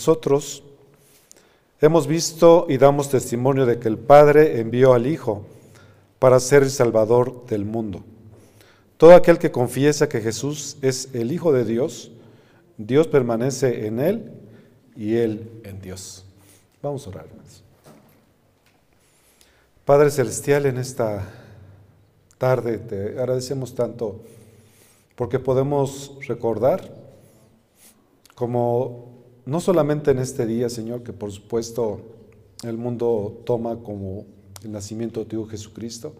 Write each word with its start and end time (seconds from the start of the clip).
Nosotros 0.00 0.62
hemos 1.78 2.06
visto 2.06 2.64
y 2.70 2.78
damos 2.78 3.10
testimonio 3.10 3.66
de 3.66 3.78
que 3.78 3.86
el 3.86 3.98
Padre 3.98 4.58
envió 4.58 4.94
al 4.94 5.06
Hijo 5.06 5.44
para 6.18 6.40
ser 6.40 6.62
el 6.62 6.70
Salvador 6.70 7.44
del 7.44 7.66
mundo. 7.66 8.02
Todo 8.96 9.14
aquel 9.14 9.38
que 9.38 9.50
confiesa 9.52 10.08
que 10.08 10.22
Jesús 10.22 10.78
es 10.80 11.10
el 11.12 11.32
Hijo 11.32 11.52
de 11.52 11.66
Dios, 11.66 12.12
Dios 12.78 13.08
permanece 13.08 13.86
en 13.86 14.00
él 14.00 14.32
y 14.96 15.16
él 15.16 15.60
en 15.64 15.82
Dios. 15.82 16.24
Vamos 16.80 17.06
a 17.06 17.10
orar. 17.10 17.26
Padre 19.84 20.10
Celestial, 20.10 20.64
en 20.64 20.78
esta 20.78 21.28
tarde 22.38 22.78
te 22.78 23.18
agradecemos 23.18 23.74
tanto 23.74 24.22
porque 25.14 25.38
podemos 25.38 26.16
recordar 26.26 26.90
como 28.34 29.19
no 29.46 29.60
solamente 29.60 30.10
en 30.10 30.18
este 30.18 30.46
día, 30.46 30.68
Señor, 30.68 31.02
que 31.02 31.12
por 31.12 31.32
supuesto 31.32 32.00
el 32.62 32.76
mundo 32.76 33.42
toma 33.44 33.76
como 33.76 34.26
el 34.62 34.72
nacimiento 34.72 35.20
de 35.20 35.26
tu 35.26 35.36
Hijo 35.36 35.48
Jesucristo, 35.48 36.12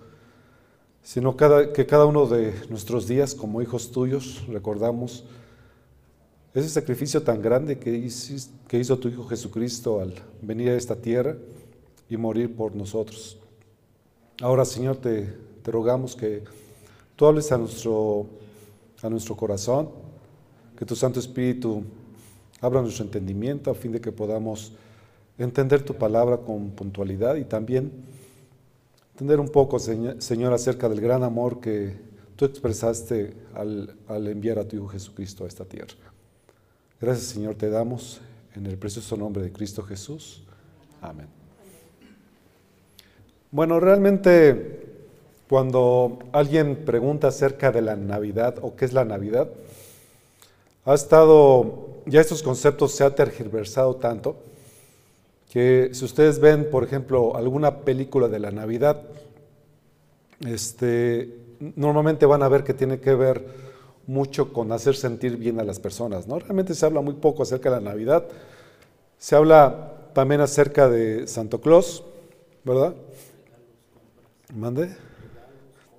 sino 1.02 1.36
que 1.36 1.86
cada 1.86 2.06
uno 2.06 2.26
de 2.26 2.54
nuestros 2.68 3.06
días 3.06 3.34
como 3.34 3.62
hijos 3.62 3.90
tuyos 3.90 4.46
recordamos 4.48 5.24
ese 6.52 6.68
sacrificio 6.68 7.22
tan 7.22 7.40
grande 7.40 7.78
que, 7.78 7.96
hizo 7.96 8.98
tu 8.98 9.08
Hijo 9.08 9.26
Jesucristo 9.26 10.00
al 10.00 10.14
venir 10.42 10.70
a 10.70 10.76
esta 10.76 10.96
tierra 10.96 11.36
y 12.08 12.16
morir 12.16 12.54
por 12.54 12.74
nosotros. 12.74 13.38
Ahora, 14.40 14.64
Señor, 14.64 14.96
te, 14.96 15.32
rogamos 15.64 16.16
que 16.16 16.42
tú 17.14 17.26
hables 17.26 17.52
a 17.52 17.58
nuestro, 17.58 18.26
a 19.00 19.08
nuestro 19.08 19.36
corazón, 19.36 19.90
que 20.76 20.84
tu 20.84 20.96
Santo 20.96 21.20
Espíritu 21.20 21.84
abra 22.60 22.82
nuestro 22.82 23.04
entendimiento 23.04 23.70
a 23.70 23.74
fin 23.74 23.92
de 23.92 24.00
que 24.00 24.12
podamos 24.12 24.72
entender 25.38 25.82
tu 25.82 25.94
palabra 25.94 26.38
con 26.38 26.70
puntualidad 26.70 27.36
y 27.36 27.44
también 27.44 27.90
entender 29.12 29.40
un 29.40 29.48
poco, 29.48 29.78
Señor, 29.78 30.52
acerca 30.52 30.88
del 30.88 31.00
gran 31.00 31.22
amor 31.22 31.60
que 31.60 31.94
tú 32.36 32.44
expresaste 32.44 33.34
al, 33.54 33.94
al 34.08 34.28
enviar 34.28 34.58
a 34.58 34.66
tu 34.66 34.76
Hijo 34.76 34.88
Jesucristo 34.88 35.44
a 35.44 35.48
esta 35.48 35.64
tierra. 35.64 35.94
Gracias, 37.00 37.28
Señor, 37.28 37.54
te 37.54 37.70
damos 37.70 38.20
en 38.54 38.66
el 38.66 38.76
precioso 38.76 39.16
nombre 39.16 39.42
de 39.42 39.52
Cristo 39.52 39.82
Jesús. 39.82 40.42
Amén. 41.00 41.26
Bueno, 43.50 43.80
realmente 43.80 44.86
cuando 45.48 46.20
alguien 46.30 46.84
pregunta 46.84 47.28
acerca 47.28 47.72
de 47.72 47.82
la 47.82 47.96
Navidad 47.96 48.56
o 48.62 48.76
qué 48.76 48.84
es 48.84 48.92
la 48.92 49.04
Navidad, 49.04 49.48
ha 50.84 50.94
estado 50.94 51.89
ya 52.10 52.20
estos 52.20 52.42
conceptos 52.42 52.92
se 52.92 53.04
han 53.04 53.14
tergiversado 53.14 53.96
tanto 53.96 54.36
que 55.50 55.90
si 55.92 56.04
ustedes 56.04 56.38
ven, 56.38 56.70
por 56.70 56.84
ejemplo, 56.84 57.36
alguna 57.36 57.78
película 57.80 58.28
de 58.28 58.38
la 58.38 58.50
Navidad, 58.50 59.02
este, 60.46 61.36
normalmente 61.76 62.24
van 62.24 62.42
a 62.42 62.48
ver 62.48 62.62
que 62.62 62.72
tiene 62.72 63.00
que 63.00 63.14
ver 63.14 63.44
mucho 64.06 64.52
con 64.52 64.70
hacer 64.70 64.94
sentir 64.96 65.36
bien 65.36 65.58
a 65.58 65.64
las 65.64 65.80
personas. 65.80 66.26
¿no? 66.28 66.38
Realmente 66.38 66.74
se 66.74 66.86
habla 66.86 67.00
muy 67.00 67.14
poco 67.14 67.42
acerca 67.42 67.70
de 67.70 67.76
la 67.76 67.90
Navidad. 67.90 68.24
Se 69.18 69.34
habla 69.34 69.92
también 70.12 70.40
acerca 70.40 70.88
de 70.88 71.26
Santo 71.26 71.60
Claus, 71.60 72.04
¿verdad? 72.64 72.94
Mande. 74.54 74.96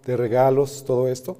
De 0.05 0.17
regalos, 0.17 0.83
todo 0.85 1.07
esto. 1.09 1.37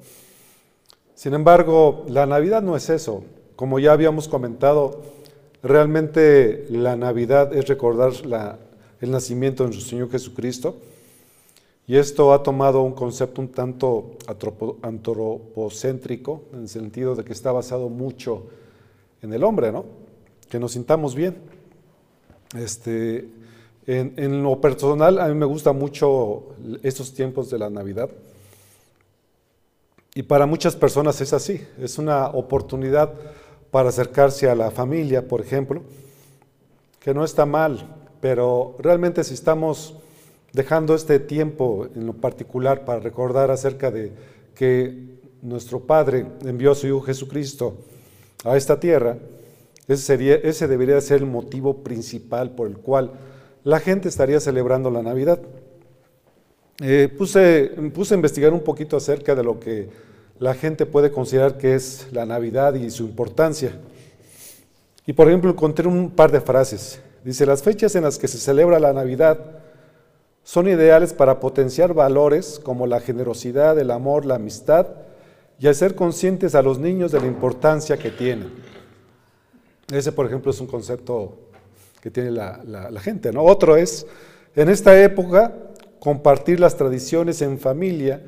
Sin 1.16 1.34
embargo, 1.34 2.06
la 2.10 2.26
Navidad 2.26 2.62
no 2.62 2.76
es 2.76 2.90
eso. 2.90 3.24
Como 3.62 3.78
ya 3.78 3.94
habíamos 3.94 4.28
comentado, 4.28 5.04
realmente 5.62 6.66
la 6.72 6.96
Navidad 6.96 7.54
es 7.54 7.68
recordar 7.68 8.12
el 9.00 9.12
nacimiento 9.12 9.62
de 9.62 9.70
nuestro 9.70 9.88
Señor 9.88 10.10
Jesucristo. 10.10 10.78
Y 11.86 11.98
esto 11.98 12.34
ha 12.34 12.42
tomado 12.42 12.82
un 12.82 12.94
concepto 12.94 13.40
un 13.40 13.50
tanto 13.50 14.18
antropocéntrico, 14.82 16.42
en 16.54 16.62
el 16.62 16.70
sentido 16.70 17.14
de 17.14 17.24
que 17.24 17.34
está 17.34 17.52
basado 17.52 17.88
mucho 17.88 18.48
en 19.22 19.32
el 19.32 19.44
hombre, 19.44 19.72
¿no? 19.72 19.86
Que 20.50 20.58
nos 20.58 20.72
sintamos 20.72 21.14
bien. 21.14 21.38
Este, 22.58 23.30
en, 23.86 24.42
lo 24.42 24.60
personal, 24.60 25.20
a 25.20 25.28
mí 25.28 25.36
me 25.36 25.46
gusta 25.46 25.72
mucho 25.72 26.46
estos 26.82 27.14
tiempos 27.14 27.52
de 27.52 27.60
la 27.60 27.70
Navidad. 27.70 28.10
Y 30.16 30.24
para 30.24 30.48
muchas 30.48 30.76
personas 30.76 31.22
es 31.22 31.32
así, 31.32 31.64
es 31.80 32.00
una 32.00 32.26
oportunidad 32.30 33.14
para 33.72 33.90
acercarse 33.90 34.50
a 34.50 34.56
la 34.56 34.70
familia, 34.70 35.28
por 35.28 35.42
ejemplo, 35.42 35.82
que 37.00 37.14
no 37.14 37.24
está 37.24 37.46
mal, 37.46 37.96
pero 38.20 38.76
realmente 38.80 39.24
si 39.24 39.34
estamos 39.34 39.96
dejando 40.54 40.94
este 40.94 41.20
tiempo 41.20 41.88
en 41.96 42.06
lo 42.06 42.14
particular 42.14 42.86
para 42.86 43.00
recordar 43.00 43.50
acerca 43.50 43.90
de 43.90 44.12
que 44.54 45.12
nuestro 45.42 45.80
Padre 45.80 46.26
envió 46.46 46.72
a 46.72 46.76
su 46.76 46.88
Hijo 46.88 47.02
Jesucristo 47.02 47.78
a 48.44 48.58
esta 48.58 48.80
tierra, 48.80 49.18
ese, 49.88 50.04
sería, 50.04 50.36
ese 50.36 50.68
debería 50.68 51.00
ser 51.02 51.22
el 51.22 51.26
motivo 51.26 51.78
principal 51.78 52.52
por 52.52 52.68
el 52.68 52.78
cual 52.78 53.12
la 53.64 53.80
gente 53.80 54.10
estaría 54.10 54.40
celebrando 54.40 54.92
la 54.92 55.02
Navidad. 55.02 55.40
Eh, 56.82 57.10
puse, 57.16 57.72
puse 57.94 58.14
a 58.14 58.18
investigar 58.18 58.54
un 58.54 58.62
poquito 58.62 58.98
acerca 58.98 59.36
de 59.36 59.44
lo 59.44 59.60
que 59.60 59.90
la 60.42 60.56
gente 60.56 60.88
puede 60.88 61.12
considerar 61.12 61.60
que 61.60 61.76
es 61.76 62.08
la 62.12 62.26
Navidad 62.26 62.74
y 62.74 62.90
su 62.90 63.04
importancia. 63.04 63.74
Y 65.06 65.14
por 65.14 65.28
ejemplo, 65.28 65.52
encontré 65.52 65.88
un 65.88 66.10
par 66.10 66.32
de 66.32 66.42
frases. 66.42 67.00
Dice, 67.24 67.46
las 67.46 67.62
fechas 67.62 67.94
en 67.94 68.04
las 68.04 68.18
que 68.18 68.28
se 68.28 68.40
celebra 68.40 68.80
la 68.80 68.92
Navidad 68.92 69.38
son 70.44 70.68
ideales 70.68 71.14
para 71.14 71.40
potenciar 71.40 71.94
valores 71.94 72.60
como 72.60 72.88
la 72.88 73.00
generosidad, 73.00 73.78
el 73.78 73.92
amor, 73.92 74.26
la 74.26 74.36
amistad 74.36 74.88
y 75.60 75.68
hacer 75.68 75.94
conscientes 75.94 76.56
a 76.56 76.64
los 76.64 76.80
niños 76.80 77.12
de 77.12 77.20
la 77.20 77.28
importancia 77.28 77.96
que 77.98 78.10
tienen. 78.10 78.52
Ese, 79.94 80.12
por 80.12 80.26
ejemplo, 80.26 80.50
es 80.50 80.60
un 80.60 80.66
concepto 80.66 81.38
que 82.02 82.10
tiene 82.10 82.32
la, 82.32 82.60
la 82.66 83.00
gente. 83.00 83.32
¿no? 83.32 83.44
Otro 83.44 83.78
es, 83.78 84.08
en 84.56 84.70
esta 84.70 85.00
época, 85.04 85.54
compartir 86.00 86.60
las 86.60 86.76
tradiciones 86.76 87.44
en 87.44 87.60
familia 87.60 88.24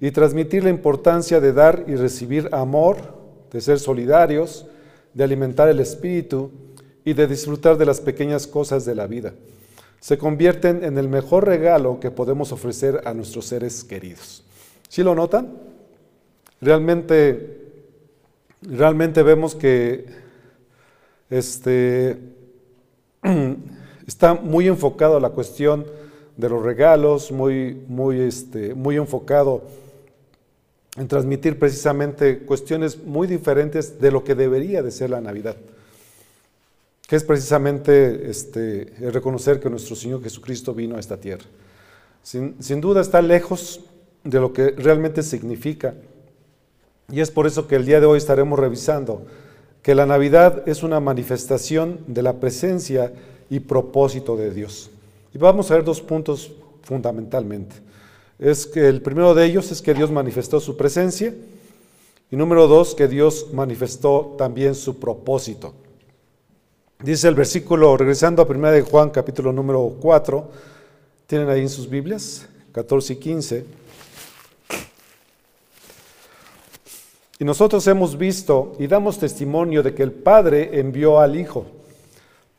y 0.00 0.10
transmitir 0.12 0.64
la 0.64 0.70
importancia 0.70 1.40
de 1.40 1.52
dar 1.52 1.84
y 1.86 1.94
recibir 1.94 2.48
amor, 2.52 2.96
de 3.52 3.60
ser 3.60 3.78
solidarios, 3.78 4.66
de 5.12 5.24
alimentar 5.24 5.68
el 5.68 5.80
espíritu 5.80 6.50
y 7.04 7.12
de 7.12 7.26
disfrutar 7.26 7.76
de 7.76 7.84
las 7.84 8.00
pequeñas 8.00 8.46
cosas 8.46 8.84
de 8.86 8.94
la 8.94 9.06
vida. 9.06 9.34
Se 10.00 10.16
convierten 10.16 10.82
en 10.84 10.96
el 10.96 11.08
mejor 11.08 11.46
regalo 11.46 12.00
que 12.00 12.10
podemos 12.10 12.52
ofrecer 12.52 13.02
a 13.04 13.12
nuestros 13.12 13.44
seres 13.44 13.84
queridos. 13.84 14.42
¿Sí 14.88 15.02
lo 15.02 15.14
notan? 15.14 15.52
Realmente, 16.62 17.58
realmente 18.62 19.22
vemos 19.22 19.54
que 19.54 20.06
este, 21.28 22.18
está 24.06 24.34
muy 24.34 24.66
enfocado 24.66 25.18
a 25.18 25.20
la 25.20 25.30
cuestión 25.30 25.84
de 26.38 26.48
los 26.48 26.62
regalos, 26.62 27.30
muy, 27.30 27.84
muy, 27.86 28.20
este, 28.20 28.74
muy 28.74 28.96
enfocado 28.96 29.62
en 30.96 31.06
transmitir 31.06 31.58
precisamente 31.58 32.40
cuestiones 32.40 32.98
muy 33.04 33.26
diferentes 33.26 34.00
de 34.00 34.10
lo 34.10 34.24
que 34.24 34.34
debería 34.34 34.82
de 34.82 34.90
ser 34.90 35.10
la 35.10 35.20
Navidad, 35.20 35.56
que 37.06 37.16
es 37.16 37.24
precisamente 37.24 38.28
este, 38.28 38.92
reconocer 39.12 39.60
que 39.60 39.70
nuestro 39.70 39.94
Señor 39.94 40.22
Jesucristo 40.22 40.74
vino 40.74 40.96
a 40.96 41.00
esta 41.00 41.16
tierra. 41.16 41.44
Sin, 42.22 42.56
sin 42.60 42.80
duda 42.80 43.00
está 43.00 43.22
lejos 43.22 43.80
de 44.24 44.40
lo 44.40 44.52
que 44.52 44.70
realmente 44.70 45.22
significa, 45.22 45.94
y 47.10 47.20
es 47.20 47.30
por 47.30 47.46
eso 47.46 47.66
que 47.66 47.76
el 47.76 47.86
día 47.86 48.00
de 48.00 48.06
hoy 48.06 48.18
estaremos 48.18 48.58
revisando 48.58 49.26
que 49.82 49.94
la 49.94 50.06
Navidad 50.06 50.68
es 50.68 50.82
una 50.82 51.00
manifestación 51.00 52.00
de 52.06 52.22
la 52.22 52.34
presencia 52.34 53.12
y 53.48 53.60
propósito 53.60 54.36
de 54.36 54.50
Dios. 54.50 54.90
Y 55.32 55.38
vamos 55.38 55.70
a 55.70 55.74
ver 55.74 55.84
dos 55.84 56.00
puntos 56.00 56.52
fundamentalmente 56.82 57.89
es 58.40 58.66
que 58.66 58.88
el 58.88 59.02
primero 59.02 59.34
de 59.34 59.44
ellos 59.44 59.70
es 59.70 59.82
que 59.82 59.92
Dios 59.92 60.10
manifestó 60.10 60.60
su 60.60 60.76
presencia 60.76 61.34
y 62.30 62.36
número 62.36 62.66
dos, 62.68 62.94
que 62.94 63.06
Dios 63.06 63.48
manifestó 63.52 64.34
también 64.38 64.74
su 64.74 64.98
propósito. 64.98 65.74
Dice 67.02 67.28
el 67.28 67.34
versículo, 67.34 67.96
regresando 67.96 68.42
a 68.42 68.46
1 68.46 68.70
de 68.70 68.82
Juan 68.82 69.10
capítulo 69.10 69.52
número 69.52 69.96
4, 70.00 70.50
tienen 71.26 71.50
ahí 71.50 71.60
en 71.60 71.68
sus 71.68 71.88
Biblias, 71.88 72.46
14 72.72 73.12
y 73.12 73.16
15. 73.16 73.64
Y 77.40 77.44
nosotros 77.44 77.86
hemos 77.88 78.16
visto 78.16 78.74
y 78.78 78.86
damos 78.86 79.18
testimonio 79.18 79.82
de 79.82 79.94
que 79.94 80.02
el 80.02 80.12
Padre 80.12 80.78
envió 80.78 81.20
al 81.20 81.38
Hijo 81.38 81.66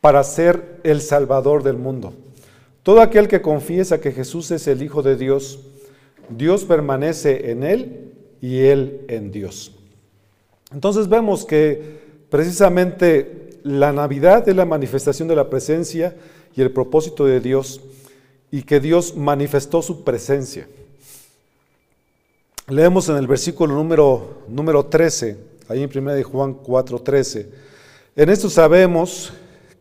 para 0.00 0.22
ser 0.22 0.80
el 0.84 1.00
Salvador 1.00 1.62
del 1.62 1.76
mundo. 1.76 2.12
Todo 2.82 3.00
aquel 3.00 3.26
que 3.26 3.42
confiesa 3.42 4.00
que 4.00 4.12
Jesús 4.12 4.50
es 4.50 4.66
el 4.66 4.82
Hijo 4.82 5.02
de 5.02 5.16
Dios, 5.16 5.60
Dios 6.28 6.64
permanece 6.64 7.50
en 7.50 7.62
él 7.62 8.12
y 8.40 8.60
él 8.60 9.04
en 9.08 9.30
Dios. 9.30 9.72
Entonces 10.72 11.08
vemos 11.08 11.44
que 11.44 12.00
precisamente 12.30 13.58
la 13.62 13.92
Navidad 13.92 14.48
es 14.48 14.56
la 14.56 14.64
manifestación 14.64 15.28
de 15.28 15.36
la 15.36 15.48
presencia 15.48 16.16
y 16.56 16.62
el 16.62 16.70
propósito 16.70 17.24
de 17.24 17.40
Dios 17.40 17.80
y 18.50 18.62
que 18.62 18.80
Dios 18.80 19.16
manifestó 19.16 19.82
su 19.82 20.04
presencia. 20.04 20.66
Leemos 22.68 23.08
en 23.08 23.16
el 23.16 23.26
versículo 23.26 23.74
número, 23.74 24.42
número 24.48 24.86
13, 24.86 25.36
ahí 25.68 25.82
en 25.82 25.90
1 25.94 26.14
de 26.14 26.22
Juan 26.22 26.54
4, 26.54 26.98
13. 27.00 27.48
En 28.16 28.28
esto 28.28 28.48
sabemos 28.48 29.32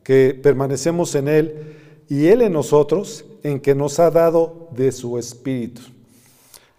que 0.04 0.38
permanecemos 0.42 1.14
en 1.16 1.28
Él 1.28 1.76
y 2.10 2.28
Él 2.28 2.42
en 2.42 2.54
nosotros, 2.54 3.26
en 3.44 3.60
que 3.60 3.76
nos 3.76 4.00
ha 4.00 4.10
dado 4.10 4.70
de 4.72 4.92
su 4.92 5.18
Espíritu. 5.18 5.82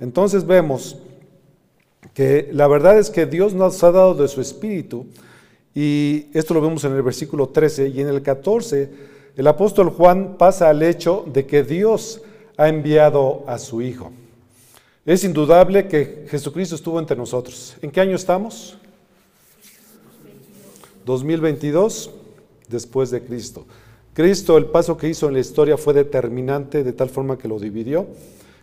Entonces 0.02 0.44
vemos 0.44 0.96
que 2.12 2.49
la 2.52 2.66
verdad 2.66 2.99
es 2.99 3.08
que 3.08 3.25
Dios 3.25 3.54
nos 3.54 3.84
ha 3.84 3.93
dado 3.93 4.14
de 4.14 4.26
su 4.26 4.40
Espíritu, 4.40 5.06
y 5.76 6.26
esto 6.34 6.54
lo 6.54 6.60
vemos 6.60 6.82
en 6.82 6.93
el 6.93 7.02
versículo 7.02 7.50
13, 7.50 7.88
y 7.88 8.00
en 8.00 8.08
el 8.08 8.20
14 8.20 8.90
el 9.37 9.46
apóstol 9.46 9.90
Juan 9.90 10.37
pasa 10.38 10.69
al 10.69 10.82
hecho 10.82 11.25
de 11.32 11.46
que 11.46 11.62
Dios 11.62 12.20
ha 12.56 12.69
enviado 12.69 13.44
a 13.46 13.58
su 13.58 13.81
Hijo. 13.81 14.10
Es 15.06 15.22
indudable 15.22 15.87
que 15.87 16.26
Jesucristo 16.28 16.75
estuvo 16.75 16.98
entre 16.98 17.16
nosotros. 17.16 17.76
¿En 17.81 17.93
qué 17.93 18.00
año 18.00 18.16
estamos? 18.16 18.76
2022, 21.06 22.10
después 22.69 23.10
de 23.12 23.22
Cristo. 23.22 23.66
Cristo, 24.14 24.58
el 24.58 24.66
paso 24.66 24.96
que 24.96 25.08
hizo 25.08 25.28
en 25.28 25.34
la 25.34 25.40
historia 25.40 25.76
fue 25.76 25.94
determinante 25.94 26.82
de 26.82 26.93
tal 26.93 27.08
forma 27.08 27.38
que 27.38 27.46
lo 27.46 27.60
dividió. 27.60 28.08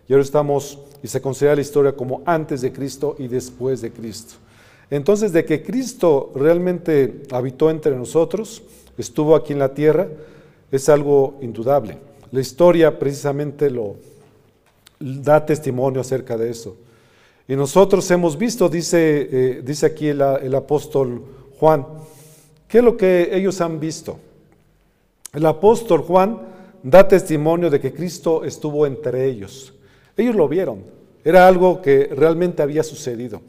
Y 0.09 0.13
ahora 0.13 0.23
estamos, 0.23 0.79
y 1.03 1.07
se 1.07 1.21
considera 1.21 1.53
la 1.55 1.61
historia 1.61 1.93
como 1.93 2.23
antes 2.25 2.61
de 2.61 2.73
Cristo 2.73 3.15
y 3.19 3.27
después 3.27 3.79
de 3.79 3.91
Cristo. 3.91 4.33
Entonces, 4.89 5.31
de 5.31 5.45
que 5.45 5.61
Cristo 5.61 6.31
realmente 6.33 7.21
habitó 7.31 7.69
entre 7.69 7.95
nosotros, 7.95 8.63
estuvo 8.97 9.35
aquí 9.35 9.53
en 9.53 9.59
la 9.59 9.75
tierra, 9.75 10.07
es 10.71 10.89
algo 10.89 11.37
indudable. 11.41 11.99
La 12.31 12.41
historia 12.41 12.97
precisamente 12.97 13.69
lo 13.69 13.97
da 14.99 15.45
testimonio 15.45 16.01
acerca 16.01 16.35
de 16.37 16.49
eso. 16.49 16.75
Y 17.47 17.55
nosotros 17.55 18.09
hemos 18.09 18.35
visto, 18.35 18.67
dice, 18.67 19.29
eh, 19.31 19.61
dice 19.63 19.85
aquí 19.85 20.07
el, 20.07 20.21
el 20.21 20.55
apóstol 20.55 21.21
Juan, 21.59 21.85
¿qué 22.67 22.79
es 22.79 22.83
lo 22.83 22.97
que 22.97 23.29
ellos 23.31 23.61
han 23.61 23.79
visto? 23.79 24.17
El 25.33 25.45
apóstol 25.45 26.01
Juan 26.01 26.39
da 26.81 27.07
testimonio 27.07 27.69
de 27.69 27.79
que 27.79 27.93
Cristo 27.93 28.43
estuvo 28.43 28.87
entre 28.87 29.27
ellos. 29.27 29.73
Ellos 30.19 30.35
lo 30.35 30.49
vieron, 30.49 30.83
era 31.23 31.47
algo 31.47 31.81
que 31.81 32.11
realmente 32.13 32.61
había 32.61 32.83
sucedido. 32.83 33.41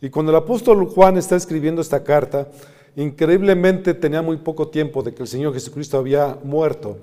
Y 0.00 0.10
cuando 0.10 0.32
el 0.32 0.36
apóstol 0.36 0.84
Juan 0.86 1.16
está 1.16 1.36
escribiendo 1.36 1.80
esta 1.80 2.02
carta, 2.02 2.48
increíblemente 2.96 3.94
tenía 3.94 4.20
muy 4.20 4.38
poco 4.38 4.66
tiempo 4.66 5.04
de 5.04 5.14
que 5.14 5.22
el 5.22 5.28
Señor 5.28 5.54
Jesucristo 5.54 5.96
había 5.96 6.36
muerto 6.42 6.98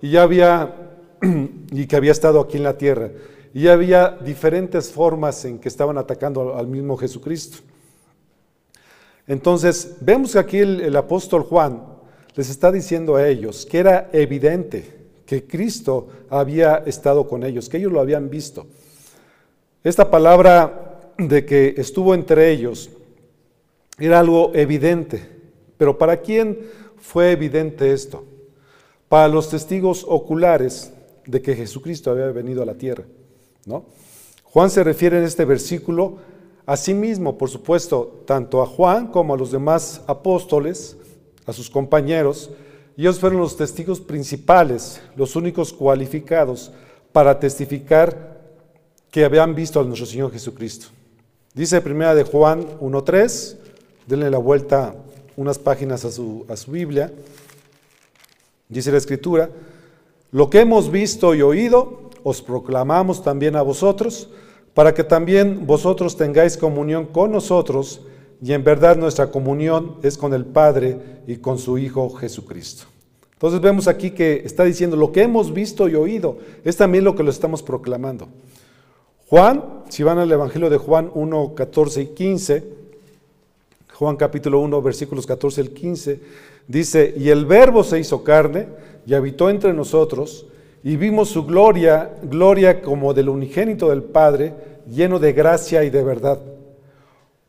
y 0.00 0.12
ya 0.12 0.22
había 0.22 0.74
y 1.70 1.86
que 1.86 1.96
había 1.96 2.12
estado 2.12 2.40
aquí 2.40 2.56
en 2.56 2.62
la 2.62 2.78
tierra. 2.78 3.10
Y 3.52 3.68
había 3.68 4.08
diferentes 4.08 4.90
formas 4.90 5.44
en 5.44 5.58
que 5.58 5.68
estaban 5.68 5.98
atacando 5.98 6.56
al 6.56 6.66
mismo 6.66 6.96
Jesucristo. 6.96 7.58
Entonces, 9.26 9.98
vemos 10.00 10.32
que 10.32 10.38
aquí 10.38 10.58
el, 10.58 10.96
apóstol 10.96 11.42
Juan 11.42 11.82
les 12.34 12.48
está 12.48 12.72
diciendo 12.72 13.16
a 13.16 13.28
ellos 13.28 13.66
que 13.66 13.78
era 13.78 14.08
evidente 14.14 15.03
que 15.26 15.46
Cristo 15.46 16.08
había 16.30 16.82
estado 16.86 17.26
con 17.26 17.44
ellos, 17.44 17.68
que 17.68 17.78
ellos 17.78 17.92
lo 17.92 18.00
habían 18.00 18.30
visto. 18.30 18.66
Esta 19.82 20.10
palabra 20.10 21.12
de 21.18 21.44
que 21.44 21.74
estuvo 21.76 22.14
entre 22.14 22.50
ellos 22.50 22.90
era 23.98 24.20
algo 24.20 24.52
evidente, 24.54 25.28
pero 25.76 25.96
¿para 25.98 26.18
quién 26.18 26.58
fue 26.96 27.32
evidente 27.32 27.92
esto? 27.92 28.24
Para 29.08 29.28
los 29.28 29.50
testigos 29.50 30.04
oculares 30.08 30.92
de 31.26 31.40
que 31.40 31.54
Jesucristo 31.54 32.10
había 32.10 32.26
venido 32.26 32.62
a 32.62 32.66
la 32.66 32.74
tierra. 32.74 33.04
¿no? 33.66 33.84
Juan 34.44 34.70
se 34.70 34.84
refiere 34.84 35.18
en 35.18 35.24
este 35.24 35.44
versículo 35.44 36.18
a 36.66 36.76
sí 36.76 36.94
mismo, 36.94 37.36
por 37.36 37.50
supuesto, 37.50 38.22
tanto 38.26 38.62
a 38.62 38.66
Juan 38.66 39.08
como 39.08 39.34
a 39.34 39.36
los 39.36 39.50
demás 39.50 40.02
apóstoles, 40.06 40.96
a 41.46 41.52
sus 41.52 41.68
compañeros. 41.68 42.50
Ellos 42.96 43.18
fueron 43.18 43.40
los 43.40 43.56
testigos 43.56 44.00
principales, 44.00 45.00
los 45.16 45.34
únicos 45.34 45.72
cualificados 45.72 46.70
para 47.12 47.38
testificar 47.40 48.40
que 49.10 49.24
habían 49.24 49.54
visto 49.54 49.80
a 49.80 49.84
nuestro 49.84 50.06
Señor 50.06 50.32
Jesucristo. 50.32 50.86
Dice 51.54 51.80
primera 51.80 52.14
de 52.14 52.24
Juan 52.24 52.78
1.3, 52.80 53.56
denle 54.06 54.30
la 54.30 54.38
vuelta 54.38 54.94
unas 55.36 55.58
páginas 55.58 56.04
a 56.04 56.12
su, 56.12 56.44
a 56.48 56.56
su 56.56 56.70
Biblia. 56.70 57.12
Dice 58.68 58.90
la 58.92 58.98
Escritura, 58.98 59.50
lo 60.32 60.50
que 60.50 60.60
hemos 60.60 60.90
visto 60.90 61.34
y 61.34 61.42
oído, 61.42 62.10
os 62.24 62.42
proclamamos 62.42 63.22
también 63.22 63.54
a 63.56 63.62
vosotros, 63.62 64.30
para 64.72 64.94
que 64.94 65.04
también 65.04 65.66
vosotros 65.66 66.16
tengáis 66.16 66.56
comunión 66.56 67.06
con 67.06 67.30
nosotros, 67.30 68.00
y 68.44 68.52
en 68.52 68.62
verdad 68.62 68.98
nuestra 68.98 69.30
comunión 69.30 69.96
es 70.02 70.18
con 70.18 70.34
el 70.34 70.44
Padre 70.44 70.98
y 71.26 71.36
con 71.36 71.56
su 71.56 71.78
Hijo 71.78 72.10
Jesucristo. 72.10 72.84
Entonces 73.32 73.58
vemos 73.58 73.88
aquí 73.88 74.10
que 74.10 74.42
está 74.44 74.64
diciendo, 74.64 74.98
lo 74.98 75.12
que 75.12 75.22
hemos 75.22 75.54
visto 75.54 75.88
y 75.88 75.94
oído, 75.94 76.36
es 76.62 76.76
también 76.76 77.04
lo 77.04 77.14
que 77.16 77.22
lo 77.22 77.30
estamos 77.30 77.62
proclamando. 77.62 78.28
Juan, 79.28 79.64
si 79.88 80.02
van 80.02 80.18
al 80.18 80.30
Evangelio 80.30 80.68
de 80.68 80.76
Juan 80.76 81.10
1, 81.14 81.54
14 81.54 82.02
y 82.02 82.06
15, 82.08 82.64
Juan 83.94 84.16
capítulo 84.16 84.60
1, 84.60 84.82
versículos 84.82 85.26
14 85.26 85.62
al 85.62 85.70
15, 85.70 86.20
dice, 86.68 87.14
y 87.16 87.30
el 87.30 87.46
verbo 87.46 87.82
se 87.82 87.98
hizo 87.98 88.22
carne 88.22 88.66
y 89.06 89.14
habitó 89.14 89.48
entre 89.48 89.72
nosotros, 89.72 90.44
y 90.82 90.96
vimos 90.96 91.30
su 91.30 91.46
gloria, 91.46 92.10
gloria 92.22 92.82
como 92.82 93.14
del 93.14 93.30
unigénito 93.30 93.88
del 93.88 94.02
Padre, 94.02 94.52
lleno 94.86 95.18
de 95.18 95.32
gracia 95.32 95.82
y 95.82 95.88
de 95.88 96.02
verdad. 96.02 96.40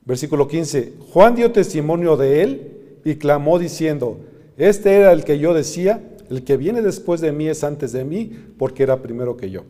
Versículo 0.05 0.47
15, 0.47 0.93
Juan 1.11 1.35
dio 1.35 1.51
testimonio 1.51 2.15
de 2.15 2.43
él 2.43 2.71
y 3.03 3.15
clamó 3.15 3.57
diciendo, 3.57 4.17
este 4.57 4.93
era 4.93 5.11
el 5.11 5.23
que 5.23 5.39
yo 5.39 5.53
decía, 5.53 6.01
el 6.29 6.43
que 6.43 6.57
viene 6.57 6.81
después 6.81 7.21
de 7.21 7.31
mí 7.31 7.47
es 7.47 7.63
antes 7.63 7.91
de 7.91 8.05
mí, 8.05 8.31
porque 8.57 8.83
era 8.83 9.01
primero 9.01 9.35
que 9.35 9.49
yo. 9.49 9.63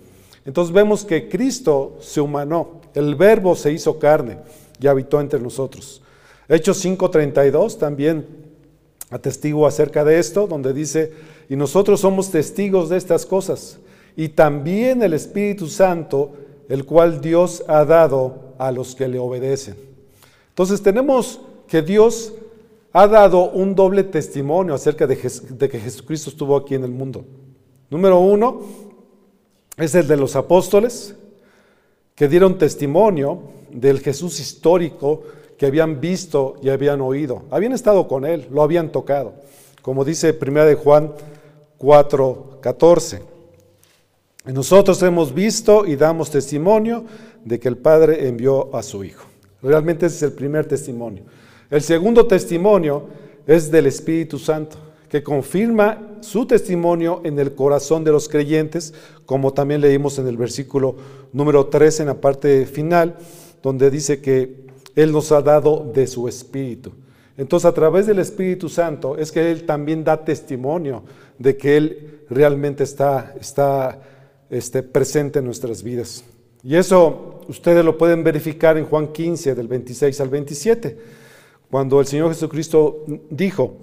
Entonces 0.46 0.74
vemos 0.74 1.06
que 1.06 1.28
Cristo 1.30 1.98
se 2.02 2.22
humanó, 2.22 2.82
el 2.94 3.16
verbo 3.16 3.56
se 3.56 3.72
hizo 3.72 3.98
carne 3.98 4.38
y 4.80 4.88
habitó 4.88 5.20
entre 5.20 5.40
nosotros. 5.40 6.02
Hechos 6.48 6.84
5:32 6.84 7.78
también 7.78 8.26
atestigo 9.10 9.66
acerca 9.66 10.04
de 10.04 10.20
esto, 10.20 10.48
donde 10.48 10.74
dice, 10.74 11.14
y 11.50 11.56
nosotros 11.56 12.02
somos 12.02 12.30
testigos 12.30 12.90
de 12.90 12.98
estas 12.98 13.26
cosas, 13.26 13.80
y 14.16 14.30
también 14.30 15.02
el 15.02 15.14
Espíritu 15.14 15.68
Santo, 15.68 16.34
el 16.70 16.86
cual 16.86 17.22
Dios 17.22 17.64
ha 17.68 17.86
dado 17.86 18.54
a 18.58 18.72
los 18.72 18.96
que 18.96 19.08
le 19.08 19.20
obedecen. 19.20 19.85
Entonces 20.56 20.82
tenemos 20.82 21.42
que 21.68 21.82
Dios 21.82 22.32
ha 22.94 23.10
dado 23.10 23.52
un 23.52 23.76
doble 23.76 24.06
testimonio 24.06 24.74
acerca 24.74 25.06
de, 25.06 25.18
que 25.18 25.80
Jesucristo 25.82 26.30
estuvo 26.30 26.56
aquí 26.56 26.76
en 26.76 26.86
el 26.86 26.92
mundo. 26.92 27.26
Número 27.90 28.22
uno 28.22 28.62
es 29.76 29.94
el 29.96 30.08
de 30.08 30.16
los 30.16 30.38
apóstoles, 30.38 31.14
que 32.16 32.30
dieron 32.30 32.58
testimonio 32.58 33.42
del 33.70 34.00
Jesús 34.00 34.40
histórico 34.40 35.24
que 35.58 35.66
habían 35.66 36.00
visto 36.00 36.56
y 36.62 36.70
habían 36.70 37.02
oído. 37.02 37.42
Habían 37.52 37.74
estado 37.74 38.08
con 38.08 38.24
él, 38.24 38.48
lo 38.50 38.62
habían 38.62 38.94
tocado. 38.94 39.34
Como 39.82 40.06
dice 40.06 40.40
1 40.42 40.64
de 40.64 40.76
Juan 40.76 41.12
4, 41.80 42.60
14. 42.62 43.22
Nosotros 44.46 45.04
hemos 45.04 45.34
visto 45.34 45.86
y 45.86 45.98
damos 45.98 46.32
testimonio 46.32 47.04
de 47.44 47.60
que 47.60 47.68
el 47.68 47.76
Padre 47.76 48.30
envió 48.30 48.74
a 48.74 48.82
su 48.84 49.04
Hijo. 49.04 49.35
Realmente 49.62 50.06
ese 50.06 50.18
es 50.18 50.24
el 50.24 50.34
primer 50.34 50.66
testimonio. 50.66 51.24
El 51.70 51.82
segundo 51.82 52.28
testimonio 52.28 53.08
es 53.48 53.72
del 53.72 53.88
Espíritu 53.88 54.38
Santo, 54.38 54.78
que 55.10 55.24
confirma 55.24 56.18
su 56.22 56.46
testimonio 56.46 57.22
en 57.24 57.40
el 57.40 57.56
corazón 57.56 58.04
de 58.04 58.12
los 58.12 58.28
creyentes, 58.30 58.94
como 59.26 59.54
también 59.54 59.82
leímos 59.82 60.20
en 60.20 60.28
el 60.28 60.38
versículo 60.38 60.96
número 61.34 61.68
3 61.68 62.02
en 62.02 62.08
la 62.08 62.22
parte 62.22 62.66
final, 62.66 63.18
donde 63.62 63.90
dice 63.90 64.22
que 64.22 64.66
él 64.96 65.12
nos 65.12 65.32
ha 65.32 65.42
dado 65.42 65.92
de 65.94 66.08
su 66.08 66.28
Espíritu. 66.28 66.92
Entonces 67.38 67.66
a 67.66 67.74
través 67.74 68.08
del 68.08 68.20
Espíritu 68.20 68.70
Santo 68.70 69.18
es 69.18 69.32
que 69.32 69.52
Él 69.52 69.66
también 69.66 70.04
da 70.04 70.24
testimonio 70.24 71.04
de 71.38 71.58
que 71.58 71.76
Él 71.76 72.22
realmente 72.30 72.84
está, 72.84 73.36
está 73.40 74.02
este, 74.50 74.84
presente 74.84 75.40
en 75.40 75.46
nuestras 75.46 75.84
vidas. 75.84 76.24
Y 76.66 76.76
eso 76.76 77.42
ustedes 77.48 77.86
lo 77.86 77.96
pueden 77.96 78.24
verificar 78.24 78.76
en 78.76 78.86
Juan 78.86 79.10
15, 79.10 79.54
del 79.54 79.68
26 79.68 80.20
al 80.20 80.30
27, 80.30 80.98
cuando 81.70 82.00
el 82.00 82.08
Señor 82.08 82.30
Jesucristo 82.30 83.06
dijo, 83.30 83.76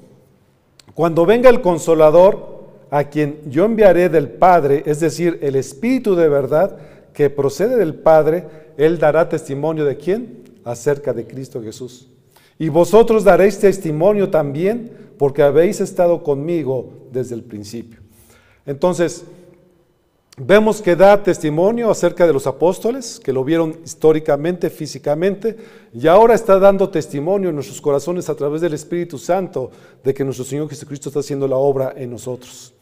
cuando 0.93 1.25
venga 1.25 1.49
el 1.49 1.61
consolador, 1.61 2.61
a 2.91 3.05
quien 3.05 3.41
yo 3.49 3.65
enviaré 3.65 4.09
del 4.09 4.29
Padre, 4.29 4.83
es 4.85 5.01
decir, 5.01 5.39
el 5.43 5.55
Espíritu 5.55 6.15
de 6.15 6.29
verdad 6.29 6.77
que 7.15 7.31
procede 7.31 7.77
del 7.77 7.95
Padre, 7.95 8.47
Él 8.77 8.99
dará 8.99 9.29
testimonio 9.29 9.85
de 9.85 9.97
quién? 9.97 10.43
acerca 10.65 11.13
de 11.13 11.27
Cristo 11.27 11.63
Jesús. 11.63 12.09
Y 12.59 12.69
vosotros 12.69 13.25
daréis 13.25 13.59
testimonio 13.59 14.31
también, 14.31 14.91
porque 15.19 15.43
habéis 15.43 15.81
estado 15.81 16.23
conmigo 16.23 17.09
desde 17.13 17.35
el 17.35 17.43
principio. 17.43 18.01
Entonces, 18.67 19.25
Vemos 20.39 20.81
que 20.81 20.97
da 20.97 21.23
testimonio 21.23 21.91
acerca 21.91 22.27
de 22.27 22.33
los 22.33 22.47
apóstoles, 22.47 23.21
que 23.21 23.35
lo 23.35 23.45
vieron 23.45 23.79
históricamente, 23.85 24.71
físicamente, 24.71 25.57
y 25.93 26.07
ahora 26.07 26.35
está 26.35 26.59
dando 26.59 26.89
testimonio 26.89 27.51
en 27.51 27.55
nuestros 27.55 27.83
corazones 27.83 28.31
a 28.31 28.35
través 28.35 28.63
del 28.63 28.73
Espíritu 28.73 29.19
Santo 29.19 29.71
de 30.03 30.15
que 30.15 30.25
nuestro 30.25 30.47
Señor 30.47 30.71
Jesucristo 30.71 31.11
está 31.11 31.21
haciendo 31.21 31.47
la 31.47 31.57
obra 31.57 31.93
en 31.95 32.11
nosotros. 32.11 32.73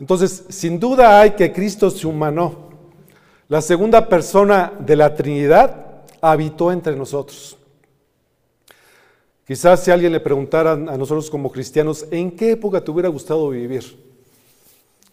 Entonces, 0.00 0.44
sin 0.48 0.80
duda 0.80 1.20
hay 1.20 1.32
que 1.32 1.52
Cristo 1.52 1.90
se 1.90 2.06
humanó. 2.06 2.68
La 3.48 3.60
segunda 3.60 4.08
persona 4.08 4.72
de 4.78 4.96
la 4.96 5.14
Trinidad 5.14 6.04
habitó 6.22 6.72
entre 6.72 6.96
nosotros. 6.96 7.58
Quizás 9.46 9.84
si 9.84 9.90
alguien 9.90 10.12
le 10.12 10.20
preguntara 10.20 10.72
a 10.72 10.96
nosotros 10.96 11.28
como 11.28 11.52
cristianos, 11.52 12.06
¿en 12.10 12.30
qué 12.30 12.52
época 12.52 12.82
te 12.82 12.90
hubiera 12.90 13.10
gustado 13.10 13.50
vivir? 13.50 14.07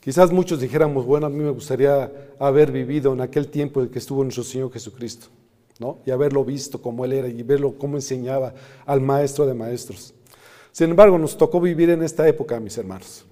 Quizás 0.06 0.32
muchos 0.32 0.60
dijéramos, 0.60 1.04
bueno, 1.04 1.26
a 1.26 1.32
mí 1.32 1.44
me 1.44 1.50
gustaría 1.50 2.12
haber 2.38 2.72
vivido 2.72 3.12
en 3.14 3.22
aquel 3.22 3.48
tiempo 3.48 3.82
en 3.82 3.90
que 3.90 3.98
estuvo 3.98 4.24
nuestro 4.24 4.44
Señor 4.44 4.72
Jesucristo, 4.72 5.30
¿no? 5.80 5.98
Y 6.06 6.12
haberlo 6.12 6.46
visto 6.46 6.80
como 6.80 7.06
Él 7.06 7.14
era 7.14 7.28
y 7.28 7.42
verlo 7.42 7.74
cómo 7.80 7.98
enseñaba 7.98 8.54
al 8.86 9.02
Maestro 9.02 9.48
de 9.48 9.56
Maestros. 9.56 10.14
Sin 10.72 10.92
embargo, 10.92 11.18
nos 11.18 11.36
tocó 11.36 11.60
vivir 11.60 11.90
en 11.90 12.04
esta 12.04 12.28
época, 12.28 12.60
mis 12.60 12.78
hermanos, 12.78 13.26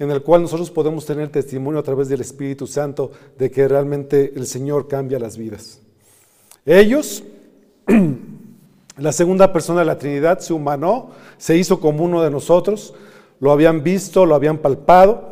en 0.00 0.10
el 0.10 0.20
cual 0.20 0.42
nosotros 0.42 0.68
podemos 0.72 1.06
tener 1.06 1.28
testimonio 1.28 1.78
a 1.78 1.84
través 1.84 2.08
del 2.08 2.22
Espíritu 2.22 2.66
Santo 2.66 3.12
de 3.38 3.48
que 3.48 3.68
realmente 3.68 4.32
el 4.34 4.48
Señor 4.48 4.88
cambia 4.88 5.20
las 5.20 5.38
vidas. 5.38 5.80
Ellos, 6.66 7.22
la 8.96 9.12
segunda 9.12 9.52
persona 9.52 9.78
de 9.78 9.86
la 9.86 9.96
Trinidad, 9.96 10.40
se 10.40 10.52
humanó, 10.52 11.10
se 11.38 11.56
hizo 11.56 11.78
como 11.78 12.02
uno 12.02 12.20
de 12.20 12.32
nosotros, 12.32 12.94
lo 13.38 13.52
habían 13.52 13.84
visto, 13.84 14.26
lo 14.26 14.34
habían 14.34 14.58
palpado 14.58 15.29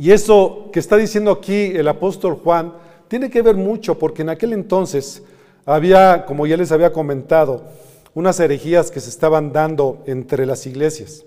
y 0.00 0.12
eso 0.12 0.70
que 0.72 0.80
está 0.80 0.96
diciendo 0.96 1.30
aquí 1.30 1.72
el 1.74 1.86
apóstol 1.86 2.40
Juan 2.42 2.72
tiene 3.06 3.28
que 3.28 3.42
ver 3.42 3.54
mucho 3.54 3.98
porque 3.98 4.22
en 4.22 4.30
aquel 4.30 4.54
entonces 4.54 5.22
había, 5.66 6.24
como 6.24 6.46
ya 6.46 6.56
les 6.56 6.72
había 6.72 6.90
comentado, 6.90 7.64
unas 8.14 8.40
herejías 8.40 8.90
que 8.90 9.00
se 9.00 9.10
estaban 9.10 9.52
dando 9.52 10.02
entre 10.06 10.46
las 10.46 10.66
iglesias. 10.66 11.26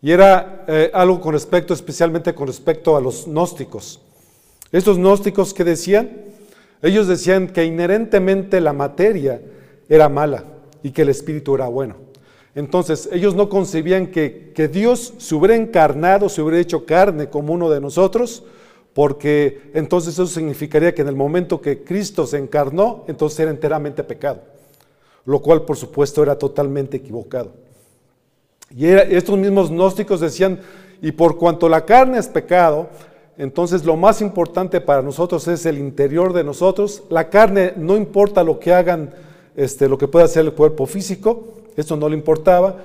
Y 0.00 0.12
era 0.12 0.64
eh, 0.66 0.90
algo 0.94 1.20
con 1.20 1.34
respecto, 1.34 1.74
especialmente 1.74 2.34
con 2.34 2.46
respecto 2.46 2.96
a 2.96 3.02
los 3.02 3.26
gnósticos. 3.26 4.00
Estos 4.72 4.96
gnósticos 4.96 5.52
que 5.52 5.64
decían, 5.64 6.10
ellos 6.80 7.06
decían 7.06 7.48
que 7.48 7.66
inherentemente 7.66 8.62
la 8.62 8.72
materia 8.72 9.42
era 9.90 10.08
mala 10.08 10.44
y 10.82 10.92
que 10.92 11.02
el 11.02 11.10
espíritu 11.10 11.54
era 11.54 11.66
bueno. 11.68 11.96
Entonces, 12.54 13.08
ellos 13.12 13.34
no 13.34 13.48
concebían 13.48 14.08
que, 14.08 14.70
Dios 14.72 15.14
se 15.18 15.34
hubiera 15.34 15.54
encarnado, 15.54 16.28
se 16.28 16.42
hubiera 16.42 16.60
hecho 16.60 16.84
carne 16.84 17.28
como 17.28 17.54
uno 17.54 17.70
de 17.70 17.80
nosotros, 17.80 18.42
porque 18.92 19.70
entonces 19.72 20.14
eso 20.14 20.26
significaría 20.26 20.94
que 20.94 21.02
en 21.02 21.08
el 21.08 21.16
momento 21.16 21.60
que 21.60 21.84
Cristo 21.84 22.26
se 22.26 22.38
encarnó, 22.38 23.04
entonces 23.06 23.38
era 23.40 23.50
enteramente 23.50 24.02
pecado, 24.02 24.42
lo 25.24 25.40
cual 25.40 25.62
por 25.62 25.76
supuesto 25.76 26.22
era 26.22 26.36
totalmente 26.36 26.96
equivocado. 26.96 27.52
Y 28.76 28.86
estos 28.86 29.38
mismos 29.38 29.70
gnósticos 29.70 30.20
decían, 30.20 30.60
y 31.00 31.12
por 31.12 31.38
cuanto 31.38 31.68
la 31.68 31.84
carne 31.84 32.18
es 32.18 32.28
pecado, 32.28 32.88
entonces 33.38 33.84
lo 33.84 33.96
más 33.96 34.20
importante 34.20 34.80
para 34.80 35.02
nosotros 35.02 35.48
es 35.48 35.64
el 35.66 35.78
interior 35.78 36.32
de 36.32 36.44
nosotros. 36.44 37.04
La 37.08 37.30
carne 37.30 37.72
no 37.76 37.96
importa 37.96 38.44
lo 38.44 38.60
que 38.60 38.74
hagan, 38.74 39.14
este, 39.56 39.88
lo 39.88 39.96
que 39.96 40.08
pueda 40.08 40.26
hacer 40.26 40.44
el 40.44 40.52
cuerpo 40.52 40.84
físico, 40.86 41.54
esto 41.80 41.96
no 41.96 42.08
le 42.08 42.16
importaba 42.16 42.76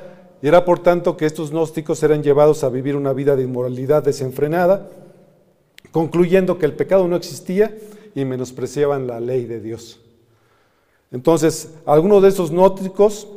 y 0.42 0.48
era 0.48 0.66
por 0.66 0.80
tanto 0.80 1.18
que 1.18 1.26
estos 1.26 1.52
gnósticos 1.52 2.02
eran 2.04 2.24
llevados 2.24 2.64
a 2.64 2.70
vivir 2.70 2.96
una 2.96 3.14
vida 3.14 3.36
de 3.36 3.44
inmoralidad 3.44 4.04
desenfrenada, 4.04 4.90
concluyendo 5.92 6.58
que 6.58 6.66
el 6.66 6.74
pecado 6.74 7.08
no 7.08 7.16
existía 7.16 7.76
y 8.14 8.26
menospreciaban 8.26 9.08
la 9.08 9.20
ley 9.20 9.46
de 9.46 9.60
Dios. 9.60 10.00
Entonces, 11.12 11.74
algunos 11.86 12.22
de 12.22 12.30
estos 12.30 12.52
gnósticos 12.52 13.28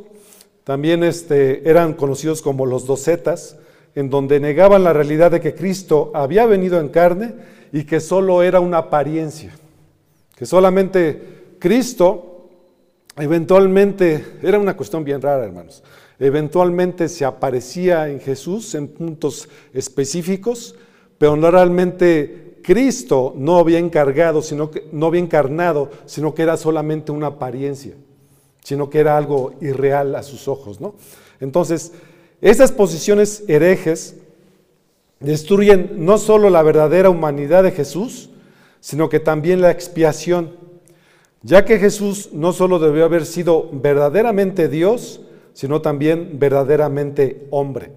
también 0.63 1.03
este, 1.03 1.67
eran 1.69 1.93
conocidos 1.93 2.41
como 2.41 2.65
los 2.65 2.85
docetas, 2.85 3.57
en 3.95 4.09
donde 4.09 4.39
negaban 4.39 4.83
la 4.83 4.93
realidad 4.93 5.31
de 5.31 5.41
que 5.41 5.55
Cristo 5.55 6.11
había 6.13 6.45
venido 6.45 6.79
en 6.79 6.89
carne 6.89 7.33
y 7.71 7.85
que 7.85 7.99
solo 7.99 8.43
era 8.43 8.59
una 8.59 8.77
apariencia, 8.77 9.51
que 10.35 10.45
solamente 10.45 11.55
Cristo 11.59 12.38
eventualmente, 13.19 14.37
era 14.41 14.59
una 14.59 14.75
cuestión 14.75 15.03
bien 15.03 15.21
rara, 15.21 15.45
hermanos, 15.45 15.83
eventualmente 16.19 17.07
se 17.07 17.25
aparecía 17.25 18.09
en 18.09 18.19
Jesús 18.19 18.75
en 18.75 18.87
puntos 18.87 19.47
específicos, 19.73 20.75
pero 21.17 21.35
no 21.35 21.49
realmente 21.51 22.59
Cristo 22.61 23.33
no 23.37 23.57
había 23.57 23.79
encargado, 23.79 24.41
sino 24.41 24.69
que 24.69 24.85
no 24.91 25.07
había 25.07 25.21
encarnado, 25.21 25.89
sino 26.05 26.33
que 26.33 26.43
era 26.43 26.57
solamente 26.57 27.11
una 27.11 27.27
apariencia, 27.27 27.93
sino 28.63 28.89
que 28.89 28.99
era 28.99 29.17
algo 29.17 29.53
irreal 29.61 30.15
a 30.15 30.23
sus 30.23 30.47
ojos, 30.47 30.79
¿no? 30.81 30.95
Entonces, 31.39 31.93
esas 32.41 32.71
posiciones 32.71 33.43
herejes 33.47 34.15
destruyen 35.19 36.05
no 36.05 36.17
solo 36.17 36.49
la 36.49 36.63
verdadera 36.63 37.09
humanidad 37.09 37.63
de 37.63 37.71
Jesús, 37.71 38.29
sino 38.79 39.09
que 39.09 39.19
también 39.19 39.61
la 39.61 39.71
expiación 39.71 40.55
ya 41.41 41.65
que 41.65 41.79
Jesús 41.79 42.29
no 42.33 42.51
solo 42.53 42.79
debió 42.79 43.05
haber 43.05 43.25
sido 43.25 43.69
verdaderamente 43.71 44.67
Dios, 44.67 45.21
sino 45.53 45.81
también 45.81 46.37
verdaderamente 46.39 47.47
hombre 47.49 47.91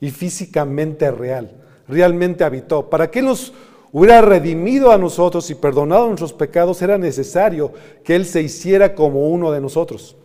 y 0.00 0.10
físicamente 0.10 1.10
real, 1.10 1.64
realmente 1.88 2.44
habitó. 2.44 2.88
Para 2.88 3.10
que 3.10 3.22
nos 3.22 3.52
hubiera 3.92 4.20
redimido 4.20 4.92
a 4.92 4.98
nosotros 4.98 5.50
y 5.50 5.54
perdonado 5.54 6.06
nuestros 6.06 6.32
pecados, 6.32 6.80
era 6.82 6.98
necesario 6.98 7.72
que 8.04 8.14
Él 8.14 8.24
se 8.24 8.42
hiciera 8.42 8.94
como 8.94 9.28
uno 9.28 9.50
de 9.50 9.60
nosotros. 9.60 10.16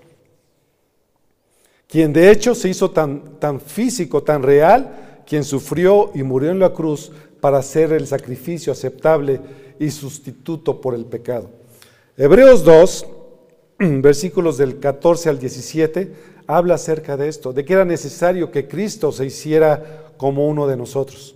Quien 1.87 2.13
de 2.13 2.31
hecho 2.31 2.55
se 2.55 2.69
hizo 2.69 2.91
tan, 2.91 3.39
tan 3.39 3.59
físico, 3.59 4.23
tan 4.23 4.43
real, 4.43 5.23
quien 5.25 5.43
sufrió 5.43 6.11
y 6.13 6.23
murió 6.23 6.51
en 6.51 6.59
la 6.59 6.73
cruz 6.73 7.11
para 7.41 7.57
hacer 7.57 7.91
el 7.91 8.07
sacrificio 8.07 8.71
aceptable 8.71 9.41
y 9.79 9.89
sustituto 9.89 10.79
por 10.79 10.95
el 10.95 11.05
pecado. 11.05 11.60
Hebreos 12.23 12.63
2, 12.63 13.05
versículos 13.79 14.55
del 14.55 14.77
14 14.77 15.27
al 15.27 15.39
17, 15.39 16.13
habla 16.45 16.75
acerca 16.75 17.17
de 17.17 17.27
esto, 17.27 17.51
de 17.51 17.65
que 17.65 17.73
era 17.73 17.83
necesario 17.83 18.51
que 18.51 18.67
Cristo 18.67 19.11
se 19.11 19.25
hiciera 19.25 20.11
como 20.17 20.47
uno 20.47 20.67
de 20.67 20.77
nosotros. 20.77 21.33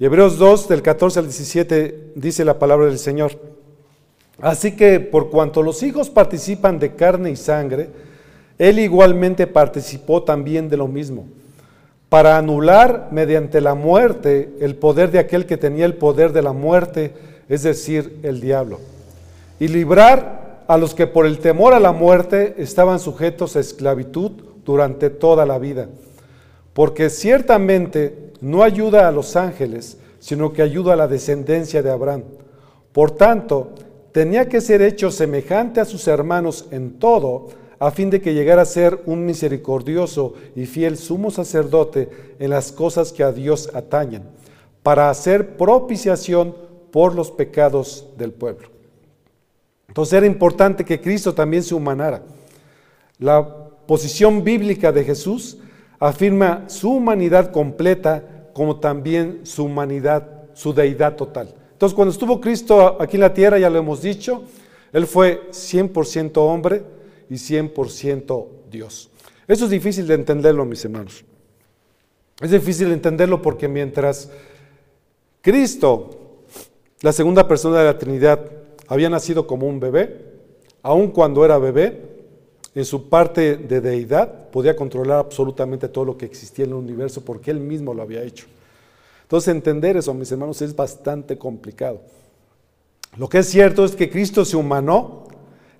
Hebreos 0.00 0.38
2, 0.38 0.66
del 0.66 0.82
14 0.82 1.20
al 1.20 1.26
17, 1.26 2.14
dice 2.16 2.44
la 2.44 2.58
palabra 2.58 2.86
del 2.86 2.98
Señor. 2.98 3.38
Así 4.40 4.74
que 4.74 4.98
por 4.98 5.30
cuanto 5.30 5.62
los 5.62 5.80
hijos 5.84 6.10
participan 6.10 6.80
de 6.80 6.96
carne 6.96 7.30
y 7.30 7.36
sangre, 7.36 7.88
Él 8.58 8.80
igualmente 8.80 9.46
participó 9.46 10.24
también 10.24 10.68
de 10.68 10.76
lo 10.76 10.88
mismo, 10.88 11.28
para 12.08 12.36
anular 12.36 13.10
mediante 13.12 13.60
la 13.60 13.76
muerte 13.76 14.56
el 14.58 14.74
poder 14.74 15.12
de 15.12 15.20
aquel 15.20 15.46
que 15.46 15.56
tenía 15.56 15.86
el 15.86 15.94
poder 15.94 16.32
de 16.32 16.42
la 16.42 16.52
muerte, 16.52 17.12
es 17.48 17.62
decir, 17.62 18.18
el 18.24 18.40
diablo 18.40 18.80
y 19.58 19.68
librar 19.68 20.64
a 20.68 20.76
los 20.76 20.94
que 20.94 21.06
por 21.06 21.26
el 21.26 21.38
temor 21.38 21.74
a 21.74 21.80
la 21.80 21.92
muerte 21.92 22.54
estaban 22.58 22.98
sujetos 22.98 23.56
a 23.56 23.60
esclavitud 23.60 24.32
durante 24.64 25.10
toda 25.10 25.46
la 25.46 25.58
vida. 25.58 25.88
Porque 26.72 27.08
ciertamente 27.08 28.32
no 28.40 28.62
ayuda 28.62 29.08
a 29.08 29.12
los 29.12 29.36
ángeles, 29.36 29.98
sino 30.18 30.52
que 30.52 30.62
ayuda 30.62 30.92
a 30.94 30.96
la 30.96 31.08
descendencia 31.08 31.82
de 31.82 31.90
Abraham. 31.90 32.24
Por 32.92 33.12
tanto, 33.12 33.70
tenía 34.12 34.48
que 34.48 34.60
ser 34.60 34.82
hecho 34.82 35.10
semejante 35.10 35.80
a 35.80 35.84
sus 35.84 36.08
hermanos 36.08 36.66
en 36.70 36.98
todo, 36.98 37.48
a 37.78 37.90
fin 37.90 38.10
de 38.10 38.20
que 38.20 38.34
llegara 38.34 38.62
a 38.62 38.66
ser 38.66 39.02
un 39.06 39.24
misericordioso 39.24 40.34
y 40.54 40.66
fiel 40.66 40.96
sumo 40.96 41.30
sacerdote 41.30 42.08
en 42.38 42.50
las 42.50 42.72
cosas 42.72 43.12
que 43.12 43.22
a 43.22 43.32
Dios 43.32 43.70
atañen, 43.74 44.22
para 44.82 45.10
hacer 45.10 45.56
propiciación 45.56 46.54
por 46.90 47.14
los 47.14 47.30
pecados 47.30 48.06
del 48.16 48.32
pueblo. 48.32 48.75
Entonces 49.88 50.14
era 50.14 50.26
importante 50.26 50.84
que 50.84 51.00
Cristo 51.00 51.34
también 51.34 51.62
se 51.62 51.74
humanara. 51.74 52.22
La 53.18 53.46
posición 53.86 54.44
bíblica 54.44 54.92
de 54.92 55.04
Jesús 55.04 55.58
afirma 55.98 56.68
su 56.68 56.92
humanidad 56.92 57.50
completa 57.50 58.48
como 58.52 58.78
también 58.78 59.40
su 59.44 59.64
humanidad, 59.64 60.28
su 60.54 60.72
deidad 60.72 61.16
total. 61.16 61.54
Entonces 61.72 61.94
cuando 61.94 62.12
estuvo 62.12 62.40
Cristo 62.40 63.00
aquí 63.00 63.16
en 63.16 63.22
la 63.22 63.34
tierra, 63.34 63.58
ya 63.58 63.70
lo 63.70 63.78
hemos 63.78 64.02
dicho, 64.02 64.44
Él 64.92 65.06
fue 65.06 65.50
100% 65.50 66.32
hombre 66.36 66.82
y 67.28 67.34
100% 67.34 68.46
Dios. 68.70 69.10
Eso 69.46 69.64
es 69.64 69.70
difícil 69.70 70.06
de 70.06 70.14
entenderlo, 70.14 70.64
mis 70.64 70.84
hermanos. 70.84 71.24
Es 72.40 72.50
difícil 72.50 72.88
de 72.88 72.94
entenderlo 72.94 73.40
porque 73.40 73.68
mientras 73.68 74.30
Cristo, 75.40 76.42
la 77.00 77.12
segunda 77.12 77.46
persona 77.46 77.78
de 77.78 77.84
la 77.84 77.98
Trinidad, 77.98 78.50
había 78.88 79.10
nacido 79.10 79.46
como 79.46 79.66
un 79.66 79.80
bebé, 79.80 80.24
aun 80.82 81.08
cuando 81.08 81.44
era 81.44 81.58
bebé, 81.58 82.16
en 82.74 82.84
su 82.84 83.08
parte 83.08 83.56
de 83.56 83.80
deidad, 83.80 84.50
podía 84.50 84.76
controlar 84.76 85.18
absolutamente 85.18 85.88
todo 85.88 86.04
lo 86.04 86.18
que 86.18 86.26
existía 86.26 86.66
en 86.66 86.72
el 86.72 86.76
universo 86.76 87.22
porque 87.22 87.50
él 87.50 87.58
mismo 87.58 87.94
lo 87.94 88.02
había 88.02 88.22
hecho. 88.22 88.46
Entonces 89.22 89.48
entender 89.48 89.96
eso, 89.96 90.12
mis 90.12 90.30
hermanos, 90.30 90.60
es 90.60 90.76
bastante 90.76 91.38
complicado. 91.38 92.02
Lo 93.16 93.30
que 93.30 93.38
es 93.38 93.46
cierto 93.46 93.84
es 93.84 93.96
que 93.96 94.10
Cristo 94.10 94.44
se 94.44 94.58
humanó, 94.58 95.24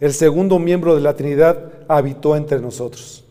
el 0.00 0.14
segundo 0.14 0.58
miembro 0.58 0.94
de 0.94 1.02
la 1.02 1.14
Trinidad 1.14 1.70
habitó 1.86 2.34
entre 2.34 2.60
nosotros. 2.60 3.24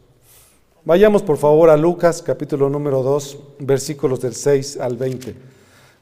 Vayamos 0.84 1.24
por 1.24 1.38
favor 1.38 1.72
a 1.72 1.78
Lucas 1.78 2.22
capítulo 2.22 2.70
número 2.70 3.02
2, 3.02 3.40
versículos 3.60 4.22
del 4.22 4.36
6 4.36 4.78
al 4.78 4.96
20, 4.96 5.36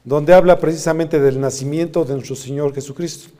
donde 0.04 0.34
habla 0.34 0.60
precisamente 0.60 1.18
del 1.18 1.40
nacimiento 1.40 2.04
de 2.04 2.12
nuestro 2.12 2.36
Señor 2.36 2.74
Jesucristo. 2.74 3.30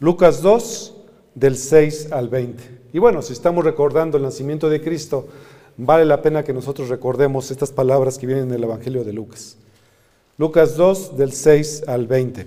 Lucas 0.00 0.40
2, 0.40 0.94
del 1.34 1.58
6 1.58 2.10
al 2.10 2.30
20. 2.30 2.80
Y 2.94 2.98
bueno, 2.98 3.20
si 3.20 3.34
estamos 3.34 3.64
recordando 3.64 4.16
el 4.16 4.22
nacimiento 4.22 4.70
de 4.70 4.80
Cristo, 4.80 5.28
vale 5.76 6.06
la 6.06 6.22
pena 6.22 6.42
que 6.42 6.54
nosotros 6.54 6.88
recordemos 6.88 7.50
estas 7.50 7.70
palabras 7.70 8.16
que 8.16 8.26
vienen 8.26 8.48
en 8.48 8.54
el 8.54 8.64
Evangelio 8.64 9.04
de 9.04 9.12
Lucas. 9.12 9.58
Lucas 10.38 10.74
2, 10.76 11.18
del 11.18 11.32
6 11.32 11.84
al 11.86 12.06
20. 12.06 12.46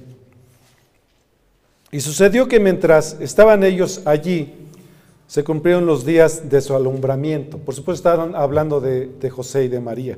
Y 1.92 2.00
sucedió 2.00 2.48
que 2.48 2.60
mientras 2.60 3.18
estaban 3.20 3.64
ellos 3.64 4.02
allí, 4.06 4.52
se 5.28 5.44
cumplieron 5.44 5.86
los 5.86 6.06
días 6.06 6.50
de 6.50 6.60
su 6.60 6.76
alumbramiento. 6.76 7.60
Por 7.60 7.76
supuesto, 7.76 8.10
estaban 8.10 8.36
hablando 8.36 8.82
de, 8.82 9.08
de 9.08 9.30
José 9.30 9.66
y 9.66 9.68
de 9.68 9.80
María. 9.80 10.18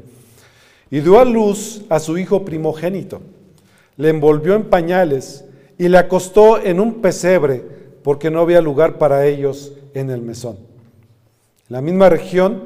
Y 0.89 1.01
dio 1.01 1.19
a 1.19 1.25
luz 1.25 1.81
a 1.89 1.99
su 1.99 2.17
hijo 2.17 2.45
primogénito. 2.45 3.21
Le 3.97 4.09
envolvió 4.09 4.55
en 4.55 4.63
pañales 4.65 5.44
y 5.77 5.89
le 5.89 5.97
acostó 5.97 6.61
en 6.61 6.79
un 6.79 7.01
pesebre 7.01 7.63
porque 8.03 8.31
no 8.31 8.41
había 8.41 8.61
lugar 8.61 8.97
para 8.97 9.25
ellos 9.25 9.73
en 9.93 10.09
el 10.09 10.21
mesón. 10.21 10.57
En 11.69 11.73
la 11.73 11.81
misma 11.81 12.09
región 12.09 12.63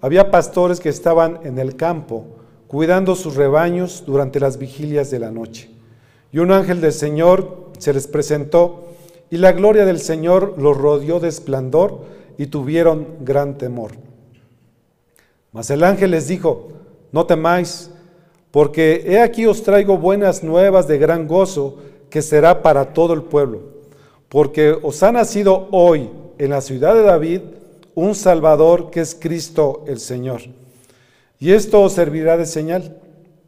había 0.00 0.30
pastores 0.30 0.80
que 0.80 0.88
estaban 0.88 1.40
en 1.44 1.58
el 1.58 1.76
campo 1.76 2.26
cuidando 2.66 3.14
sus 3.14 3.36
rebaños 3.36 4.04
durante 4.06 4.40
las 4.40 4.58
vigilias 4.58 5.10
de 5.10 5.18
la 5.18 5.30
noche. 5.30 5.70
Y 6.32 6.38
un 6.38 6.52
ángel 6.52 6.80
del 6.80 6.92
Señor 6.92 7.70
se 7.78 7.92
les 7.92 8.06
presentó 8.06 8.88
y 9.30 9.38
la 9.38 9.52
gloria 9.52 9.84
del 9.84 9.98
Señor 9.98 10.54
los 10.58 10.76
rodeó 10.76 11.20
de 11.20 11.28
esplendor 11.28 12.04
y 12.38 12.46
tuvieron 12.46 13.06
gran 13.20 13.58
temor. 13.58 13.92
Mas 15.52 15.70
el 15.70 15.84
ángel 15.84 16.10
les 16.10 16.28
dijo, 16.28 16.68
no 17.12 17.26
temáis, 17.26 17.90
porque 18.50 19.04
he 19.06 19.20
aquí 19.20 19.46
os 19.46 19.62
traigo 19.62 19.98
buenas 19.98 20.42
nuevas 20.42 20.86
de 20.86 20.98
gran 20.98 21.26
gozo 21.26 21.78
que 22.10 22.22
será 22.22 22.62
para 22.62 22.92
todo 22.92 23.12
el 23.14 23.22
pueblo 23.22 23.76
porque 24.28 24.70
os 24.70 25.02
ha 25.02 25.12
nacido 25.12 25.68
hoy 25.70 26.10
en 26.38 26.50
la 26.50 26.60
ciudad 26.60 26.94
de 26.94 27.02
David 27.02 27.40
un 27.94 28.14
Salvador 28.14 28.90
que 28.90 29.00
es 29.00 29.14
Cristo 29.14 29.84
el 29.86 30.00
Señor. 30.00 30.42
Y 31.38 31.52
esto 31.52 31.82
os 31.82 31.92
servirá 31.92 32.36
de 32.36 32.46
señal. 32.46 32.98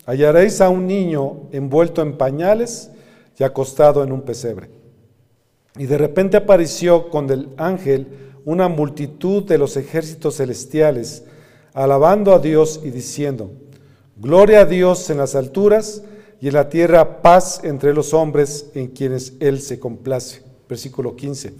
Hallaréis 0.07 0.61
a 0.61 0.69
un 0.69 0.87
niño 0.87 1.49
envuelto 1.53 2.01
en 2.01 2.17
pañales 2.17 2.91
y 3.39 3.45
acostado 3.45 4.03
en 4.03 4.13
un 4.13 4.23
pesebre. 4.23 4.71
Y 5.77 5.87
de 5.87 5.99
repente 5.99 6.37
apareció 6.37 7.11
con 7.11 7.29
el 7.31 7.49
ángel 7.57 8.07
una 8.45 8.69
multitud 8.69 9.43
de 9.45 9.59
los 9.59 9.77
ejércitos 9.77 10.37
celestiales, 10.37 11.25
alabando 11.75 12.33
a 12.33 12.39
Dios 12.39 12.81
y 12.83 12.91
diciendo, 12.91 13.51
Gloria 14.17 14.61
a 14.61 14.65
Dios 14.65 15.11
en 15.11 15.19
las 15.19 15.35
alturas 15.35 16.03
y 16.41 16.49
en 16.49 16.55
la 16.55 16.69
tierra 16.69 17.23
paz 17.23 17.61
entre 17.65 17.93
los 17.93 18.15
hombres 18.15 18.71
en 18.75 18.89
quienes 18.89 19.35
Él 19.41 19.61
se 19.61 19.79
complace 19.79 20.49
versículo 20.69 21.17
15. 21.17 21.55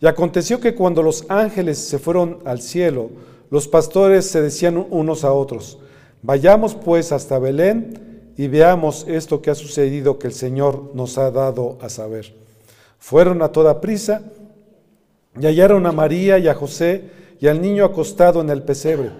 Y 0.00 0.06
aconteció 0.06 0.60
que 0.60 0.74
cuando 0.74 1.02
los 1.02 1.24
ángeles 1.28 1.78
se 1.78 1.98
fueron 1.98 2.38
al 2.44 2.60
cielo, 2.60 3.10
los 3.50 3.68
pastores 3.68 4.26
se 4.26 4.42
decían 4.42 4.86
unos 4.90 5.24
a 5.24 5.32
otros, 5.32 5.78
vayamos 6.22 6.74
pues 6.74 7.12
hasta 7.12 7.38
Belén 7.38 8.32
y 8.36 8.46
veamos 8.48 9.06
esto 9.08 9.40
que 9.40 9.50
ha 9.50 9.54
sucedido 9.54 10.18
que 10.18 10.26
el 10.26 10.34
Señor 10.34 10.90
nos 10.94 11.18
ha 11.18 11.30
dado 11.30 11.78
a 11.80 11.88
saber. 11.88 12.34
Fueron 12.98 13.42
a 13.42 13.50
toda 13.50 13.80
prisa 13.80 14.22
y 15.40 15.46
hallaron 15.46 15.86
a 15.86 15.92
María 15.92 16.38
y 16.38 16.48
a 16.48 16.54
José 16.54 17.04
y 17.40 17.46
al 17.46 17.62
niño 17.62 17.84
acostado 17.84 18.40
en 18.40 18.50
el 18.50 18.62
pesebre. 18.62 19.10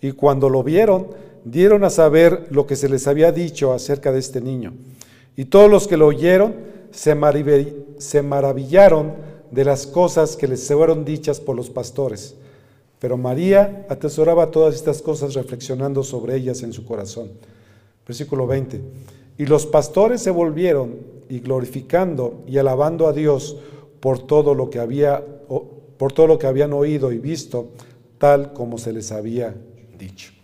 Y 0.00 0.12
cuando 0.12 0.48
lo 0.48 0.62
vieron, 0.62 1.08
dieron 1.50 1.84
a 1.84 1.90
saber 1.90 2.46
lo 2.50 2.66
que 2.66 2.76
se 2.76 2.88
les 2.88 3.06
había 3.06 3.32
dicho 3.32 3.72
acerca 3.72 4.12
de 4.12 4.18
este 4.18 4.40
niño. 4.40 4.74
Y 5.36 5.46
todos 5.46 5.70
los 5.70 5.86
que 5.86 5.96
lo 5.96 6.06
oyeron 6.06 6.54
se, 6.90 7.14
maravillaron 8.22 9.12
de 9.50 9.64
las 9.64 9.86
cosas 9.86 10.36
que 10.36 10.48
les 10.48 10.66
fueron 10.66 11.04
dichas 11.04 11.40
por 11.40 11.56
los 11.56 11.70
pastores. 11.70 12.34
Pero 12.98 13.16
María 13.16 13.86
atesoraba 13.88 14.50
todas 14.50 14.74
estas 14.74 15.00
cosas 15.00 15.34
reflexionando 15.34 16.02
sobre 16.02 16.36
ellas 16.36 16.62
en 16.62 16.72
su 16.72 16.84
corazón. 16.84 17.30
Versículo 18.06 18.46
20. 18.46 18.80
Y 19.38 19.46
los 19.46 19.66
pastores 19.66 20.20
se 20.20 20.30
volvieron 20.30 20.96
y 21.28 21.38
glorificando 21.40 22.42
y 22.46 22.58
alabando 22.58 23.06
a 23.06 23.12
Dios 23.12 23.56
por 24.00 24.18
todo 24.18 24.54
lo 24.54 24.70
que 24.70 24.80
había 24.80 25.22
por 25.98 26.12
todo 26.12 26.28
lo 26.28 26.38
que 26.38 26.46
habían 26.46 26.72
oído 26.72 27.10
y 27.12 27.18
visto, 27.18 27.70
tal 28.18 28.52
como 28.52 28.78
se 28.78 28.92
les 28.92 29.10
había 29.10 29.54
dicho. 29.98 30.37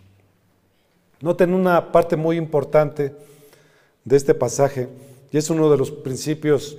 Noten 1.21 1.53
una 1.53 1.91
parte 1.91 2.15
muy 2.15 2.37
importante 2.37 3.13
de 4.03 4.15
este 4.17 4.33
pasaje 4.33 4.87
y 5.31 5.37
es 5.37 5.49
uno 5.49 5.69
de 5.71 5.77
los 5.77 5.91
principios 5.91 6.77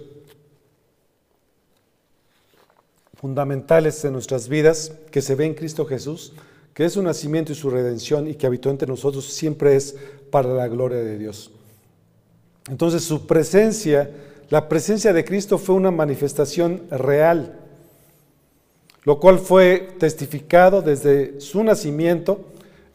fundamentales 3.15 4.01
de 4.03 4.11
nuestras 4.11 4.49
vidas 4.49 4.93
que 5.11 5.23
se 5.23 5.35
ve 5.35 5.47
en 5.47 5.55
Cristo 5.55 5.87
Jesús, 5.87 6.33
que 6.75 6.85
es 6.85 6.93
su 6.93 7.03
nacimiento 7.03 7.53
y 7.53 7.55
su 7.55 7.71
redención 7.71 8.29
y 8.29 8.35
que 8.35 8.47
habitó 8.47 8.71
entre 8.71 8.89
nosotros 8.89 9.25
siempre 9.25 9.75
es 9.75 9.97
para 10.31 10.51
la 10.51 10.69
gloria 10.69 10.99
de 10.99 11.19
Dios. 11.19 11.51
Entonces 12.69 13.05
su 13.05 13.27
presencia, 13.27 14.11
la 14.51 14.69
presencia 14.69 15.13
de 15.13 15.25
Cristo 15.25 15.57
fue 15.59 15.75
una 15.75 15.91
manifestación 15.91 16.83
real, 16.91 17.59
lo 19.05 19.19
cual 19.19 19.39
fue 19.39 19.95
testificado 19.99 20.83
desde 20.83 21.41
su 21.41 21.65
nacimiento, 21.65 22.45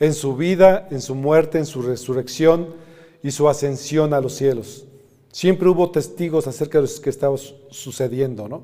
en 0.02 0.16
su 0.16 0.36
vida, 0.36 0.88
en 0.90 1.00
su 1.00 1.14
muerte, 1.14 1.60
en 1.60 1.68
su 1.68 1.84
resurrección 1.84 2.74
y 3.22 3.30
su 3.30 3.48
ascensión 3.48 4.16
a 4.16 4.20
los 4.20 4.34
cielos. 4.34 4.86
Siempre 5.32 5.70
hubo 5.70 5.92
testigos 5.92 6.48
acerca 6.48 6.82
de 6.82 6.88
lo 6.88 7.02
que 7.02 7.10
estaba 7.12 7.38
sucediendo, 7.70 8.50
¿no? 8.50 8.64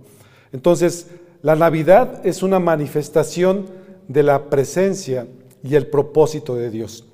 Entonces, 0.52 1.08
la 1.44 1.56
Navidad 1.56 2.26
es 2.26 2.42
una 2.42 2.58
manifestación 2.58 3.68
de 4.08 4.24
la 4.24 4.50
presencia 4.50 5.28
y 5.64 5.76
el 5.76 5.86
propósito 5.86 6.56
de 6.56 6.72
Dios. 6.72 7.06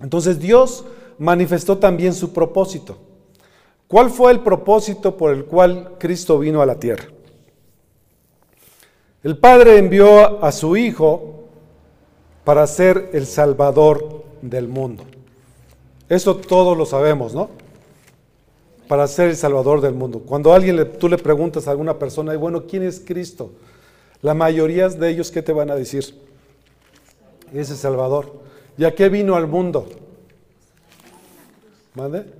Entonces, 0.00 0.40
Dios 0.40 0.84
manifestó 1.16 1.78
también 1.78 2.14
su 2.14 2.32
propósito. 2.32 2.98
¿Cuál 3.86 4.10
fue 4.10 4.32
el 4.32 4.40
propósito 4.40 5.16
por 5.16 5.32
el 5.32 5.44
cual 5.44 5.92
Cristo 6.00 6.40
vino 6.40 6.60
a 6.60 6.66
la 6.66 6.80
tierra? 6.80 7.04
El 9.22 9.38
Padre 9.38 9.78
envió 9.78 10.44
a 10.44 10.50
su 10.50 10.76
Hijo 10.76 11.37
para 12.48 12.66
ser 12.66 13.10
el 13.12 13.26
Salvador 13.26 14.24
del 14.40 14.68
mundo. 14.68 15.04
Eso 16.08 16.34
todos 16.34 16.78
lo 16.78 16.86
sabemos, 16.86 17.34
¿no? 17.34 17.50
para 18.88 19.06
ser 19.06 19.28
el 19.28 19.36
Salvador 19.36 19.82
del 19.82 19.92
mundo. 19.92 20.20
Cuando 20.20 20.54
alguien 20.54 20.76
le, 20.76 20.86
tú 20.86 21.10
le 21.10 21.18
preguntas 21.18 21.68
a 21.68 21.72
alguna 21.72 21.98
persona, 21.98 22.34
bueno, 22.38 22.64
¿quién 22.66 22.84
es 22.84 23.00
Cristo? 23.00 23.50
La 24.22 24.32
mayoría 24.32 24.88
de 24.88 25.10
ellos, 25.10 25.30
¿qué 25.30 25.42
te 25.42 25.52
van 25.52 25.70
a 25.70 25.74
decir? 25.74 26.18
Es 27.52 27.68
el 27.68 27.76
Salvador. 27.76 28.32
¿Y 28.78 28.86
a 28.86 28.94
qué 28.94 29.10
vino 29.10 29.36
al 29.36 29.46
mundo? 29.46 29.86
¿Mande? 31.94 32.32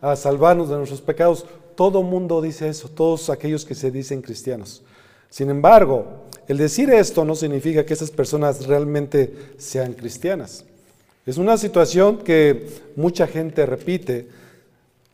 A 0.00 0.16
salvarnos 0.16 0.70
de 0.70 0.76
nuestros 0.76 1.02
pecados. 1.02 1.44
Todo 1.74 2.02
mundo 2.02 2.40
dice 2.40 2.70
eso, 2.70 2.88
todos 2.88 3.28
aquellos 3.28 3.66
que 3.66 3.74
se 3.74 3.90
dicen 3.90 4.22
cristianos. 4.22 4.82
Sin 5.28 5.50
embargo, 5.50 6.24
el 6.48 6.56
decir 6.56 6.90
esto 6.90 7.24
no 7.26 7.34
significa 7.34 7.84
que 7.84 7.92
esas 7.92 8.10
personas 8.10 8.66
realmente 8.66 9.32
sean 9.58 9.92
cristianas. 9.92 10.64
Es 11.26 11.36
una 11.36 11.58
situación 11.58 12.18
que 12.18 12.68
mucha 12.96 13.26
gente 13.26 13.66
repite, 13.66 14.28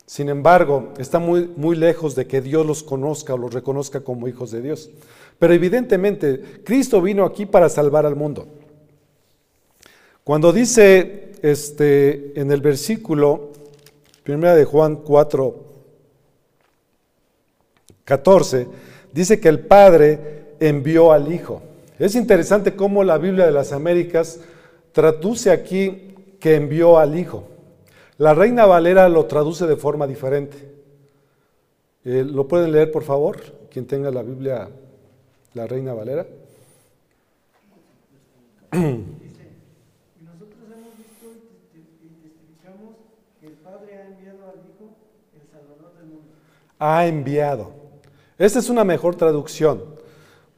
sin 0.05 0.29
embargo, 0.29 0.93
está 0.97 1.19
muy, 1.19 1.51
muy 1.57 1.75
lejos 1.75 2.15
de 2.15 2.25
que 2.25 2.39
Dios 2.39 2.65
los 2.65 2.83
conozca 2.83 3.33
o 3.33 3.37
los 3.37 3.53
reconozca 3.53 3.99
como 3.99 4.29
hijos 4.29 4.51
de 4.51 4.61
Dios. 4.61 4.89
Pero 5.37 5.53
evidentemente, 5.53 6.61
Cristo 6.63 7.01
vino 7.01 7.25
aquí 7.25 7.45
para 7.45 7.67
salvar 7.67 8.05
al 8.05 8.15
mundo. 8.15 8.47
Cuando 10.23 10.53
dice 10.53 11.33
este, 11.41 12.39
en 12.39 12.49
el 12.49 12.61
versículo 12.61 13.51
1 14.25 14.55
de 14.55 14.63
Juan 14.63 14.95
4, 14.95 15.65
14, 18.05 18.67
dice 19.11 19.39
que 19.41 19.49
el 19.49 19.59
Padre 19.59 20.44
envió 20.59 21.11
al 21.11 21.31
Hijo. 21.31 21.61
Es 21.99 22.15
interesante 22.15 22.75
cómo 22.75 23.03
la 23.03 23.17
Biblia 23.17 23.45
de 23.45 23.51
las 23.51 23.71
Américas 23.71 24.39
traduce 24.91 25.51
aquí 25.51 26.13
que 26.39 26.55
envió 26.55 26.97
al 26.97 27.17
Hijo. 27.17 27.47
La 28.17 28.33
Reina 28.33 28.65
Valera 28.65 29.09
lo 29.09 29.25
traduce 29.25 29.67
de 29.67 29.75
forma 29.75 30.07
diferente. 30.07 30.57
Eh, 32.03 32.23
¿Lo 32.25 32.47
pueden 32.47 32.71
leer, 32.71 32.91
por 32.91 33.03
favor? 33.03 33.37
Quien 33.71 33.85
tenga 33.87 34.11
la 34.11 34.21
Biblia 34.21 34.69
la 35.53 35.67
Reina 35.67 35.93
Valera. 35.93 36.25
Ha 46.77 47.07
enviado. 47.07 47.71
Esta 48.37 48.59
es 48.59 48.69
una 48.69 48.83
mejor 48.83 49.15
traducción, 49.15 49.94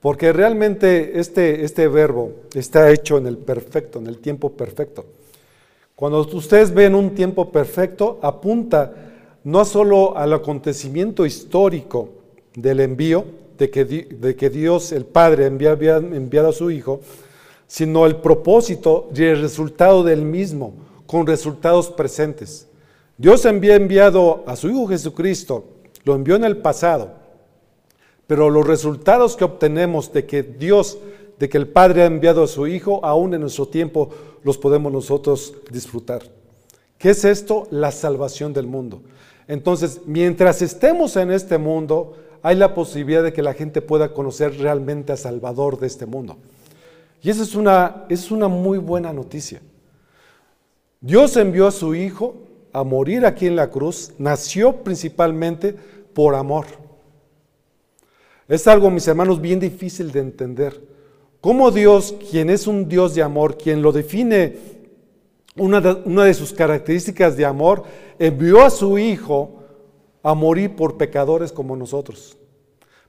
porque 0.07 0.31
realmente 0.31 1.19
este, 1.19 1.65
este 1.65 1.89
verbo 1.89 2.31
está 2.55 2.89
hecho 2.91 3.17
en 3.17 3.27
el 3.27 3.37
perfecto, 3.37 3.99
en 3.99 4.07
el 4.07 4.19
tiempo 4.19 4.53
perfecto. 4.53 5.03
Cuando 5.97 6.21
ustedes 6.21 6.73
ven 6.73 6.95
un 6.95 7.13
tiempo 7.13 7.51
perfecto, 7.51 8.17
apunta 8.21 8.93
no 9.43 9.65
solo 9.65 10.17
al 10.17 10.31
acontecimiento 10.31 11.25
histórico 11.25 12.07
del 12.55 12.79
envío, 12.79 13.25
de 13.57 13.69
que, 13.69 13.83
de 13.83 14.33
que 14.37 14.49
Dios 14.49 14.93
el 14.93 15.03
Padre 15.03 15.45
envía- 15.45 15.71
había 15.71 15.97
enviado 15.97 16.47
a 16.47 16.53
su 16.53 16.71
Hijo, 16.71 17.01
sino 17.67 18.05
el 18.05 18.15
propósito 18.15 19.09
y 19.13 19.23
el 19.23 19.41
resultado 19.41 20.05
del 20.05 20.21
mismo, 20.21 20.71
con 21.05 21.27
resultados 21.27 21.89
presentes. 21.89 22.69
Dios 23.17 23.45
había 23.45 23.75
enviado 23.75 24.45
a 24.47 24.55
su 24.55 24.69
Hijo 24.69 24.87
Jesucristo, 24.87 25.65
lo 26.05 26.15
envió 26.15 26.37
en 26.37 26.45
el 26.45 26.55
pasado, 26.55 27.11
pero 28.27 28.49
los 28.49 28.67
resultados 28.67 29.35
que 29.35 29.45
obtenemos 29.45 30.11
de 30.11 30.25
que 30.25 30.43
Dios, 30.43 30.99
de 31.39 31.49
que 31.49 31.57
el 31.57 31.67
Padre 31.67 32.03
ha 32.03 32.05
enviado 32.05 32.43
a 32.43 32.47
su 32.47 32.67
Hijo, 32.67 33.03
aún 33.03 33.33
en 33.33 33.41
nuestro 33.41 33.67
tiempo 33.67 34.09
los 34.43 34.57
podemos 34.57 34.91
nosotros 34.91 35.55
disfrutar. 35.71 36.21
¿Qué 36.97 37.11
es 37.11 37.23
esto? 37.25 37.67
La 37.71 37.91
salvación 37.91 38.53
del 38.53 38.67
mundo. 38.67 39.01
Entonces, 39.47 40.01
mientras 40.05 40.61
estemos 40.61 41.15
en 41.15 41.31
este 41.31 41.57
mundo, 41.57 42.17
hay 42.41 42.55
la 42.55 42.73
posibilidad 42.73 43.23
de 43.23 43.33
que 43.33 43.41
la 43.41 43.53
gente 43.53 43.81
pueda 43.81 44.13
conocer 44.13 44.57
realmente 44.57 45.13
a 45.13 45.17
Salvador 45.17 45.79
de 45.79 45.87
este 45.87 46.05
mundo. 46.05 46.37
Y 47.21 47.29
esa 47.29 47.43
es 47.43 47.55
una, 47.55 48.05
es 48.09 48.29
una 48.29 48.47
muy 48.47 48.77
buena 48.77 49.13
noticia. 49.13 49.61
Dios 50.99 51.37
envió 51.37 51.67
a 51.67 51.71
su 51.71 51.95
Hijo 51.95 52.35
a 52.73 52.83
morir 52.83 53.25
aquí 53.25 53.47
en 53.47 53.55
la 53.55 53.69
cruz, 53.69 54.13
nació 54.17 54.83
principalmente 54.83 55.75
por 56.13 56.35
amor. 56.35 56.65
Es 58.47 58.65
algo, 58.67 58.89
mis 58.89 59.07
hermanos, 59.07 59.41
bien 59.41 59.59
difícil 59.59 60.11
de 60.11 60.21
entender. 60.21 60.81
Cómo 61.41 61.69
Dios, 61.71 62.15
quien 62.31 62.49
es 62.49 62.65
un 62.65 62.87
Dios 62.87 63.13
de 63.13 63.21
amor, 63.21 63.57
quien 63.57 63.81
lo 63.81 63.91
define 63.91 64.77
una 65.57 65.81
de, 65.81 66.33
sus 66.33 66.53
características 66.53 67.35
de 67.35 67.45
amor, 67.45 67.83
envió 68.19 68.63
a 68.63 68.69
su 68.69 68.97
Hijo 68.97 69.55
a 70.23 70.33
morir 70.33 70.75
por 70.75 70.97
pecadores 70.97 71.51
como 71.51 71.75
nosotros. 71.75 72.37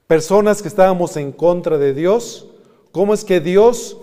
Personas 0.07 0.63
que 0.63 0.69
estábamos 0.69 1.17
en 1.17 1.33
contra 1.33 1.79
de 1.79 1.95
Dios. 1.95 2.49
¿Cómo 2.91 3.13
es 3.13 3.25
que 3.25 3.41
Dios 3.41 3.99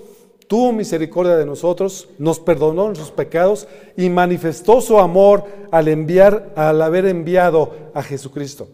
tuvo 0.48 0.72
misericordia 0.72 1.36
de 1.36 1.46
nosotros, 1.46 2.08
nos 2.20 2.40
perdonó 2.40 2.86
nuestros 2.86 3.12
pecados 3.12 3.68
y 3.98 4.10
manifestó 4.10 4.80
su 4.80 5.00
amor 5.00 5.46
al 5.72 5.88
enviar, 5.88 6.54
al 6.56 6.82
haber 6.82 7.06
enviado 7.06 7.74
a 7.94 8.04
Jesucristo? 8.04 8.68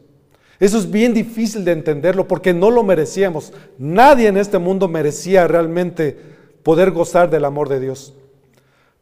Eso 0.62 0.78
es 0.78 0.92
bien 0.92 1.12
difícil 1.16 1.66
de 1.66 1.72
entenderlo 1.72 2.28
porque 2.28 2.54
no 2.54 2.70
lo 2.70 2.84
merecíamos. 2.84 3.52
Nadie 3.80 4.28
en 4.28 4.38
este 4.38 4.60
mundo 4.60 4.88
merecía 4.88 5.48
realmente 5.48 6.16
poder 6.62 6.92
gozar 6.92 7.32
del 7.32 7.46
amor 7.46 7.68
de 7.68 7.80
Dios. 7.80 8.14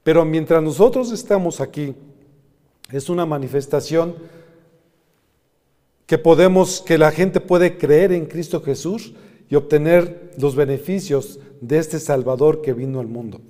Pero 0.02 0.24
mientras 0.24 0.64
nosotros 0.64 1.12
estamos 1.12 1.60
aquí, 1.60 1.96
es 2.94 3.10
una 3.10 3.26
manifestación 3.26 4.16
que 6.06 6.18
podemos, 6.18 6.80
que 6.80 6.98
la 6.98 7.12
gente 7.12 7.42
puede 7.42 7.78
creer 7.78 8.14
en 8.14 8.28
Cristo 8.28 8.62
Jesús 8.62 9.14
y 9.50 9.56
obtener 9.56 10.32
los 10.38 10.56
beneficios 10.56 11.42
de 11.60 11.80
este 11.80 12.00
Salvador 12.00 12.62
que 12.62 12.72
vino 12.72 13.02
al 13.02 13.08
mundo. 13.08 13.42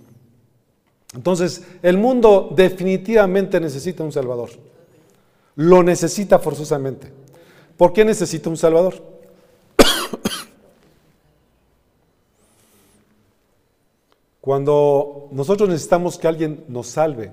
Entonces, 1.13 1.61
el 1.83 1.99
mundo 1.99 2.51
definitivamente 2.55 3.59
necesita 3.59 4.03
un 4.03 4.11
Salvador. 4.11 4.49
Lo 5.55 5.83
necesita 5.83 6.39
forzosamente. 6.39 7.18
¿Por 7.79 7.93
qué 7.93 8.03
necesita 8.03 8.49
un 8.49 8.57
Salvador? 8.57 9.01
Cuando 14.41 15.29
nosotros 15.31 15.69
necesitamos 15.69 16.17
que 16.17 16.27
alguien 16.27 16.65
nos 16.67 16.87
salve, 16.87 17.31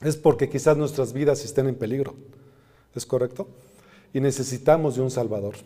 es 0.00 0.16
porque 0.16 0.48
quizás 0.48 0.76
nuestras 0.76 1.12
vidas 1.12 1.44
estén 1.44 1.66
en 1.66 1.74
peligro. 1.74 2.14
¿Es 2.94 3.04
correcto? 3.04 3.48
Y 4.14 4.20
necesitamos 4.20 4.94
de 4.94 5.02
un 5.02 5.10
Salvador. 5.10 5.56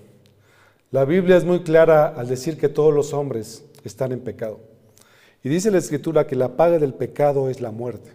La 0.90 1.04
Biblia 1.04 1.36
es 1.36 1.44
muy 1.44 1.62
clara 1.62 2.14
al 2.16 2.28
decir 2.28 2.56
que 2.56 2.70
todos 2.70 2.94
los 2.94 3.12
hombres 3.12 3.66
están 3.84 4.12
en 4.12 4.20
pecado. 4.20 4.58
Y 5.44 5.50
dice 5.50 5.70
la 5.70 5.76
Escritura 5.76 6.26
que 6.26 6.34
la 6.34 6.56
paga 6.56 6.78
del 6.78 6.94
pecado 6.94 7.50
es 7.50 7.60
la 7.60 7.72
muerte. 7.72 8.10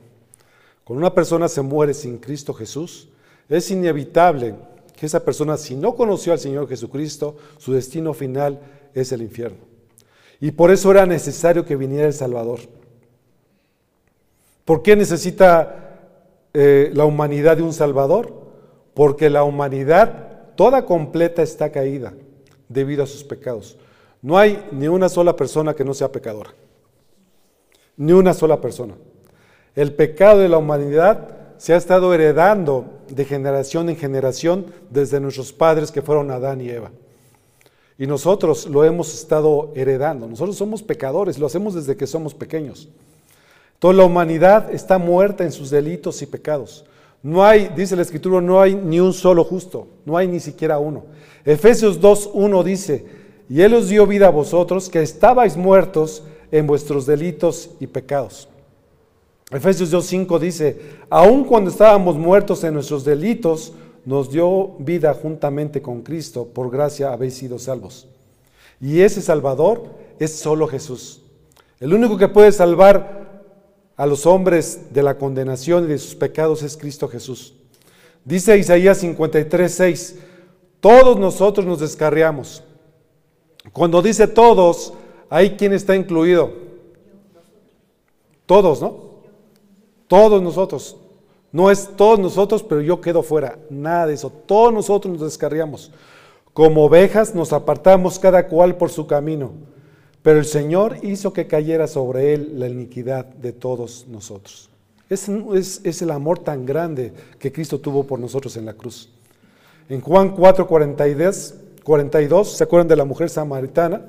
Cuando 0.84 1.05
una 1.05 1.13
persona 1.13 1.47
se 1.49 1.62
muere 1.62 1.93
sin 1.93 2.17
Cristo 2.17 2.51
Jesús, 2.51 3.10
es 3.47 3.69
inevitable 3.69 4.55
que 4.95 5.05
esa 5.05 5.23
persona, 5.25 5.58
si 5.58 5.75
no 5.75 5.95
conoció 5.95 6.34
al 6.34 6.39
Señor 6.39 6.67
Jesucristo, 6.67 7.36
su 7.58 7.73
destino 7.73 8.13
final 8.13 8.60
es 8.93 9.12
el 9.12 9.21
infierno. 9.21 9.60
Y 10.39 10.51
por 10.51 10.71
eso 10.71 10.91
era 10.91 11.05
necesario 11.05 11.65
que 11.65 11.75
viniera 11.75 12.08
el 12.08 12.13
Salvador. 12.13 12.60
¿Por 14.63 14.81
qué 14.81 14.95
necesita 14.95 15.99
eh, 16.53 16.91
la 16.93 17.05
humanidad 17.05 17.58
de 17.58 17.63
un 17.63 17.73
Salvador? 17.73 18.34
Porque 18.93 19.29
la 19.29 19.43
humanidad 19.43 20.53
toda 20.55 20.86
completa 20.86 21.41
está 21.41 21.71
caída 21.71 22.13
debido 22.69 23.03
a 23.03 23.08
sus 23.08 23.23
pecados. 23.23 23.77
No 24.21 24.38
hay 24.38 24.65
ni 24.71 24.88
una 24.88 25.10
sola 25.10 25.36
persona 25.36 25.75
que 25.75 25.86
no 25.86 25.93
sea 25.93 26.12
pecadora. 26.12 26.51
Ni 27.97 28.12
una 28.12 28.34
sola 28.34 28.60
persona. 28.60 28.95
El 29.75 29.93
pecado 29.93 30.39
de 30.39 30.49
la 30.49 30.58
humanidad 30.58 31.44
se 31.58 31.74
ha 31.74 31.78
estado 31.78 32.13
heredando 32.13 32.86
de 33.10 33.26
generación 33.26 33.89
en 33.89 33.98
generación 33.98 34.65
desde 34.89 35.20
nuestros 35.20 35.54
padres 35.54 35.91
que 35.91 36.02
fueron 36.02 36.32
Adán 36.32 36.62
y 36.62 36.70
Eva. 36.70 36.91
Y 37.98 38.08
nosotros 38.08 38.68
lo 38.68 38.84
hemos 38.84 39.13
estado 39.13 39.72
heredando. 39.76 40.28
Nosotros 40.28 40.58
somos 40.58 40.84
pecadores, 40.84 41.39
lo 41.39 41.46
hacemos 41.46 41.74
desde 41.74 41.96
que 41.96 42.08
somos 42.08 42.34
pequeños. 42.34 42.89
Toda 43.80 43.94
la 43.94 44.04
humanidad 44.04 44.74
está 44.74 44.98
muerta 44.98 45.44
en 45.44 45.52
sus 45.52 45.70
delitos 45.70 46.22
y 46.22 46.26
pecados. 46.26 46.86
No 47.24 47.44
hay, 47.44 47.70
dice 47.76 47.96
la 47.96 48.02
escritura, 48.02 48.41
no 48.41 48.62
hay 48.62 48.76
ni 48.76 49.00
un 49.00 49.13
solo 49.13 49.44
justo, 49.44 49.88
no 50.06 50.18
hay 50.18 50.28
ni 50.28 50.39
siquiera 50.39 50.78
uno. 50.78 51.06
Efesios 51.44 52.00
2.1 52.00 52.63
dice, 52.63 53.06
y 53.50 53.62
Él 53.62 53.74
os 53.74 53.89
dio 53.89 54.06
vida 54.06 54.28
a 54.28 54.32
vosotros 54.32 54.89
que 54.89 55.02
estabais 55.02 55.56
muertos 55.56 56.24
en 56.52 56.68
vuestros 56.68 57.06
delitos 57.06 57.72
y 57.80 57.88
pecados. 57.88 58.48
Efesios 59.51 59.93
2.5 59.93 60.39
dice, 60.39 60.81
aun 61.10 61.43
cuando 61.43 61.69
estábamos 61.69 62.15
muertos 62.17 62.63
en 62.63 62.73
nuestros 62.73 63.05
delitos, 63.05 63.73
nos 64.03 64.31
dio 64.31 64.75
vida 64.79 65.13
juntamente 65.13 65.81
con 65.81 66.01
Cristo, 66.01 66.47
por 66.47 66.71
gracia 66.71 67.13
habéis 67.13 67.36
sido 67.36 67.60
salvos. 67.60 68.08
Y 68.81 69.01
ese 69.01 69.21
Salvador 69.21 69.84
es 70.19 70.36
solo 70.36 70.67
Jesús. 70.67 71.21
El 71.79 71.93
único 71.93 72.17
que 72.17 72.27
puede 72.27 72.51
salvar 72.51 73.43
a 73.95 74.05
los 74.05 74.25
hombres 74.25 74.93
de 74.93 75.03
la 75.03 75.17
condenación 75.17 75.86
y 75.86 75.88
de 75.88 75.97
sus 75.97 76.15
pecados 76.15 76.63
es 76.63 76.75
Cristo 76.75 77.08
Jesús. 77.08 77.53
Dice 78.23 78.58
Isaías 78.58 79.03
53.6, 79.03 80.15
todos 80.79 81.17
nosotros 81.17 81.65
nos 81.65 81.79
descarriamos. 81.79 82.63
Cuando 83.71 84.01
dice 84.01 84.27
todos, 84.27 84.93
¿hay 85.29 85.51
quién 85.51 85.73
está 85.73 85.95
incluido? 85.95 86.51
Todos, 88.45 88.81
¿no? 88.81 89.14
Todos 90.08 90.41
nosotros. 90.41 90.98
No 91.52 91.72
es 91.72 91.89
todos 91.96 92.20
nosotros, 92.20 92.63
pero 92.63 92.82
yo 92.82 93.00
quedo 93.00 93.24
fuera. 93.24 93.58
Nada 93.70 94.08
de 94.08 94.15
eso. 94.15 94.30
Todos 94.30 94.74
nosotros 94.74 95.13
nos 95.13 95.22
descarriamos. 95.22 95.91
Como 96.54 96.86
ovejas 96.86 97.34
nos 97.34 97.54
apartamos 97.54 98.20
cada 98.20 98.48
cual 98.48 98.76
por 98.76 98.89
su 98.89 99.08
camino. 99.08 99.52
Pero 100.22 100.39
el 100.39 100.46
Señor 100.46 100.98
hizo 101.04 101.34
que 101.34 101.48
cayera 101.48 101.88
sobre 101.88 102.34
él 102.34 102.60
la 102.60 102.68
iniquidad 102.68 103.26
de 103.26 103.54
todos 103.54 104.06
nosotros. 104.10 104.70
Es, 105.10 105.30
es, 105.84 106.02
el 106.02 106.10
amor 106.10 106.39
tan 106.39 106.65
grande 106.65 107.13
que 107.38 107.52
Cristo 107.52 107.80
tuvo 107.80 108.04
por 108.06 108.20
nosotros 108.20 108.58
en 108.58 108.65
la 108.65 108.74
cruz. 108.74 109.10
En 109.88 110.02
Juan 110.02 110.36
4, 110.36 110.65
42, 110.65 111.54
42, 111.84 112.58
¿se 112.58 112.63
acuerdan 112.63 112.88
de 112.88 112.96
la 112.96 113.06
mujer 113.06 113.30
samaritana? 113.30 114.02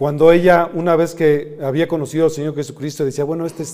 Cuando 0.00 0.32
ella, 0.32 0.70
una 0.72 0.96
vez 0.96 1.14
que 1.14 1.58
había 1.62 1.86
conocido 1.86 2.24
al 2.24 2.30
Señor 2.30 2.54
Jesucristo, 2.54 3.04
decía, 3.04 3.24
bueno, 3.24 3.44
este, 3.44 3.64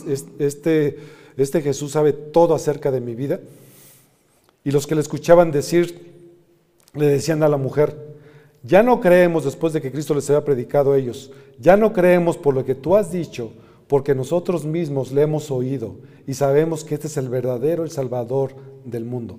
este, 0.40 0.98
este 1.36 1.62
Jesús 1.62 1.92
sabe 1.92 2.12
todo 2.12 2.52
acerca 2.56 2.90
de 2.90 3.00
mi 3.00 3.14
vida. 3.14 3.38
Y 4.64 4.72
los 4.72 4.88
que 4.88 4.96
le 4.96 5.02
escuchaban 5.02 5.52
decir, 5.52 6.16
le 6.94 7.06
decían 7.06 7.44
a 7.44 7.48
la 7.48 7.58
mujer, 7.58 7.96
ya 8.64 8.82
no 8.82 9.00
creemos 9.00 9.44
después 9.44 9.72
de 9.72 9.80
que 9.80 9.92
Cristo 9.92 10.16
les 10.16 10.28
había 10.28 10.44
predicado 10.44 10.94
a 10.94 10.98
ellos, 10.98 11.30
ya 11.60 11.76
no 11.76 11.92
creemos 11.92 12.36
por 12.36 12.56
lo 12.56 12.64
que 12.64 12.74
tú 12.74 12.96
has 12.96 13.12
dicho, 13.12 13.52
porque 13.86 14.12
nosotros 14.16 14.64
mismos 14.64 15.12
le 15.12 15.22
hemos 15.22 15.52
oído 15.52 15.94
y 16.26 16.34
sabemos 16.34 16.82
que 16.82 16.96
este 16.96 17.06
es 17.06 17.16
el 17.18 17.28
verdadero, 17.28 17.84
el 17.84 17.92
Salvador 17.92 18.50
del 18.84 19.04
mundo. 19.04 19.38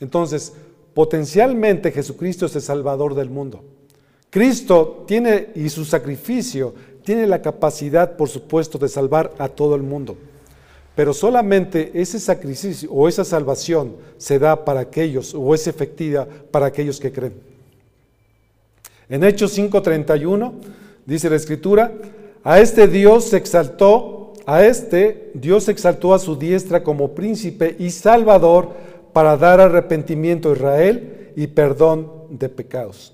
Entonces, 0.00 0.54
potencialmente 0.92 1.92
Jesucristo 1.92 2.46
es 2.46 2.56
el 2.56 2.62
Salvador 2.62 3.14
del 3.14 3.30
mundo. 3.30 3.62
Cristo 4.32 5.04
tiene 5.06 5.48
y 5.54 5.68
su 5.68 5.84
sacrificio 5.84 6.72
tiene 7.04 7.26
la 7.26 7.42
capacidad, 7.42 8.16
por 8.16 8.30
supuesto, 8.30 8.78
de 8.78 8.88
salvar 8.88 9.34
a 9.36 9.46
todo 9.46 9.74
el 9.74 9.82
mundo. 9.82 10.16
Pero 10.94 11.12
solamente 11.12 11.90
ese 11.92 12.18
sacrificio 12.18 12.90
o 12.90 13.08
esa 13.08 13.26
salvación 13.26 13.94
se 14.16 14.38
da 14.38 14.64
para 14.64 14.80
aquellos, 14.80 15.34
o 15.34 15.54
es 15.54 15.66
efectiva 15.66 16.26
para 16.50 16.64
aquellos 16.64 16.98
que 16.98 17.12
creen. 17.12 17.34
En 19.10 19.22
Hechos 19.22 19.52
5:31 19.52 20.54
dice 21.04 21.28
la 21.28 21.36
Escritura, 21.36 21.92
a 22.42 22.58
este 22.58 22.88
Dios 22.88 23.24
se 23.24 23.36
exaltó, 23.36 24.32
a 24.46 24.64
este 24.64 25.30
Dios 25.34 25.68
exaltó 25.68 26.14
a 26.14 26.18
su 26.18 26.36
diestra 26.36 26.82
como 26.82 27.14
príncipe 27.14 27.76
y 27.78 27.90
salvador 27.90 28.70
para 29.12 29.36
dar 29.36 29.60
arrepentimiento 29.60 30.48
a 30.48 30.52
Israel 30.54 31.32
y 31.36 31.48
perdón 31.48 32.10
de 32.30 32.48
pecados. 32.48 33.12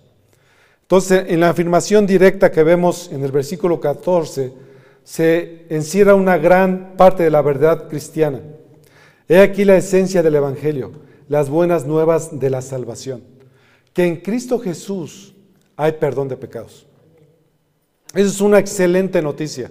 Entonces, 0.88 1.26
en 1.28 1.40
la 1.40 1.50
afirmación 1.50 2.06
directa 2.06 2.50
que 2.50 2.62
vemos 2.62 3.10
en 3.12 3.22
el 3.22 3.30
versículo 3.30 3.78
14, 3.78 4.54
se 5.04 5.66
encierra 5.68 6.14
una 6.14 6.38
gran 6.38 6.94
parte 6.96 7.24
de 7.24 7.30
la 7.30 7.42
verdad 7.42 7.88
cristiana. 7.90 8.40
He 9.28 9.38
aquí 9.38 9.66
la 9.66 9.76
esencia 9.76 10.22
del 10.22 10.36
Evangelio, 10.36 10.92
las 11.28 11.50
buenas 11.50 11.84
nuevas 11.84 12.40
de 12.40 12.48
la 12.48 12.62
salvación, 12.62 13.22
que 13.92 14.06
en 14.06 14.16
Cristo 14.16 14.58
Jesús 14.58 15.34
hay 15.76 15.92
perdón 15.92 16.26
de 16.28 16.38
pecados. 16.38 16.86
Esa 18.14 18.28
es 18.30 18.40
una 18.40 18.58
excelente 18.58 19.20
noticia. 19.20 19.70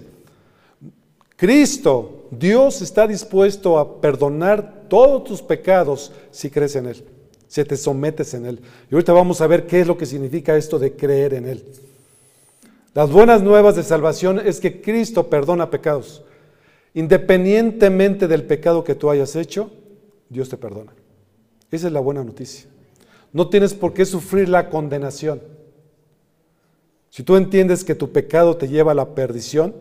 Cristo, 1.34 2.28
Dios 2.30 2.80
está 2.80 3.08
dispuesto 3.08 3.76
a 3.76 4.00
perdonar 4.00 4.84
todos 4.88 5.24
tus 5.24 5.42
pecados 5.42 6.12
si 6.30 6.48
crees 6.48 6.76
en 6.76 6.86
Él 6.86 7.04
se 7.48 7.64
te 7.64 7.76
sometes 7.76 8.34
en 8.34 8.46
Él. 8.46 8.60
Y 8.90 8.94
ahorita 8.94 9.12
vamos 9.12 9.40
a 9.40 9.46
ver 9.46 9.66
qué 9.66 9.80
es 9.80 9.86
lo 9.86 9.98
que 9.98 10.06
significa 10.06 10.56
esto 10.56 10.78
de 10.78 10.92
creer 10.92 11.34
en 11.34 11.46
Él. 11.46 11.64
Las 12.94 13.10
buenas 13.10 13.42
nuevas 13.42 13.74
de 13.74 13.82
salvación 13.82 14.40
es 14.44 14.60
que 14.60 14.80
Cristo 14.80 15.28
perdona 15.28 15.70
pecados. 15.70 16.22
Independientemente 16.94 18.28
del 18.28 18.44
pecado 18.44 18.84
que 18.84 18.94
tú 18.94 19.10
hayas 19.10 19.34
hecho, 19.34 19.70
Dios 20.28 20.48
te 20.48 20.56
perdona. 20.56 20.92
Esa 21.70 21.86
es 21.86 21.92
la 21.92 22.00
buena 22.00 22.22
noticia. 22.24 22.68
No 23.32 23.48
tienes 23.48 23.74
por 23.74 23.92
qué 23.92 24.04
sufrir 24.04 24.48
la 24.48 24.68
condenación. 24.68 25.40
Si 27.10 27.22
tú 27.22 27.36
entiendes 27.36 27.84
que 27.84 27.94
tu 27.94 28.10
pecado 28.10 28.56
te 28.56 28.68
lleva 28.68 28.92
a 28.92 28.94
la 28.94 29.14
perdición, 29.14 29.74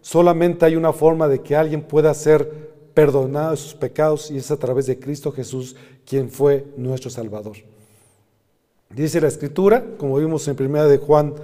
solamente 0.00 0.64
hay 0.64 0.76
una 0.76 0.92
forma 0.92 1.28
de 1.28 1.40
que 1.40 1.56
alguien 1.56 1.82
pueda 1.82 2.12
ser 2.14 2.71
perdonado 2.94 3.52
de 3.52 3.56
sus 3.56 3.74
pecados 3.74 4.30
y 4.30 4.36
es 4.38 4.50
a 4.50 4.56
través 4.56 4.86
de 4.86 4.98
Cristo 4.98 5.32
Jesús 5.32 5.76
quien 6.06 6.30
fue 6.30 6.66
nuestro 6.76 7.10
Salvador. 7.10 7.56
Dice 8.90 9.20
la 9.20 9.28
Escritura, 9.28 9.84
como 9.96 10.18
vimos 10.18 10.46
en 10.48 10.56
1 10.60 10.88
de 10.88 10.98
Juan 10.98 11.34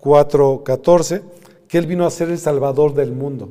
4:14, 0.00 1.22
que 1.66 1.78
Él 1.78 1.86
vino 1.86 2.06
a 2.06 2.10
ser 2.10 2.30
el 2.30 2.38
Salvador 2.38 2.94
del 2.94 3.12
mundo. 3.12 3.48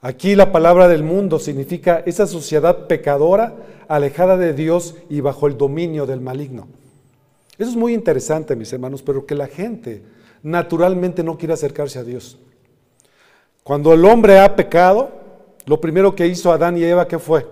Aquí 0.00 0.34
la 0.34 0.50
palabra 0.50 0.88
del 0.88 1.04
mundo 1.04 1.38
significa 1.38 2.02
esa 2.04 2.26
sociedad 2.26 2.88
pecadora, 2.88 3.54
alejada 3.86 4.36
de 4.36 4.52
Dios 4.52 4.96
y 5.08 5.20
bajo 5.20 5.46
el 5.46 5.56
dominio 5.56 6.06
del 6.06 6.20
maligno. 6.20 6.66
Eso 7.56 7.70
es 7.70 7.76
muy 7.76 7.94
interesante, 7.94 8.56
mis 8.56 8.72
hermanos, 8.72 9.02
pero 9.02 9.24
que 9.24 9.36
la 9.36 9.46
gente 9.46 10.02
naturalmente 10.42 11.22
no 11.22 11.38
quiere 11.38 11.54
acercarse 11.54 12.00
a 12.00 12.04
Dios. 12.04 12.36
Cuando 13.62 13.92
el 13.92 14.04
hombre 14.04 14.40
ha 14.40 14.56
pecado, 14.56 15.21
lo 15.66 15.80
primero 15.80 16.14
que 16.14 16.26
hizo 16.26 16.52
Adán 16.52 16.76
y 16.76 16.84
Eva, 16.84 17.08
¿qué 17.08 17.18
fue? 17.18 17.46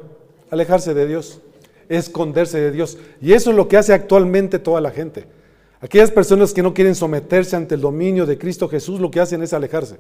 Alejarse 0.51 0.95
de 0.95 1.07
Dios, 1.07 1.41
esconderse 1.89 2.61
de 2.61 2.71
Dios. 2.73 2.99
Y 3.21 3.33
eso 3.33 3.51
es 3.51 3.57
lo 3.57 3.69
que 3.69 3.77
hace 3.77 3.93
actualmente 3.93 4.59
toda 4.59 4.81
la 4.81 4.91
gente. 4.91 5.27
Aquellas 5.81 6.11
personas 6.11 6.53
que 6.53 6.63
no 6.63 6.75
quieren 6.75 6.95
someterse 6.95 7.57
ante 7.57 7.75
el 7.75 7.81
dominio 7.81 8.27
de 8.27 8.37
Cristo 8.37 8.69
Jesús, 8.69 9.01
lo 9.01 9.11
que 9.11 9.21
hacen 9.21 9.43
es 9.43 9.53
alejarse. 9.53 9.97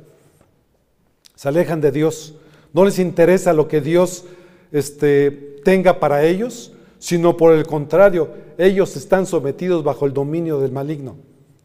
Se 1.35 1.49
alejan 1.49 1.81
de 1.81 1.90
Dios. 1.90 2.35
No 2.73 2.85
les 2.85 2.99
interesa 2.99 3.53
lo 3.53 3.66
que 3.66 3.81
Dios 3.81 4.25
este, 4.73 5.31
tenga 5.64 5.99
para 5.99 6.25
ellos, 6.25 6.73
sino 6.99 7.37
por 7.37 7.55
el 7.55 7.66
contrario, 7.66 8.31
ellos 8.59 8.94
están 8.96 9.27
sometidos 9.27 9.83
bajo 9.83 10.07
el 10.07 10.12
dominio 10.12 10.61
del 10.61 10.70
maligno. 10.70 11.16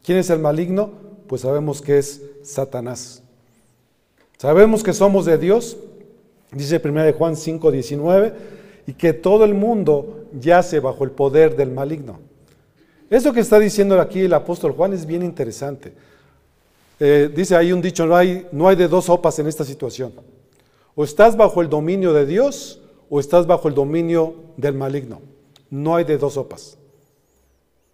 ¿Quién 0.02 0.18
es 0.18 0.30
el 0.30 0.38
maligno? 0.38 0.92
Pues 1.26 1.42
sabemos 1.42 1.82
que 1.82 1.98
es 1.98 2.22
Satanás. 2.42 3.22
Sabemos 4.38 4.82
que 4.82 4.92
somos 4.92 5.26
de 5.26 5.38
Dios, 5.38 5.76
Dice 6.56 6.80
1 6.82 7.12
Juan 7.12 7.36
5, 7.36 7.70
19, 7.70 8.32
y 8.86 8.92
que 8.94 9.12
todo 9.12 9.44
el 9.44 9.54
mundo 9.54 10.24
yace 10.40 10.80
bajo 10.80 11.04
el 11.04 11.10
poder 11.10 11.56
del 11.56 11.70
maligno. 11.70 12.18
Eso 13.10 13.32
que 13.32 13.40
está 13.40 13.58
diciendo 13.58 14.00
aquí 14.00 14.20
el 14.20 14.34
apóstol 14.34 14.72
Juan 14.72 14.92
es 14.92 15.06
bien 15.06 15.22
interesante. 15.22 15.92
Eh, 16.98 17.30
dice 17.34 17.54
ahí 17.54 17.72
un 17.72 17.82
dicho, 17.82 18.06
no 18.06 18.16
hay, 18.16 18.46
no 18.52 18.68
hay 18.68 18.76
de 18.76 18.88
dos 18.88 19.04
sopas 19.04 19.38
en 19.38 19.46
esta 19.46 19.64
situación. 19.64 20.12
O 20.94 21.04
estás 21.04 21.36
bajo 21.36 21.60
el 21.60 21.68
dominio 21.68 22.12
de 22.12 22.24
Dios 22.24 22.80
o 23.10 23.20
estás 23.20 23.46
bajo 23.46 23.68
el 23.68 23.74
dominio 23.74 24.34
del 24.56 24.74
maligno. 24.74 25.20
No 25.68 25.94
hay 25.94 26.04
de 26.04 26.16
dos 26.16 26.34
sopas. 26.34 26.78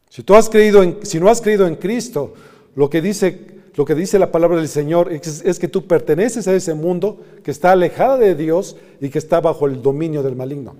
Si, 0.08 0.22
tú 0.22 0.34
has 0.34 0.48
creído 0.48 0.82
si 1.02 1.18
no 1.18 1.28
has 1.28 1.40
creído 1.40 1.66
en 1.66 1.74
Cristo, 1.74 2.34
lo 2.76 2.88
que 2.88 3.02
dice 3.02 3.61
lo 3.74 3.84
que 3.84 3.94
dice 3.94 4.18
la 4.18 4.30
palabra 4.30 4.58
del 4.58 4.68
Señor 4.68 5.10
es, 5.12 5.58
que 5.58 5.68
tú 5.68 5.86
perteneces 5.86 6.46
a 6.46 6.54
ese 6.54 6.74
mundo 6.74 7.20
que 7.42 7.50
está 7.50 7.72
alejada 7.72 8.18
de 8.18 8.34
Dios 8.34 8.76
y 9.00 9.08
que 9.08 9.18
está 9.18 9.40
bajo 9.40 9.66
el 9.66 9.80
dominio 9.80 10.22
del 10.22 10.36
maligno. 10.36 10.76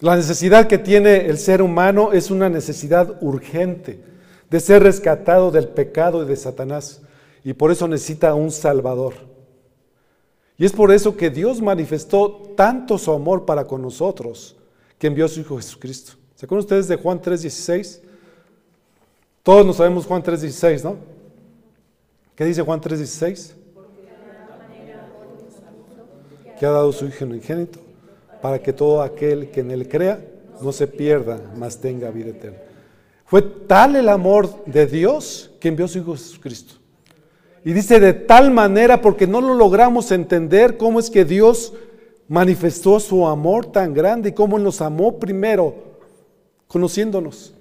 La 0.00 0.16
necesidad 0.16 0.66
que 0.66 0.78
tiene 0.78 1.26
el 1.26 1.38
ser 1.38 1.62
humano 1.62 2.12
es 2.12 2.30
una 2.30 2.48
necesidad 2.48 3.22
urgente 3.22 4.00
de 4.50 4.60
ser 4.60 4.82
rescatado 4.82 5.50
del 5.50 5.68
pecado 5.68 6.22
y 6.22 6.26
de 6.26 6.36
Satanás. 6.36 7.02
Y 7.44 7.52
por 7.52 7.70
eso 7.70 7.86
necesita 7.86 8.34
un 8.34 8.50
Salvador. 8.50 9.14
Y 10.58 10.64
es 10.64 10.72
por 10.72 10.90
eso 10.90 11.16
que 11.16 11.30
Dios 11.30 11.62
manifestó 11.62 12.52
tanto 12.56 12.98
su 12.98 13.12
amor 13.12 13.44
para 13.44 13.66
con 13.66 13.80
nosotros 13.80 14.56
que 14.98 15.06
envió 15.06 15.26
a 15.26 15.28
su 15.28 15.40
Hijo 15.40 15.56
Jesucristo. 15.56 16.14
¿Se 16.34 16.46
acuerdan 16.46 16.64
ustedes 16.64 16.88
de 16.88 16.96
Juan 16.96 17.20
3:16? 17.20 18.00
Todos 19.46 19.64
nos 19.64 19.76
sabemos 19.76 20.06
Juan 20.06 20.24
3.16, 20.24 20.82
¿no? 20.82 20.96
¿Qué 22.34 22.44
dice 22.44 22.62
Juan 22.62 22.80
3.16? 22.80 23.52
Que 26.58 26.66
ha 26.66 26.70
dado 26.70 26.90
su 26.90 27.06
Hijo 27.06 27.24
unigénito 27.24 27.78
para 28.42 28.58
que 28.58 28.72
todo 28.72 29.02
aquel 29.02 29.52
que 29.52 29.60
en 29.60 29.70
él 29.70 29.88
crea 29.88 30.20
no 30.60 30.72
se 30.72 30.88
pierda, 30.88 31.40
mas 31.56 31.78
tenga 31.78 32.10
vida 32.10 32.30
eterna. 32.30 32.58
Fue 33.24 33.40
tal 33.40 33.94
el 33.94 34.08
amor 34.08 34.64
de 34.66 34.84
Dios 34.84 35.52
que 35.60 35.68
envió 35.68 35.84
a 35.84 35.88
su 35.90 35.98
Hijo 35.98 36.16
Jesucristo. 36.16 36.74
Y 37.64 37.72
dice 37.72 38.00
de 38.00 38.14
tal 38.14 38.50
manera 38.50 39.00
porque 39.00 39.28
no 39.28 39.40
lo 39.40 39.54
logramos 39.54 40.10
entender 40.10 40.76
cómo 40.76 40.98
es 40.98 41.08
que 41.08 41.24
Dios 41.24 41.72
manifestó 42.26 42.98
su 42.98 43.24
amor 43.28 43.66
tan 43.66 43.94
grande 43.94 44.30
y 44.30 44.32
cómo 44.32 44.58
nos 44.58 44.80
amó 44.80 45.20
primero, 45.20 45.72
conociéndonos. 46.66 47.52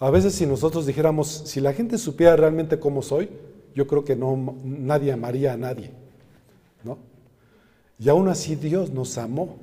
A 0.00 0.10
veces 0.10 0.34
si 0.34 0.46
nosotros 0.46 0.86
dijéramos, 0.86 1.28
si 1.28 1.60
la 1.60 1.72
gente 1.72 1.98
supiera 1.98 2.36
realmente 2.36 2.78
cómo 2.78 3.02
soy, 3.02 3.28
yo 3.74 3.86
creo 3.86 4.04
que 4.04 4.16
no, 4.16 4.54
nadie 4.64 5.12
amaría 5.12 5.52
a 5.52 5.56
nadie. 5.56 5.90
¿no? 6.84 6.98
Y 7.98 8.08
aún 8.08 8.28
así 8.28 8.54
Dios 8.54 8.90
nos 8.90 9.18
amó. 9.18 9.56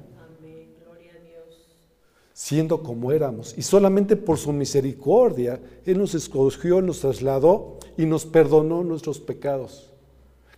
Siendo 2.33 2.83
como 2.83 3.13
éramos. 3.13 3.57
Y 3.57 3.61
solamente 3.61 4.17
por 4.17 4.37
su 4.37 4.51
misericordia, 4.51 5.61
Él 5.85 5.97
nos 5.97 6.15
escogió, 6.15 6.81
nos 6.81 6.99
trasladó 6.99 7.79
y 7.97 8.05
nos 8.05 8.25
perdonó 8.25 8.83
nuestros 8.83 9.21
pecados. 9.21 9.89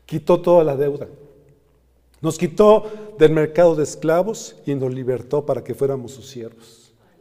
Quitó 0.08 0.42
toda 0.42 0.64
la 0.64 0.76
deuda. 0.76 1.08
Nos 2.20 2.40
quitó 2.40 2.86
del 3.20 3.32
mercado 3.32 3.76
de 3.76 3.84
esclavos 3.84 4.56
y 4.66 4.74
nos 4.74 4.92
libertó 4.92 5.46
para 5.46 5.64
que 5.64 5.76
fuéramos 5.76 6.14
sus 6.14 6.28
siervos 6.28 6.77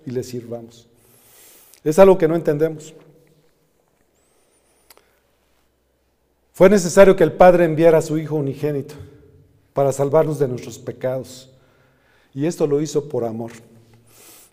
y 0.06 0.12
le 0.12 0.22
sirvamos. 0.22 0.86
Es 1.84 1.98
algo 1.98 2.16
que 2.16 2.28
no 2.28 2.36
entendemos. 2.36 2.94
Fue 6.54 6.70
necesario 6.70 7.14
que 7.14 7.24
el 7.24 7.32
Padre 7.32 7.66
enviara 7.66 7.98
a 7.98 8.02
su 8.02 8.16
Hijo 8.16 8.36
unigénito 8.36 8.94
para 9.74 9.92
salvarnos 9.92 10.38
de 10.38 10.48
nuestros 10.48 10.78
pecados. 10.78 11.50
Y 12.34 12.46
esto 12.46 12.66
lo 12.66 12.80
hizo 12.80 13.10
por 13.10 13.24
amor. 13.24 13.52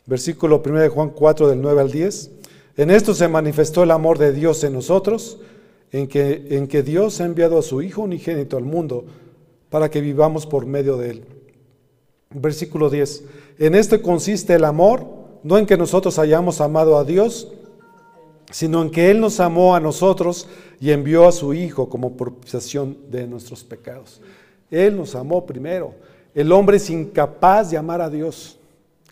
Versículo 0.05 0.61
1 0.65 0.81
de 0.81 0.89
Juan 0.89 1.11
4 1.11 1.47
del 1.47 1.61
9 1.61 1.79
al 1.79 1.91
10. 1.91 2.31
En 2.75 2.91
esto 2.91 3.13
se 3.13 3.29
manifestó 3.29 3.83
el 3.83 3.91
amor 3.91 4.17
de 4.17 4.33
Dios 4.33 4.63
en 4.65 4.73
nosotros, 4.73 5.39
en 5.93 6.07
que, 6.07 6.47
en 6.49 6.67
que 6.67 6.83
Dios 6.83 7.21
ha 7.21 7.25
enviado 7.25 7.57
a 7.57 7.61
su 7.61 7.81
Hijo 7.81 8.01
unigénito 8.01 8.57
al 8.57 8.63
mundo 8.63 9.05
para 9.69 9.89
que 9.89 10.01
vivamos 10.01 10.45
por 10.45 10.65
medio 10.65 10.97
de 10.97 11.11
él. 11.11 11.25
Versículo 12.31 12.89
10. 12.89 13.23
En 13.59 13.75
esto 13.75 14.01
consiste 14.01 14.55
el 14.55 14.65
amor 14.65 15.22
no 15.43 15.57
en 15.57 15.65
que 15.65 15.77
nosotros 15.77 16.17
hayamos 16.19 16.61
amado 16.61 16.97
a 16.97 17.03
Dios, 17.03 17.49
sino 18.51 18.81
en 18.81 18.91
que 18.91 19.11
Él 19.11 19.19
nos 19.19 19.39
amó 19.39 19.75
a 19.75 19.79
nosotros 19.79 20.47
y 20.79 20.91
envió 20.91 21.27
a 21.27 21.31
su 21.31 21.53
Hijo 21.53 21.89
como 21.89 22.15
propiciación 22.15 22.97
de 23.09 23.27
nuestros 23.27 23.63
pecados. 23.63 24.21
Él 24.69 24.95
nos 24.95 25.15
amó 25.15 25.45
primero. 25.45 25.95
El 26.33 26.51
hombre 26.51 26.77
es 26.77 26.89
incapaz 26.89 27.71
de 27.71 27.77
amar 27.77 28.01
a 28.01 28.09
Dios. 28.09 28.57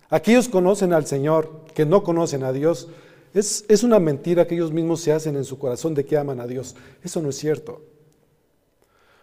Aquellos 0.10 0.50
conocen 0.50 0.94
al 0.94 1.06
Señor, 1.06 1.62
que 1.74 1.86
no 1.86 2.04
conocen 2.04 2.44
a 2.44 2.52
Dios. 2.52 2.88
Es, 3.34 3.66
es 3.68 3.84
una 3.84 4.00
mentira 4.00 4.46
que 4.48 4.56
ellos 4.56 4.72
mismos 4.72 5.02
se 5.02 5.12
hacen 5.12 5.36
en 5.36 5.46
su 5.46 5.58
corazón 5.58 5.94
de 5.94 6.06
que 6.06 6.18
aman 6.18 6.40
a 6.40 6.48
Dios. 6.48 6.76
Eso 7.04 7.22
no 7.22 7.30
es 7.30 7.38
cierto. 7.38 7.82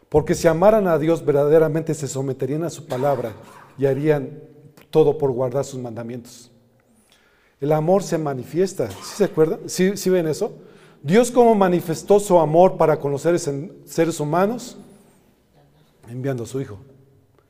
Porque 0.09 0.35
si 0.35 0.49
amaran 0.49 0.87
a 0.87 0.99
Dios 0.99 1.25
verdaderamente 1.25 1.95
se 1.95 2.09
someterían 2.09 2.65
a 2.65 2.71
su 2.71 2.87
palabra 2.87 3.33
y 3.77 3.87
harían 3.87 4.41
todo 4.91 5.19
por 5.19 5.31
guardar 5.33 5.65
sus 5.65 5.81
mandamientos. 5.81 6.51
El 7.61 7.73
amor 7.73 8.03
se 8.03 8.19
manifiesta. 8.19 8.91
¿Sí 8.91 9.17
se 9.17 9.25
acuerdan? 9.25 9.61
¿Sí, 9.67 9.97
¿Sí, 9.97 10.11
ven 10.11 10.29
eso? 10.29 10.53
Dios 11.03 11.31
cómo 11.31 11.55
manifestó 11.55 12.21
su 12.21 12.39
amor 12.39 12.77
para 12.77 12.99
con 12.99 13.11
los 13.11 13.23
seres, 13.23 13.51
seres 13.85 14.21
humanos, 14.21 14.77
enviando 16.09 16.45
a 16.45 16.47
su 16.47 16.61
Hijo. 16.61 16.79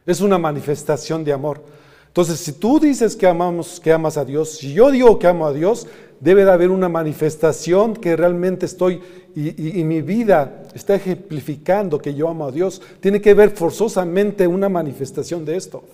Es 0.07 0.21
una 0.21 0.39
manifestación 0.39 1.25
de 1.25 1.33
amor. 1.33 1.63
Entonces, 2.07 2.41
si 2.41 2.53
tú 2.53 2.81
dices 2.81 3.15
que 3.15 3.27
amamos, 3.27 3.81
que 3.81 3.93
amas 3.93 4.17
a 4.17 4.25
Dios, 4.25 4.57
si 4.59 4.73
yo 4.73 4.91
digo 4.91 5.19
que 5.19 5.27
amo 5.27 5.47
a 5.47 5.53
Dios, 5.53 5.87
debe 6.21 6.45
de 6.45 6.51
haber 6.51 6.71
una 6.71 6.89
manifestación 6.89 7.95
que 7.95 8.17
realmente 8.17 8.67
estoy 8.67 9.01
y, 9.37 9.81
y, 9.81 9.85
mi 9.85 10.03
vida 10.03 10.65
está 10.75 10.97
ejemplificando 10.97 11.99
que 12.01 12.15
yo 12.15 12.29
amo 12.29 12.47
a 12.47 12.51
Dios. 12.51 12.83
Tiene 13.01 13.21
que 13.21 13.35
ver 13.35 13.51
forzosamente 13.51 14.47
una 14.47 14.69
manifestación 14.69 15.45
de 15.45 15.57
esto. 15.57 15.85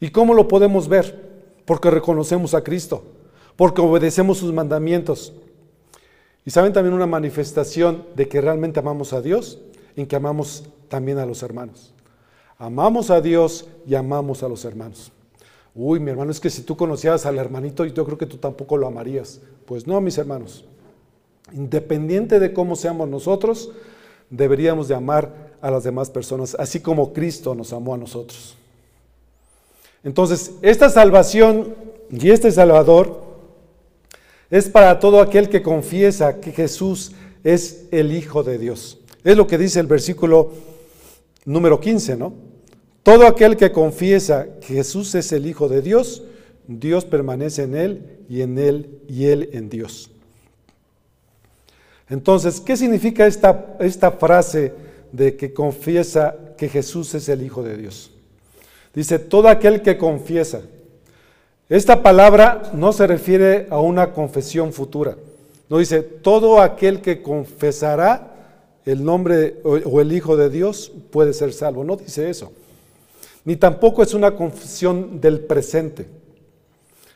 ¿Y 0.00 0.10
cómo 0.10 0.34
lo 0.34 0.48
podemos 0.48 0.88
ver? 0.88 1.28
Porque 1.64 1.90
reconocemos 1.90 2.54
a 2.54 2.64
Cristo, 2.64 3.04
porque 3.58 3.80
obedecemos 3.80 4.38
sus 4.38 4.52
mandamientos. 4.52 5.32
Y 6.44 6.52
saben 6.52 6.72
también 6.72 6.94
una 6.94 7.08
manifestación 7.08 8.04
de 8.14 8.28
que 8.28 8.40
realmente 8.40 8.78
amamos 8.78 9.12
a 9.12 9.20
Dios, 9.20 9.58
en 9.96 10.06
que 10.06 10.14
amamos 10.14 10.62
también 10.86 11.18
a 11.18 11.26
los 11.26 11.42
hermanos. 11.42 11.92
Amamos 12.56 13.10
a 13.10 13.20
Dios 13.20 13.66
y 13.84 13.96
amamos 13.96 14.44
a 14.44 14.48
los 14.48 14.64
hermanos. 14.64 15.10
Uy, 15.74 15.98
mi 15.98 16.12
hermano, 16.12 16.30
es 16.30 16.38
que 16.38 16.50
si 16.50 16.62
tú 16.62 16.76
conocieras 16.76 17.26
al 17.26 17.36
hermanito, 17.36 17.84
yo 17.84 18.04
creo 18.04 18.16
que 18.16 18.26
tú 18.26 18.36
tampoco 18.36 18.76
lo 18.76 18.86
amarías. 18.86 19.40
Pues 19.66 19.88
no, 19.88 20.00
mis 20.00 20.18
hermanos. 20.18 20.64
Independiente 21.52 22.38
de 22.38 22.52
cómo 22.52 22.76
seamos 22.76 23.08
nosotros, 23.08 23.72
deberíamos 24.30 24.86
de 24.86 24.94
amar 24.94 25.56
a 25.60 25.72
las 25.72 25.82
demás 25.82 26.10
personas, 26.10 26.54
así 26.60 26.78
como 26.78 27.12
Cristo 27.12 27.56
nos 27.56 27.72
amó 27.72 27.94
a 27.94 27.98
nosotros. 27.98 28.56
Entonces, 30.04 30.52
esta 30.62 30.88
salvación 30.90 31.74
y 32.08 32.30
este 32.30 32.52
Salvador 32.52 33.26
es 34.50 34.68
para 34.68 34.98
todo 34.98 35.20
aquel 35.20 35.48
que 35.48 35.62
confiesa 35.62 36.40
que 36.40 36.52
Jesús 36.52 37.12
es 37.44 37.86
el 37.90 38.12
Hijo 38.12 38.42
de 38.42 38.58
Dios. 38.58 38.98
Es 39.24 39.36
lo 39.36 39.46
que 39.46 39.58
dice 39.58 39.80
el 39.80 39.86
versículo 39.86 40.52
número 41.44 41.80
15, 41.80 42.16
¿no? 42.16 42.32
Todo 43.02 43.26
aquel 43.26 43.56
que 43.56 43.72
confiesa 43.72 44.46
que 44.60 44.74
Jesús 44.74 45.14
es 45.14 45.32
el 45.32 45.46
Hijo 45.46 45.68
de 45.68 45.82
Dios, 45.82 46.22
Dios 46.66 47.04
permanece 47.04 47.62
en 47.62 47.74
él 47.74 48.18
y 48.28 48.42
en 48.42 48.58
él 48.58 49.00
y 49.08 49.26
él 49.26 49.50
en 49.52 49.68
Dios. 49.68 50.10
Entonces, 52.10 52.60
¿qué 52.60 52.76
significa 52.76 53.26
esta, 53.26 53.76
esta 53.80 54.12
frase 54.12 54.72
de 55.12 55.36
que 55.36 55.52
confiesa 55.52 56.36
que 56.56 56.68
Jesús 56.68 57.14
es 57.14 57.28
el 57.28 57.42
Hijo 57.42 57.62
de 57.62 57.76
Dios? 57.76 58.10
Dice, 58.94 59.18
todo 59.18 59.48
aquel 59.48 59.82
que 59.82 59.98
confiesa. 59.98 60.62
Esta 61.68 62.02
palabra 62.02 62.70
no 62.72 62.92
se 62.92 63.06
refiere 63.06 63.66
a 63.70 63.80
una 63.80 64.12
confesión 64.12 64.72
futura. 64.72 65.16
No 65.68 65.78
dice, 65.78 66.02
todo 66.02 66.60
aquel 66.60 67.00
que 67.02 67.22
confesará 67.22 68.34
el 68.86 69.04
nombre 69.04 69.60
o 69.64 70.00
el 70.00 70.12
Hijo 70.12 70.36
de 70.36 70.48
Dios 70.48 70.90
puede 71.10 71.34
ser 71.34 71.52
salvo. 71.52 71.84
No 71.84 71.96
dice 71.96 72.30
eso 72.30 72.52
ni 73.48 73.56
tampoco 73.56 74.02
es 74.02 74.12
una 74.12 74.36
confesión 74.36 75.22
del 75.22 75.40
presente, 75.40 76.06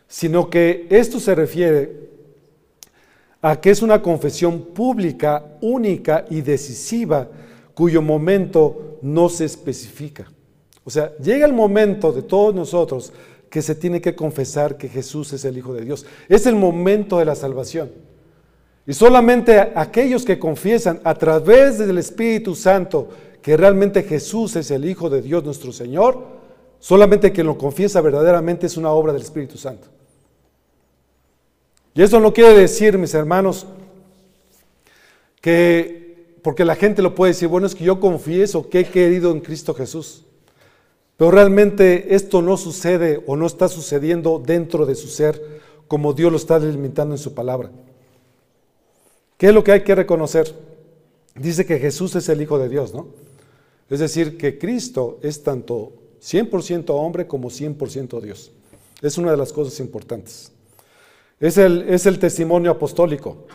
sino 0.09 0.49
que 0.49 0.87
esto 0.89 1.21
se 1.21 1.35
refiere 1.35 2.09
a 3.43 3.61
que 3.61 3.69
es 3.69 3.83
una 3.83 4.01
confesión 4.01 4.63
pública, 4.73 5.45
única 5.61 6.25
y 6.31 6.41
decisiva, 6.41 7.29
cuyo 7.75 8.01
momento 8.01 8.99
no 9.03 9.29
se 9.29 9.45
especifica. 9.45 10.33
O 10.85 10.91
sea, 10.91 11.15
llega 11.19 11.45
el 11.45 11.53
momento 11.53 12.13
de 12.13 12.23
todos 12.23 12.55
nosotros 12.55 13.13
que 13.53 13.61
se 13.61 13.75
tiene 13.75 14.01
que 14.01 14.15
confesar 14.15 14.79
que 14.79 14.89
Jesús 14.89 15.31
es 15.35 15.45
el 15.45 15.59
Hijo 15.59 15.75
de 15.75 15.85
Dios. 15.85 16.07
Es 16.27 16.47
el 16.47 16.57
momento 16.57 17.19
de 17.19 17.27
la 17.27 17.35
salvación. 17.35 17.93
Y 18.87 18.95
solamente 18.95 19.61
aquellos 19.75 20.25
que 20.25 20.39
confiesan 20.39 21.03
a 21.05 21.15
través 21.15 21.77
del 21.77 21.99
Espíritu 21.99 22.55
Santo 22.55 23.11
que 23.43 23.59
realmente 23.59 24.05
Jesús 24.05 24.57
es 24.57 24.71
el 24.71 24.87
Hijo 24.87 25.11
de 25.11 25.21
Dios 25.21 25.45
nuestro 25.45 25.71
Señor, 25.71 26.29
solamente 26.79 27.31
quien 27.31 27.47
lo 27.47 27.59
confiesa 27.59 28.01
verdaderamente 28.01 28.65
es 28.65 28.79
una 28.79 28.91
obra 28.91 29.13
del 29.13 29.21
Espíritu 29.21 29.59
Santo. 29.59 29.87
Y 31.93 32.01
eso 32.01 32.21
no 32.21 32.33
quiere 32.33 32.55
decir, 32.55 32.97
mis 32.97 33.13
hermanos, 33.13 33.67
que 35.43 36.39
porque 36.43 36.65
la 36.65 36.75
gente 36.75 37.03
lo 37.03 37.15
puede 37.15 37.33
decir, 37.33 37.49
bueno, 37.49 37.67
es 37.67 37.75
que 37.75 37.85
yo 37.85 38.01
confieso 38.01 38.71
que 38.71 38.81
he 38.81 38.85
querido 38.87 39.31
en 39.31 39.41
Cristo 39.41 39.75
Jesús. 39.75 40.25
Pero 41.23 41.31
realmente 41.31 42.17
esto 42.17 42.43
no 42.43 42.57
sucede 42.57 43.23
o 43.29 43.37
no 43.37 43.47
está 43.47 43.69
sucediendo 43.69 44.43
dentro 44.45 44.87
de 44.87 44.97
su 44.97 45.07
ser 45.07 45.61
como 45.87 46.15
Dios 46.15 46.33
lo 46.33 46.37
está 46.37 46.59
delimitando 46.59 47.15
en 47.15 47.19
su 47.21 47.33
palabra. 47.33 47.71
¿Qué 49.39 49.47
es 49.47 49.55
lo 49.55 49.63
que 49.63 49.71
hay 49.71 49.85
que 49.85 49.95
reconocer? 49.95 50.53
Dice 51.37 51.65
que 51.65 51.79
Jesús 51.79 52.17
es 52.17 52.29
el 52.29 52.43
Hijo 52.43 52.59
de 52.59 52.69
Dios, 52.69 52.93
¿no? 52.93 53.07
Es 53.89 54.01
decir, 54.01 54.37
que 54.37 54.59
Cristo 54.59 55.21
es 55.23 55.45
tanto 55.45 55.93
100% 56.21 56.87
hombre 56.89 57.29
como 57.29 57.51
100% 57.51 58.21
Dios. 58.21 58.51
Es 59.01 59.17
una 59.17 59.31
de 59.31 59.37
las 59.37 59.53
cosas 59.53 59.79
importantes. 59.79 60.51
Es 61.39 61.57
el, 61.57 61.83
es 61.89 62.05
el 62.05 62.19
testimonio 62.19 62.73
apostólico. 62.73 63.47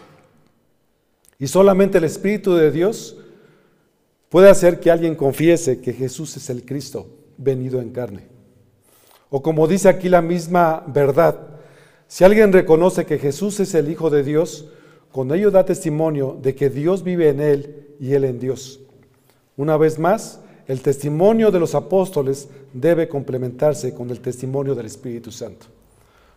Y 1.38 1.48
solamente 1.48 1.98
el 1.98 2.06
Espíritu 2.06 2.56
de 2.56 2.72
Dios 2.72 3.18
puede 4.30 4.50
hacer 4.50 4.80
que 4.80 4.90
alguien 4.90 5.16
confiese 5.16 5.82
que 5.82 5.92
Jesús 5.92 6.38
es 6.38 6.50
el 6.50 6.64
Cristo 6.64 7.08
venido 7.38 7.80
en 7.82 7.92
carne. 7.92 8.28
O 9.30 9.42
como 9.42 9.68
dice 9.68 9.90
aquí 9.90 10.10
la 10.10 10.22
misma 10.22 10.84
verdad, 10.88 11.40
si 12.08 12.24
alguien 12.24 12.54
reconoce 12.54 13.06
que 13.06 13.20
Jesús 13.20 13.60
es 13.60 13.74
el 13.76 13.90
Hijo 13.90 14.10
de 14.10 14.24
Dios, 14.24 14.70
con 15.12 15.34
ello 15.34 15.52
da 15.52 15.66
testimonio 15.66 16.38
de 16.42 16.56
que 16.56 16.70
Dios 16.70 17.04
vive 17.04 17.30
en 17.30 17.42
él 17.42 17.88
y 18.00 18.14
él 18.14 18.24
en 18.24 18.40
Dios. 18.40 18.80
Una 19.58 19.76
vez 19.78 20.00
más, 20.00 20.40
el 20.68 20.82
testimonio 20.82 21.52
de 21.52 21.60
los 21.60 21.76
apóstoles 21.76 22.50
debe 22.74 23.08
complementarse 23.08 23.94
con 23.94 24.10
el 24.10 24.20
testimonio 24.20 24.76
del 24.76 24.86
Espíritu 24.86 25.32
Santo. 25.32 25.68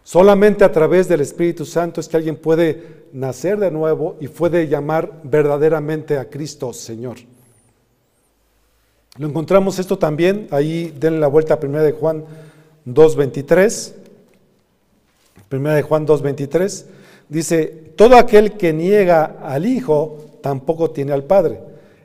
Solamente 0.02 0.64
a 0.64 0.72
través 0.72 1.08
del 1.08 1.20
Espíritu 1.20 1.64
Santo 1.64 2.00
es 2.00 2.08
que 2.08 2.16
alguien 2.16 2.36
puede 2.36 3.04
nacer 3.12 3.58
de 3.58 3.70
nuevo 3.70 4.16
y 4.20 4.28
puede 4.28 4.66
llamar 4.66 5.20
verdaderamente 5.22 6.16
a 6.16 6.30
Cristo 6.30 6.72
Señor. 6.72 7.18
Lo 9.18 9.26
encontramos 9.28 9.78
esto 9.78 9.98
también, 9.98 10.46
ahí 10.50 10.94
denle 10.98 11.20
la 11.20 11.26
vuelta 11.26 11.54
a 11.54 11.58
1 11.62 11.82
de 11.82 11.92
Juan 11.92 12.24
2.23. 12.86 13.92
1 15.50 15.70
de 15.70 15.82
Juan 15.82 16.06
2.23 16.06 16.84
dice, 17.28 17.66
todo 17.96 18.16
aquel 18.16 18.52
que 18.52 18.72
niega 18.72 19.36
al 19.42 19.66
Hijo 19.66 20.38
tampoco 20.42 20.90
tiene 20.90 21.12
al 21.12 21.24
Padre. 21.24 21.60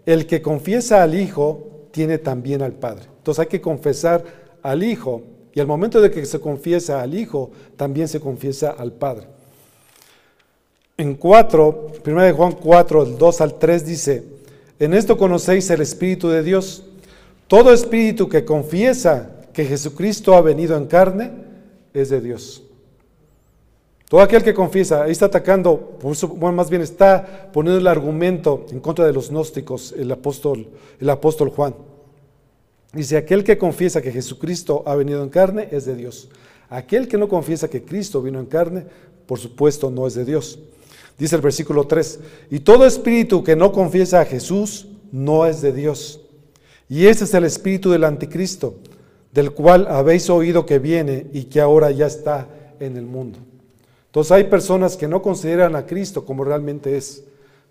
El 0.06 0.26
que 0.26 0.42
confiesa 0.42 1.04
al 1.04 1.16
Hijo 1.16 1.88
tiene 1.92 2.18
también 2.18 2.62
al 2.62 2.74
Padre. 2.74 3.06
Entonces 3.18 3.42
hay 3.42 3.48
que 3.48 3.62
confesar 3.62 4.24
al 4.62 4.84
Hijo 4.84 5.22
y 5.54 5.60
al 5.60 5.68
momento 5.68 6.02
de 6.02 6.12
que 6.12 6.26
se 6.26 6.40
confiesa 6.40 7.02
al 7.02 7.16
Hijo, 7.16 7.52
también 7.78 8.08
se 8.08 8.20
confiesa 8.20 8.72
al 8.72 8.92
Padre. 8.92 9.28
En 10.98 11.16
4, 11.16 11.88
1 12.06 12.22
de 12.22 12.32
Juan 12.34 12.52
4, 12.54 13.06
2 13.06 13.42
al 13.42 13.58
3 13.58 13.86
dice, 13.86 14.24
en 14.80 14.94
esto 14.94 15.18
conocéis 15.18 15.70
el 15.70 15.82
Espíritu 15.82 16.28
de 16.30 16.44
Dios. 16.44 16.84
Todo 17.48 17.74
espíritu 17.74 18.28
que 18.28 18.44
confiesa 18.44 19.42
que 19.54 19.66
Jesucristo 19.66 20.36
ha 20.36 20.42
venido 20.42 20.76
en 20.76 20.86
carne 20.86 21.32
es 21.94 22.10
de 22.10 22.22
Dios. 22.22 22.64
Todo 24.10 24.22
aquel 24.22 24.44
que 24.44 24.54
confiesa, 24.54 25.04
ahí 25.04 25.12
está 25.12 25.26
atacando, 25.26 25.98
bueno, 26.02 26.52
más 26.54 26.70
bien 26.70 26.82
está 26.82 27.50
poniendo 27.52 27.80
el 27.80 27.88
argumento 27.88 28.66
en 28.70 28.80
contra 28.80 29.06
de 29.06 29.14
los 29.14 29.30
gnósticos, 29.30 29.94
el 29.98 30.12
apóstol, 30.12 30.68
el 31.00 31.10
apóstol 31.10 31.50
Juan. 31.50 31.76
Dice, 32.94 33.18
aquel 33.18 33.44
que 33.44 33.58
confiesa 33.58 34.02
que 34.02 34.12
Jesucristo 34.12 34.84
ha 34.86 34.96
venido 34.96 35.24
en 35.24 35.30
carne 35.30 35.68
es 35.72 35.86
de 35.86 35.96
Dios. 35.96 36.30
Aquel 36.70 37.08
que 37.08 37.18
no 37.18 37.28
confiesa 37.28 37.68
que 37.68 37.84
Cristo 37.84 38.22
vino 38.22 38.40
en 38.40 38.46
carne, 38.46 38.86
por 39.26 39.40
supuesto, 39.40 39.90
no 39.90 40.06
es 40.08 40.14
de 40.14 40.24
Dios. 40.24 40.60
Dice 41.18 41.36
el 41.36 41.42
versículo 41.42 41.88
3, 41.88 42.20
y 42.52 42.60
todo 42.60 42.86
espíritu 42.86 43.44
que 43.44 43.56
no 43.56 43.72
confiesa 43.72 44.22
a 44.22 44.26
Jesús 44.26 44.88
no 45.12 45.46
es 45.46 45.62
de 45.62 45.72
Dios. 45.72 46.22
Y 46.88 47.08
ese 47.08 47.24
es 47.24 47.34
el 47.34 47.46
espíritu 47.46 47.90
del 47.92 48.04
anticristo, 48.04 48.76
del 49.32 49.52
cual 49.52 49.88
habéis 49.90 50.30
oído 50.30 50.66
que 50.66 50.80
viene 50.80 51.28
y 51.34 51.46
que 51.46 51.62
ahora 51.62 51.92
ya 51.92 52.06
está 52.06 52.48
en 52.80 52.98
el 52.98 53.06
mundo. 53.06 53.40
Entonces 54.08 54.32
hay 54.32 54.44
personas 54.46 54.96
que 54.96 55.08
no 55.08 55.22
consideran 55.22 55.76
a 55.76 55.86
Cristo 55.86 56.26
como 56.26 56.44
realmente 56.44 56.96
es, 56.96 57.24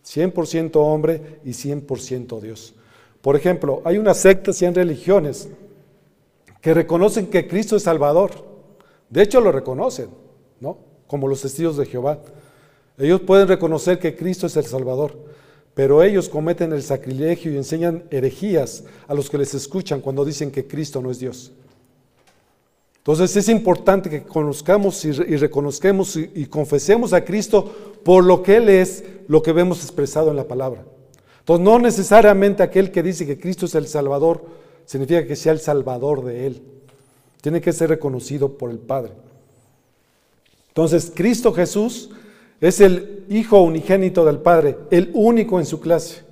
100% 0.05 0.73
hombre 0.77 1.41
y 1.45 1.51
100% 1.51 2.41
Dios. 2.41 2.75
Por 3.23 3.37
ejemplo, 3.37 3.81
hay 3.85 3.97
unas 3.97 4.19
sectas 4.19 4.61
y 4.61 4.69
religiones 4.69 5.49
que 6.61 6.75
reconocen 6.75 7.27
que 7.27 7.49
Cristo 7.49 7.77
es 7.77 7.83
Salvador 7.83 8.31
De 9.09 9.23
hecho, 9.23 9.41
lo 9.41 9.53
reconocen, 9.53 10.09
¿no? 10.61 10.79
Como 11.07 11.29
los 11.29 11.41
testigos 11.43 11.77
de 11.77 11.87
Jehová. 11.87 12.19
Ellos 12.99 13.21
pueden 13.23 13.49
reconocer 13.49 13.99
que 13.99 14.17
Cristo 14.17 14.47
es 14.47 14.57
el 14.57 14.65
Salvador, 14.65 15.17
pero 15.75 16.03
ellos 16.03 16.29
cometen 16.29 16.73
el 16.73 16.83
sacrilegio 16.83 17.53
y 17.53 17.57
enseñan 17.57 18.05
herejías 18.11 18.85
a 19.09 19.15
los 19.15 19.29
que 19.29 19.39
les 19.39 19.55
escuchan 19.55 20.01
cuando 20.01 20.25
dicen 20.25 20.51
que 20.51 20.67
Cristo 20.67 21.03
no 21.03 21.11
es 21.11 21.19
Dios. 21.19 21.53
Entonces 22.99 23.37
es 23.37 23.49
importante 23.51 24.09
que 24.09 24.23
conozcamos 24.23 25.05
y, 25.05 25.13
reconozcamos 25.13 26.17
y, 26.17 26.47
confesemos 26.47 27.13
a 27.13 27.23
Cristo 27.23 27.99
por 28.03 28.25
lo 28.25 28.43
que 28.43 28.57
Él 28.57 28.71
es, 28.71 29.05
lo 29.29 29.43
que 29.43 29.53
vemos 29.53 29.83
expresado 29.83 30.31
en 30.31 30.37
la 30.37 30.49
palabra. 30.49 30.85
Entonces 31.41 31.65
no 31.65 31.79
necesariamente 31.79 32.63
aquel 32.63 32.91
que 32.91 33.03
dice 33.03 33.27
que 33.27 33.39
Cristo 33.39 33.67
es 33.67 33.75
el 33.75 33.89
Salvador 33.89 34.47
significa 34.87 35.27
que 35.27 35.37
sea 35.37 35.53
el 35.53 35.61
Salvador 35.61 36.25
de 36.25 36.47
Él. 36.47 36.63
Tiene 37.43 37.61
que 37.61 37.75
ser 37.75 37.91
reconocido 37.91 38.57
por 38.57 38.71
el 38.71 38.79
Padre. 38.79 39.13
Entonces 40.69 41.13
Cristo 41.15 41.53
Jesús 41.53 42.09
es 42.65 42.81
el 42.81 43.25
Hijo 43.29 43.61
unigénito 43.63 44.25
del 44.25 44.39
Padre, 44.39 44.77
el 44.91 45.11
único 45.15 45.59
en 45.59 45.67
su 45.67 45.81
clase. 45.81 46.23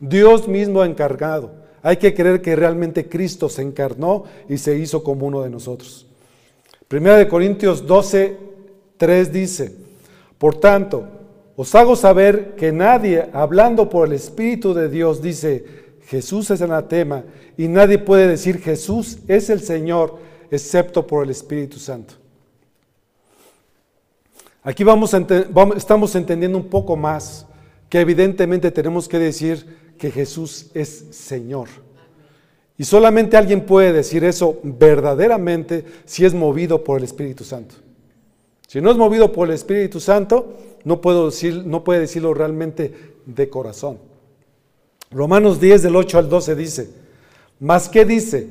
Dios 0.00 0.48
mismo 0.48 0.84
encargado. 0.84 1.52
Hay 1.82 1.98
que 1.98 2.14
creer 2.14 2.40
que 2.40 2.56
realmente 2.56 3.08
Cristo 3.08 3.48
se 3.48 3.62
encarnó 3.62 4.24
y 4.48 4.56
se 4.56 4.78
hizo 4.78 5.02
como 5.02 5.26
uno 5.26 5.42
de 5.42 5.50
nosotros. 5.50 6.06
Primera 6.88 7.16
de 7.16 7.28
Corintios 7.28 7.86
12, 7.86 8.36
3 8.96 9.32
dice, 9.32 9.72
por 10.38 10.54
tanto, 10.56 11.06
os 11.56 11.74
hago 11.74 11.96
saber 11.96 12.54
que 12.56 12.72
nadie, 12.72 13.28
hablando 13.32 13.88
por 13.88 14.06
el 14.08 14.14
Espíritu 14.14 14.74
de 14.74 14.88
Dios, 14.88 15.20
dice, 15.20 15.64
Jesús 16.06 16.50
es 16.50 16.62
anatema, 16.62 17.24
y 17.56 17.68
nadie 17.68 17.98
puede 17.98 18.26
decir 18.26 18.58
Jesús 18.58 19.18
es 19.28 19.50
el 19.50 19.60
Señor, 19.60 20.16
excepto 20.50 21.06
por 21.06 21.24
el 21.24 21.30
Espíritu 21.30 21.78
Santo. 21.78 22.14
Aquí 24.66 24.82
vamos, 24.82 25.14
estamos 25.76 26.14
entendiendo 26.14 26.56
un 26.56 26.68
poco 26.68 26.96
más 26.96 27.46
que 27.90 28.00
evidentemente 28.00 28.70
tenemos 28.70 29.06
que 29.06 29.18
decir 29.18 29.94
que 29.98 30.10
Jesús 30.10 30.70
es 30.72 31.04
Señor. 31.10 31.68
Y 32.78 32.84
solamente 32.84 33.36
alguien 33.36 33.66
puede 33.66 33.92
decir 33.92 34.24
eso 34.24 34.58
verdaderamente 34.62 35.84
si 36.06 36.24
es 36.24 36.32
movido 36.32 36.82
por 36.82 36.96
el 36.96 37.04
Espíritu 37.04 37.44
Santo. 37.44 37.74
Si 38.66 38.80
no 38.80 38.90
es 38.90 38.96
movido 38.96 39.32
por 39.32 39.48
el 39.48 39.54
Espíritu 39.54 40.00
Santo, 40.00 40.56
no, 40.82 41.02
puedo 41.02 41.26
decir, 41.26 41.62
no 41.66 41.84
puede 41.84 42.00
decirlo 42.00 42.32
realmente 42.32 43.12
de 43.26 43.50
corazón. 43.50 43.98
Romanos 45.10 45.60
10 45.60 45.82
del 45.82 45.94
8 45.94 46.18
al 46.18 46.28
12 46.30 46.56
dice, 46.56 46.90
¿más 47.60 47.90
qué 47.90 48.06
dice? 48.06 48.48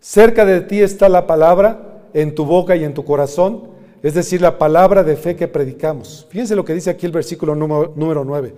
Cerca 0.00 0.44
de 0.44 0.60
ti 0.62 0.80
está 0.80 1.08
la 1.08 1.28
palabra 1.28 2.08
en 2.14 2.34
tu 2.34 2.44
boca 2.44 2.74
y 2.74 2.82
en 2.82 2.94
tu 2.94 3.04
corazón, 3.04 3.75
es 4.02 4.14
decir, 4.14 4.40
la 4.40 4.58
palabra 4.58 5.02
de 5.02 5.16
fe 5.16 5.36
que 5.36 5.48
predicamos. 5.48 6.26
Fíjense 6.30 6.56
lo 6.56 6.64
que 6.64 6.74
dice 6.74 6.90
aquí 6.90 7.06
el 7.06 7.12
versículo 7.12 7.54
número, 7.54 7.92
número 7.96 8.24
9, 8.24 8.54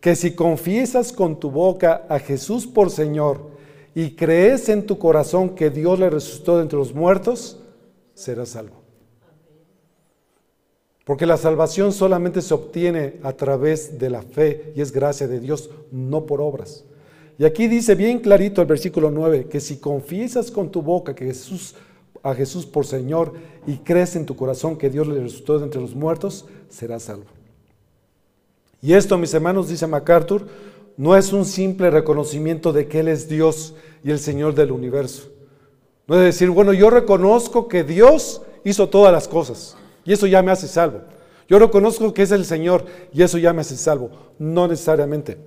que 0.00 0.16
si 0.16 0.34
confiesas 0.34 1.12
con 1.12 1.38
tu 1.38 1.50
boca 1.50 2.06
a 2.08 2.18
Jesús 2.18 2.66
por 2.66 2.90
Señor, 2.90 3.58
y 3.94 4.10
crees 4.10 4.68
en 4.68 4.86
tu 4.86 4.96
corazón 4.96 5.56
que 5.56 5.70
Dios 5.70 5.98
le 5.98 6.08
resucitó 6.08 6.56
de 6.56 6.62
entre 6.62 6.78
los 6.78 6.94
muertos, 6.94 7.58
serás 8.14 8.50
salvo. 8.50 8.76
Porque 11.04 11.26
la 11.26 11.36
salvación 11.36 11.92
solamente 11.92 12.40
se 12.40 12.54
obtiene 12.54 13.14
a 13.24 13.32
través 13.32 13.98
de 13.98 14.08
la 14.08 14.22
fe 14.22 14.72
y 14.76 14.82
es 14.82 14.92
gracia 14.92 15.26
de 15.26 15.40
Dios, 15.40 15.70
no 15.90 16.26
por 16.26 16.40
obras. 16.40 16.84
Y 17.38 17.44
aquí 17.44 17.66
dice 17.66 17.96
bien 17.96 18.20
clarito 18.20 18.60
el 18.60 18.68
versículo 18.68 19.10
9, 19.10 19.46
que 19.46 19.58
si 19.58 19.78
confiesas 19.78 20.52
con 20.52 20.70
tu 20.70 20.80
boca 20.80 21.14
que 21.14 21.24
Jesús, 21.24 21.74
a 22.22 22.34
Jesús 22.34 22.66
por 22.66 22.86
Señor 22.86 23.34
y 23.66 23.78
crees 23.78 24.16
en 24.16 24.26
tu 24.26 24.36
corazón 24.36 24.76
que 24.76 24.90
Dios 24.90 25.06
le 25.06 25.20
resucitó 25.20 25.58
de 25.58 25.64
entre 25.64 25.80
los 25.80 25.94
muertos, 25.94 26.46
serás 26.68 27.04
salvo. 27.04 27.26
Y 28.80 28.92
esto, 28.92 29.18
mis 29.18 29.34
hermanos, 29.34 29.68
dice 29.68 29.86
MacArthur, 29.86 30.46
no 30.96 31.16
es 31.16 31.32
un 31.32 31.44
simple 31.44 31.90
reconocimiento 31.90 32.72
de 32.72 32.88
que 32.88 33.00
Él 33.00 33.08
es 33.08 33.28
Dios 33.28 33.74
y 34.02 34.10
el 34.10 34.18
Señor 34.18 34.54
del 34.54 34.72
universo. 34.72 35.28
No 36.06 36.16
es 36.16 36.22
decir, 36.22 36.50
bueno, 36.50 36.72
yo 36.72 36.90
reconozco 36.90 37.68
que 37.68 37.84
Dios 37.84 38.42
hizo 38.64 38.88
todas 38.88 39.12
las 39.12 39.28
cosas 39.28 39.76
y 40.04 40.12
eso 40.12 40.26
ya 40.26 40.42
me 40.42 40.50
hace 40.50 40.66
salvo. 40.66 41.00
Yo 41.48 41.58
reconozco 41.58 42.12
que 42.12 42.22
es 42.22 42.30
el 42.30 42.44
Señor 42.44 42.84
y 43.12 43.22
eso 43.22 43.38
ya 43.38 43.52
me 43.52 43.62
hace 43.62 43.76
salvo. 43.76 44.10
No 44.38 44.68
necesariamente. 44.68 45.38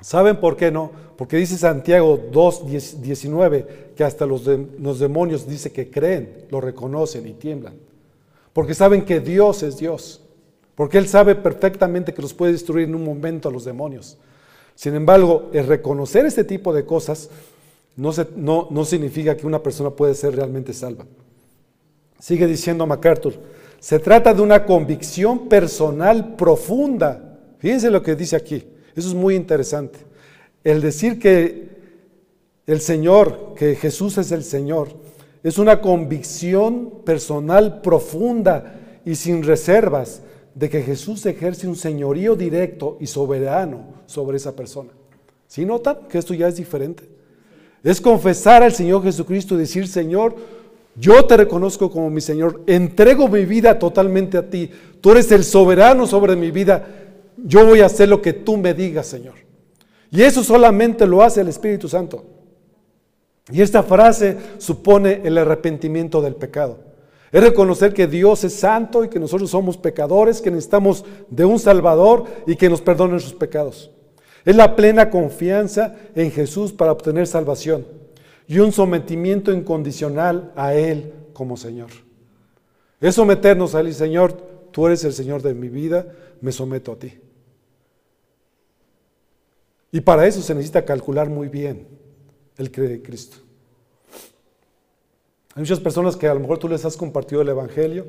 ¿Saben 0.00 0.38
por 0.38 0.56
qué 0.56 0.70
no? 0.70 0.90
Porque 1.16 1.36
dice 1.36 1.58
Santiago 1.58 2.18
2, 2.32 3.02
19 3.02 3.92
que 3.94 4.04
hasta 4.04 4.24
los, 4.24 4.46
los 4.78 4.98
demonios 4.98 5.46
dice 5.46 5.70
que 5.72 5.90
creen, 5.90 6.46
lo 6.50 6.60
reconocen 6.60 7.26
y 7.26 7.32
tiemblan. 7.32 7.74
Porque 8.52 8.74
saben 8.74 9.04
que 9.04 9.20
Dios 9.20 9.62
es 9.62 9.76
Dios. 9.76 10.22
Porque 10.74 10.98
Él 10.98 11.08
sabe 11.08 11.34
perfectamente 11.34 12.14
que 12.14 12.22
los 12.22 12.32
puede 12.32 12.52
destruir 12.52 12.88
en 12.88 12.94
un 12.94 13.04
momento 13.04 13.48
a 13.48 13.52
los 13.52 13.64
demonios. 13.64 14.16
Sin 14.74 14.94
embargo, 14.94 15.50
el 15.52 15.66
reconocer 15.66 16.24
este 16.24 16.42
tipo 16.42 16.72
de 16.72 16.86
cosas 16.86 17.28
no, 17.96 18.68
no, 18.70 18.84
significa 18.86 19.36
que 19.36 19.46
una 19.46 19.62
persona 19.62 19.90
puede 19.90 20.14
ser 20.14 20.34
realmente 20.34 20.72
salva. 20.72 21.04
Sigue 22.18 22.46
diciendo 22.46 22.86
MacArthur, 22.86 23.34
se 23.78 23.98
trata 23.98 24.32
de 24.32 24.40
una 24.40 24.64
convicción 24.64 25.48
personal 25.48 26.34
profunda. 26.34 27.38
Fíjense 27.58 27.90
lo 27.90 28.02
que 28.02 28.16
dice 28.16 28.36
aquí, 28.36 28.64
eso 28.96 29.08
es 29.08 29.14
muy 29.14 29.34
interesante. 29.34 30.00
El 30.64 30.80
decir 30.80 31.18
que 31.18 31.68
el 32.66 32.80
Señor, 32.80 33.54
que 33.56 33.74
Jesús 33.74 34.18
es 34.18 34.32
el 34.32 34.44
Señor, 34.44 34.88
es 35.42 35.58
una 35.58 35.80
convicción 35.80 37.02
personal 37.04 37.80
profunda 37.80 39.00
y 39.04 39.14
sin 39.14 39.42
reservas 39.42 40.22
de 40.54 40.68
que 40.68 40.82
Jesús 40.82 41.24
ejerce 41.26 41.66
un 41.66 41.76
señorío 41.76 42.36
directo 42.36 42.98
y 43.00 43.06
soberano 43.06 43.84
sobre 44.06 44.36
esa 44.36 44.54
persona. 44.54 44.90
¿Sí 45.46 45.64
notan 45.64 45.96
que 46.08 46.18
esto 46.18 46.34
ya 46.34 46.48
es 46.48 46.56
diferente? 46.56 47.08
Es 47.82 48.00
confesar 48.00 48.62
al 48.62 48.72
Señor 48.72 49.02
Jesucristo 49.02 49.54
y 49.54 49.58
decir, 49.58 49.88
Señor, 49.88 50.36
yo 50.96 51.24
te 51.24 51.36
reconozco 51.36 51.90
como 51.90 52.10
mi 52.10 52.20
Señor, 52.20 52.62
entrego 52.66 53.28
mi 53.28 53.46
vida 53.46 53.78
totalmente 53.78 54.36
a 54.36 54.50
ti, 54.50 54.70
tú 55.00 55.12
eres 55.12 55.32
el 55.32 55.44
soberano 55.44 56.06
sobre 56.06 56.36
mi 56.36 56.50
vida, 56.50 57.09
yo 57.44 57.66
voy 57.66 57.80
a 57.80 57.86
hacer 57.86 58.08
lo 58.08 58.20
que 58.20 58.32
tú 58.32 58.56
me 58.56 58.74
digas, 58.74 59.06
Señor. 59.06 59.34
Y 60.10 60.22
eso 60.22 60.42
solamente 60.42 61.06
lo 61.06 61.22
hace 61.22 61.40
el 61.40 61.48
Espíritu 61.48 61.88
Santo. 61.88 62.24
Y 63.50 63.62
esta 63.62 63.82
frase 63.82 64.36
supone 64.58 65.20
el 65.24 65.38
arrepentimiento 65.38 66.20
del 66.20 66.34
pecado. 66.34 66.78
Es 67.32 67.42
reconocer 67.42 67.94
que 67.94 68.06
Dios 68.06 68.42
es 68.42 68.54
santo 68.54 69.04
y 69.04 69.08
que 69.08 69.20
nosotros 69.20 69.50
somos 69.50 69.76
pecadores, 69.76 70.40
que 70.40 70.50
necesitamos 70.50 71.04
de 71.28 71.44
un 71.44 71.58
Salvador 71.58 72.24
y 72.46 72.56
que 72.56 72.68
nos 72.68 72.80
perdone 72.80 73.12
nuestros 73.12 73.34
pecados. 73.34 73.90
Es 74.44 74.56
la 74.56 74.74
plena 74.74 75.10
confianza 75.10 75.94
en 76.14 76.32
Jesús 76.32 76.72
para 76.72 76.92
obtener 76.92 77.26
salvación 77.26 77.86
y 78.48 78.58
un 78.58 78.72
sometimiento 78.72 79.52
incondicional 79.52 80.50
a 80.56 80.74
Él 80.74 81.12
como 81.32 81.56
Señor. 81.56 81.90
Es 83.00 83.14
someternos 83.14 83.74
a 83.74 83.80
Él 83.80 83.94
Señor, 83.94 84.32
tú 84.72 84.86
eres 84.86 85.04
el 85.04 85.12
Señor 85.12 85.42
de 85.42 85.54
mi 85.54 85.68
vida, 85.68 86.06
me 86.40 86.50
someto 86.50 86.92
a 86.92 86.96
ti. 86.96 87.12
Y 89.92 90.00
para 90.00 90.26
eso 90.26 90.40
se 90.42 90.54
necesita 90.54 90.84
calcular 90.84 91.28
muy 91.28 91.48
bien 91.48 91.86
el 92.56 92.70
creer 92.70 92.92
en 92.92 93.00
Cristo. 93.00 93.38
Hay 95.54 95.62
muchas 95.62 95.80
personas 95.80 96.16
que 96.16 96.28
a 96.28 96.34
lo 96.34 96.40
mejor 96.40 96.58
tú 96.58 96.68
les 96.68 96.84
has 96.84 96.96
compartido 96.96 97.42
el 97.42 97.48
Evangelio 97.48 98.06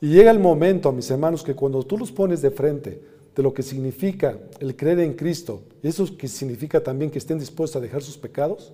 y 0.00 0.08
llega 0.08 0.30
el 0.30 0.38
momento, 0.38 0.92
mis 0.92 1.10
hermanos, 1.10 1.42
que 1.42 1.54
cuando 1.54 1.82
tú 1.82 1.96
los 1.96 2.12
pones 2.12 2.42
de 2.42 2.50
frente 2.50 3.02
de 3.34 3.42
lo 3.42 3.54
que 3.54 3.62
significa 3.62 4.36
el 4.60 4.76
creer 4.76 5.00
en 5.00 5.14
Cristo, 5.14 5.62
y 5.82 5.88
eso 5.88 6.16
que 6.18 6.28
significa 6.28 6.82
también 6.82 7.10
que 7.10 7.18
estén 7.18 7.38
dispuestos 7.38 7.76
a 7.76 7.80
dejar 7.80 8.02
sus 8.02 8.18
pecados, 8.18 8.72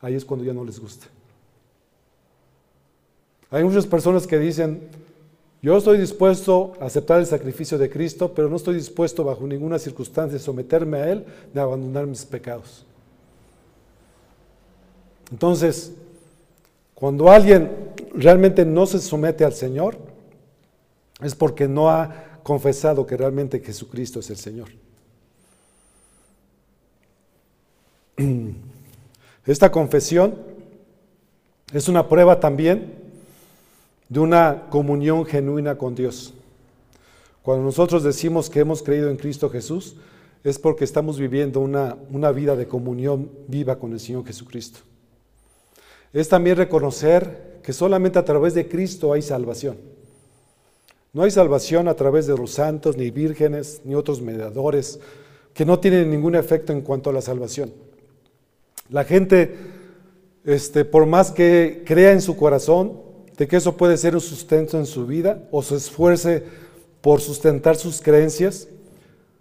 ahí 0.00 0.14
es 0.14 0.24
cuando 0.24 0.44
ya 0.44 0.52
no 0.52 0.64
les 0.64 0.80
gusta. 0.80 1.06
Hay 3.50 3.62
muchas 3.62 3.86
personas 3.86 4.26
que 4.26 4.38
dicen, 4.38 4.80
yo 5.62 5.76
estoy 5.76 5.96
dispuesto 5.96 6.72
a 6.80 6.86
aceptar 6.86 7.20
el 7.20 7.26
sacrificio 7.26 7.78
de 7.78 7.88
Cristo, 7.88 8.34
pero 8.34 8.48
no 8.48 8.56
estoy 8.56 8.74
dispuesto 8.74 9.22
bajo 9.22 9.46
ninguna 9.46 9.78
circunstancia 9.78 10.36
a 10.36 10.42
someterme 10.42 10.98
a 10.98 11.08
Él 11.12 11.24
de 11.54 11.60
abandonar 11.60 12.04
mis 12.04 12.24
pecados. 12.24 12.84
Entonces, 15.30 15.92
cuando 16.96 17.30
alguien 17.30 17.70
realmente 18.12 18.64
no 18.64 18.86
se 18.86 18.98
somete 18.98 19.44
al 19.44 19.52
Señor, 19.52 19.96
es 21.22 21.36
porque 21.36 21.68
no 21.68 21.88
ha 21.88 22.40
confesado 22.42 23.06
que 23.06 23.16
realmente 23.16 23.60
Jesucristo 23.60 24.18
es 24.18 24.30
el 24.30 24.38
Señor. 24.38 24.68
Esta 29.46 29.70
confesión 29.70 30.34
es 31.72 31.86
una 31.86 32.08
prueba 32.08 32.40
también 32.40 33.01
de 34.12 34.20
una 34.20 34.66
comunión 34.68 35.24
genuina 35.24 35.78
con 35.78 35.94
Dios. 35.94 36.34
Cuando 37.40 37.64
nosotros 37.64 38.02
decimos 38.02 38.50
que 38.50 38.60
hemos 38.60 38.82
creído 38.82 39.08
en 39.08 39.16
Cristo 39.16 39.48
Jesús, 39.48 39.96
es 40.44 40.58
porque 40.58 40.84
estamos 40.84 41.18
viviendo 41.18 41.60
una, 41.60 41.96
una 42.10 42.30
vida 42.30 42.54
de 42.54 42.66
comunión 42.68 43.30
viva 43.48 43.78
con 43.78 43.94
el 43.94 44.00
Señor 44.00 44.26
Jesucristo. 44.26 44.80
es 46.12 46.28
también 46.28 46.58
reconocer 46.58 47.60
que 47.62 47.72
solamente 47.72 48.18
a 48.18 48.24
través 48.24 48.52
de 48.52 48.68
Cristo 48.68 49.14
hay 49.14 49.22
salvación. 49.22 49.78
No 51.14 51.22
hay 51.22 51.30
salvación 51.30 51.88
a 51.88 51.94
través 51.94 52.26
de 52.26 52.36
los 52.36 52.50
santos, 52.50 52.98
ni 52.98 53.10
vírgenes, 53.10 53.80
ni 53.86 53.94
otros 53.94 54.20
mediadores, 54.20 55.00
que 55.54 55.64
no 55.64 55.80
tienen 55.80 56.10
ningún 56.10 56.34
efecto 56.34 56.74
en 56.74 56.82
cuanto 56.82 57.08
a 57.08 57.14
la 57.14 57.22
salvación. 57.22 57.72
La 58.90 59.04
gente, 59.04 59.56
este, 60.44 60.84
por 60.84 61.06
más 61.06 61.30
que 61.30 61.82
crea 61.86 62.12
en 62.12 62.20
su 62.20 62.36
corazón 62.36 63.11
de 63.42 63.48
que 63.48 63.56
eso 63.56 63.76
puede 63.76 63.96
ser 63.96 64.14
un 64.14 64.20
sustento 64.20 64.78
en 64.78 64.86
su 64.86 65.04
vida 65.04 65.48
o 65.50 65.64
se 65.64 65.74
esfuerce 65.74 66.44
por 67.00 67.20
sustentar 67.20 67.74
sus 67.74 68.00
creencias, 68.00 68.68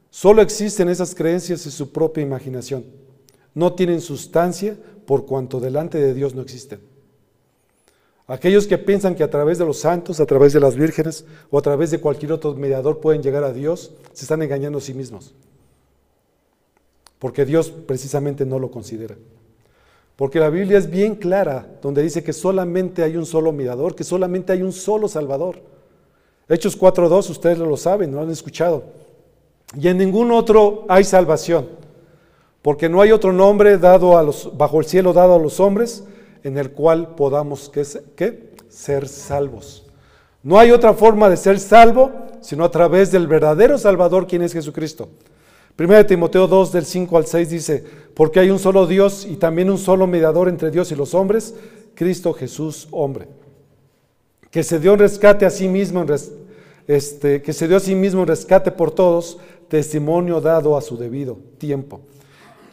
solo 0.10 0.42
existen 0.42 0.90
esas 0.90 1.14
creencias 1.14 1.64
en 1.68 1.72
su 1.72 1.92
propia 1.92 2.24
imaginación. 2.24 2.84
No 3.54 3.74
tienen 3.74 4.02
sustancia 4.02 4.76
por 5.06 5.28
cuanto 5.28 5.60
delante 5.60 6.00
de 6.00 6.16
Dios 6.16 6.34
no 6.34 6.42
existen. 6.42 6.80
Aquellos 8.26 8.66
que 8.66 8.80
piensan 8.80 9.14
que 9.14 9.22
a 9.22 9.30
través 9.30 9.60
de 9.60 9.66
los 9.66 9.78
santos, 9.78 10.20
a 10.20 10.26
través 10.26 10.52
de 10.52 10.62
las 10.62 10.76
vírgenes 10.76 11.24
o 11.52 11.60
a 11.60 11.62
través 11.62 11.92
de 11.92 12.00
cualquier 12.00 12.32
otro 12.32 12.56
mediador 12.56 13.02
pueden 13.02 13.22
llegar 13.22 13.44
a 13.44 13.54
Dios, 13.54 13.92
se 14.14 14.26
están 14.26 14.42
engañando 14.42 14.80
a 14.80 14.82
sí 14.82 14.96
mismos. 14.96 15.36
Porque 17.20 17.46
Dios 17.46 17.70
precisamente 17.70 18.48
no 18.48 18.58
lo 18.58 18.72
considera. 18.72 19.16
Porque 20.22 20.40
la 20.40 20.52
Biblia 20.52 20.78
es 20.78 20.88
bien 20.88 21.16
clara, 21.16 21.66
donde 21.82 22.04
dice 22.04 22.24
que 22.24 22.32
solamente 22.32 23.02
hay 23.02 23.18
un 23.18 23.26
solo 23.26 23.52
mediador, 23.52 23.96
que 23.96 24.04
solamente 24.04 24.54
hay 24.54 24.62
un 24.62 24.72
solo 24.72 25.08
Salvador. 25.08 25.64
Hechos 26.48 26.80
4.2, 26.80 27.32
ustedes 27.32 27.58
lo 27.58 27.76
saben, 27.76 28.12
no 28.12 28.22
han 28.22 28.30
escuchado. 28.30 28.84
Y 29.76 29.88
en 29.88 29.98
ningún 29.98 30.30
otro 30.30 30.86
hay 30.88 31.06
salvación, 31.06 31.70
porque 32.62 32.88
no 32.88 33.02
hay 33.02 33.12
otro 33.12 33.34
nombre 33.34 33.80
dado 33.80 34.16
a 34.16 34.22
los, 34.22 34.56
bajo 34.56 34.80
el 34.80 34.86
cielo 34.86 35.12
dado 35.12 35.34
a 35.34 35.40
los 35.40 35.60
hombres 35.60 36.04
en 36.44 36.56
el 36.60 36.70
cual 36.70 37.16
podamos 37.16 37.72
¿qué? 38.16 38.52
ser 38.70 39.08
salvos. 39.08 39.88
No 40.44 40.60
hay 40.60 40.70
otra 40.70 40.94
forma 40.94 41.32
de 41.32 41.38
ser 41.38 41.60
salvo 41.60 42.12
sino 42.42 42.64
a 42.64 42.70
través 42.70 43.12
del 43.12 43.26
verdadero 43.26 43.76
Salvador, 43.80 44.28
quien 44.28 44.44
es 44.44 44.54
Jesucristo. 44.54 45.10
Primera 45.76 46.04
de 46.04 46.10
Timoteo 46.10 46.46
2, 46.46 46.74
del 46.74 46.86
5 46.86 47.18
al 47.18 47.26
6 47.26 47.50
dice, 47.50 47.84
porque 48.14 48.40
hay 48.40 48.50
un 48.50 48.60
solo 48.60 48.88
Dios 48.88 49.26
y 49.30 49.38
también 49.38 49.70
un 49.70 49.78
solo 49.78 50.08
mediador 50.08 50.50
entre 50.50 50.72
Dios 50.72 50.92
y 50.92 50.96
los 50.96 51.14
hombres, 51.14 51.56
Cristo 51.96 52.34
Jesús, 52.34 52.88
hombre, 52.92 53.28
que 54.50 54.64
se 54.64 54.80
dio 54.80 54.94
un 54.94 55.00
rescate 55.00 55.46
a 55.46 55.50
sí 55.50 55.68
mismo, 55.68 56.06
este, 56.88 57.42
que 57.42 57.54
se 57.54 57.68
dio 57.68 57.78
a 57.78 57.80
sí 57.80 57.96
mismo 57.96 58.22
un 58.22 58.28
rescate 58.28 58.72
por 58.72 58.92
todos, 58.92 59.38
testimonio 59.68 60.42
dado 60.42 60.76
a 60.76 60.82
su 60.82 60.98
debido 60.98 61.40
tiempo. 61.58 62.02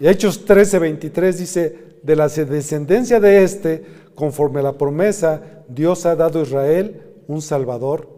Y 0.01 0.09
Hechos 0.09 0.45
13, 0.45 0.79
23 0.79 1.39
dice, 1.39 1.89
de 2.03 2.17
la 2.17 2.29
descendencia 2.29 3.21
de 3.21 3.43
éste, 3.43 3.85
conforme 4.15 4.61
a 4.61 4.65
la 4.65 4.79
promesa, 4.79 5.43
Dios 5.69 6.07
ha 6.07 6.17
dado 6.17 6.41
a 6.41 6.43
Israel 6.43 7.03
un 7.27 7.43
Salvador, 7.43 8.09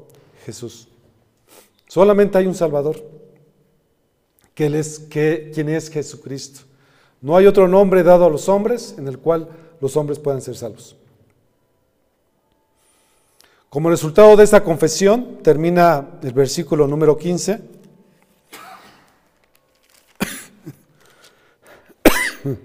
Jesús. 0.44 0.88
Solamente 1.88 2.38
hay 2.38 2.46
un 2.46 2.54
Salvador, 2.54 3.02
que 4.54 4.66
él 4.66 4.74
es, 4.74 5.00
quien 5.10 5.68
es 5.68 5.90
Jesucristo. 5.90 6.69
No 7.20 7.36
hay 7.36 7.46
otro 7.46 7.68
nombre 7.68 8.02
dado 8.02 8.24
a 8.24 8.30
los 8.30 8.48
hombres 8.48 8.94
en 8.96 9.06
el 9.06 9.18
cual 9.18 9.48
los 9.80 9.96
hombres 9.96 10.18
puedan 10.18 10.40
ser 10.40 10.56
salvos. 10.56 10.96
Como 13.68 13.90
resultado 13.90 14.36
de 14.36 14.44
esta 14.44 14.64
confesión, 14.64 15.38
termina 15.42 16.18
el 16.22 16.32
versículo 16.32 16.86
número 16.88 17.16
15. 17.16 17.60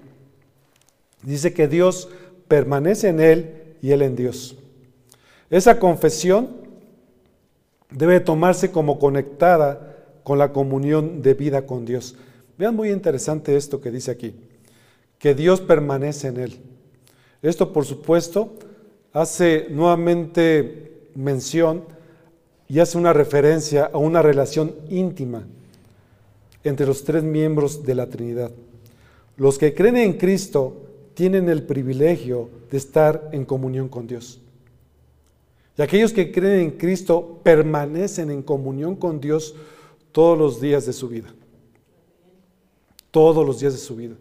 Dice 1.22 1.54
que 1.54 1.68
Dios 1.68 2.08
permanece 2.48 3.08
en 3.08 3.20
él 3.20 3.76
y 3.82 3.92
él 3.92 4.02
en 4.02 4.16
Dios. 4.16 4.56
Esa 5.48 5.78
confesión 5.78 6.66
debe 7.90 8.18
tomarse 8.18 8.72
como 8.72 8.98
conectada 8.98 9.94
con 10.24 10.38
la 10.38 10.52
comunión 10.52 11.22
de 11.22 11.34
vida 11.34 11.66
con 11.66 11.84
Dios. 11.84 12.16
Vean 12.58 12.74
muy 12.74 12.90
interesante 12.90 13.56
esto 13.56 13.80
que 13.80 13.90
dice 13.90 14.10
aquí, 14.10 14.34
que 15.18 15.34
Dios 15.34 15.60
permanece 15.60 16.28
en 16.28 16.36
él. 16.38 16.56
Esto, 17.42 17.72
por 17.72 17.84
supuesto, 17.84 18.54
hace 19.12 19.66
nuevamente 19.70 21.10
mención 21.14 21.84
y 22.68 22.80
hace 22.80 22.98
una 22.98 23.12
referencia 23.12 23.90
a 23.92 23.98
una 23.98 24.22
relación 24.22 24.74
íntima 24.88 25.46
entre 26.64 26.86
los 26.86 27.04
tres 27.04 27.22
miembros 27.22 27.84
de 27.84 27.94
la 27.94 28.08
Trinidad. 28.08 28.50
Los 29.36 29.58
que 29.58 29.74
creen 29.74 29.98
en 29.98 30.14
Cristo 30.14 30.82
tienen 31.14 31.48
el 31.48 31.62
privilegio 31.62 32.50
de 32.70 32.78
estar 32.78 33.30
en 33.32 33.44
comunión 33.44 33.88
con 33.88 34.06
Dios. 34.06 34.40
Y 35.78 35.82
aquellos 35.82 36.12
que 36.12 36.32
creen 36.32 36.60
en 36.60 36.70
Cristo 36.72 37.40
permanecen 37.42 38.30
en 38.30 38.42
comunión 38.42 38.96
con 38.96 39.20
Dios 39.20 39.54
todos 40.10 40.38
los 40.38 40.60
días 40.60 40.86
de 40.86 40.94
su 40.94 41.08
vida. 41.08 41.35
Todos 43.16 43.46
los 43.46 43.58
días 43.60 43.72
de 43.72 43.78
su 43.78 43.96
vida. 43.96 44.14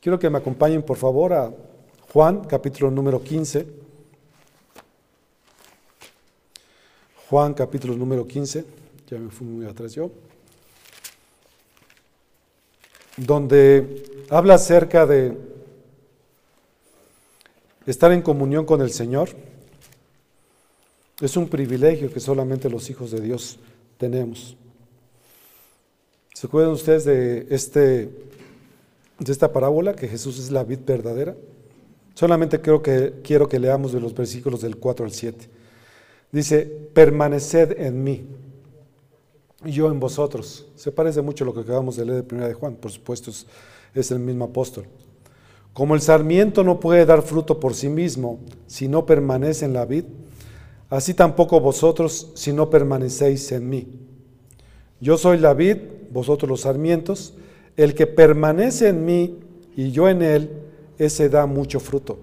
Quiero 0.00 0.18
que 0.18 0.28
me 0.28 0.38
acompañen 0.38 0.82
por 0.82 0.96
favor 0.96 1.32
a 1.32 1.54
Juan, 2.12 2.42
capítulo 2.44 2.90
número 2.90 3.22
15. 3.22 3.64
Juan, 7.30 7.54
capítulo 7.54 7.94
número 7.94 8.26
15. 8.26 8.64
Ya 9.08 9.18
me 9.18 9.30
fui 9.30 9.46
muy 9.46 9.66
atrás 9.66 9.94
yo. 9.94 10.10
Donde 13.16 14.24
habla 14.30 14.54
acerca 14.54 15.06
de 15.06 15.38
estar 17.86 18.10
en 18.10 18.20
comunión 18.20 18.66
con 18.66 18.80
el 18.80 18.90
Señor. 18.90 19.28
Es 21.20 21.36
un 21.36 21.48
privilegio 21.48 22.12
que 22.12 22.18
solamente 22.18 22.68
los 22.68 22.90
hijos 22.90 23.12
de 23.12 23.20
Dios 23.20 23.60
tenemos. 23.96 24.56
¿Se 26.36 26.48
acuerdan 26.48 26.72
ustedes 26.72 27.06
de, 27.06 27.46
este, 27.48 28.10
de 29.18 29.32
esta 29.32 29.54
parábola, 29.54 29.96
que 29.96 30.06
Jesús 30.06 30.38
es 30.38 30.50
la 30.50 30.64
vid 30.64 30.80
verdadera? 30.86 31.34
Solamente 32.12 32.60
creo 32.60 32.82
que, 32.82 33.14
quiero 33.24 33.48
que 33.48 33.58
leamos 33.58 33.94
de 33.94 34.00
los 34.00 34.14
versículos 34.14 34.60
del 34.60 34.76
4 34.76 35.06
al 35.06 35.12
7. 35.12 35.48
Dice, 36.30 36.66
permaneced 36.92 37.80
en 37.80 38.04
mí 38.04 38.26
y 39.64 39.70
yo 39.70 39.90
en 39.90 39.98
vosotros. 39.98 40.66
Se 40.74 40.92
parece 40.92 41.22
mucho 41.22 41.42
a 41.42 41.46
lo 41.46 41.54
que 41.54 41.60
acabamos 41.60 41.96
de 41.96 42.04
leer 42.04 42.22
de 42.22 42.34
1 42.34 42.48
de 42.48 42.52
Juan, 42.52 42.74
por 42.74 42.90
supuesto 42.90 43.30
es, 43.30 43.46
es 43.94 44.10
el 44.10 44.18
mismo 44.18 44.44
apóstol. 44.44 44.84
Como 45.72 45.94
el 45.94 46.02
sarmiento 46.02 46.62
no 46.62 46.80
puede 46.80 47.06
dar 47.06 47.22
fruto 47.22 47.58
por 47.58 47.72
sí 47.72 47.88
mismo 47.88 48.40
si 48.66 48.88
no 48.88 49.06
permanece 49.06 49.64
en 49.64 49.72
la 49.72 49.86
vid, 49.86 50.04
así 50.90 51.14
tampoco 51.14 51.60
vosotros 51.60 52.30
si 52.34 52.52
no 52.52 52.68
permanecéis 52.68 53.50
en 53.52 53.70
mí. 53.70 53.88
Yo 55.00 55.16
soy 55.16 55.38
la 55.38 55.54
vid, 55.54 55.95
vosotros 56.10 56.48
los 56.48 56.62
sarmientos, 56.62 57.34
el 57.76 57.94
que 57.94 58.06
permanece 58.06 58.88
en 58.88 59.04
mí 59.04 59.38
y 59.76 59.90
yo 59.90 60.08
en 60.08 60.22
él, 60.22 60.50
ese 60.98 61.28
da 61.28 61.46
mucho 61.46 61.78
fruto, 61.80 62.18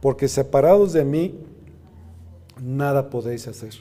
porque 0.00 0.28
separados 0.28 0.92
de 0.92 1.04
mí, 1.04 1.34
nada 2.62 3.10
podéis 3.10 3.48
hacer. 3.48 3.74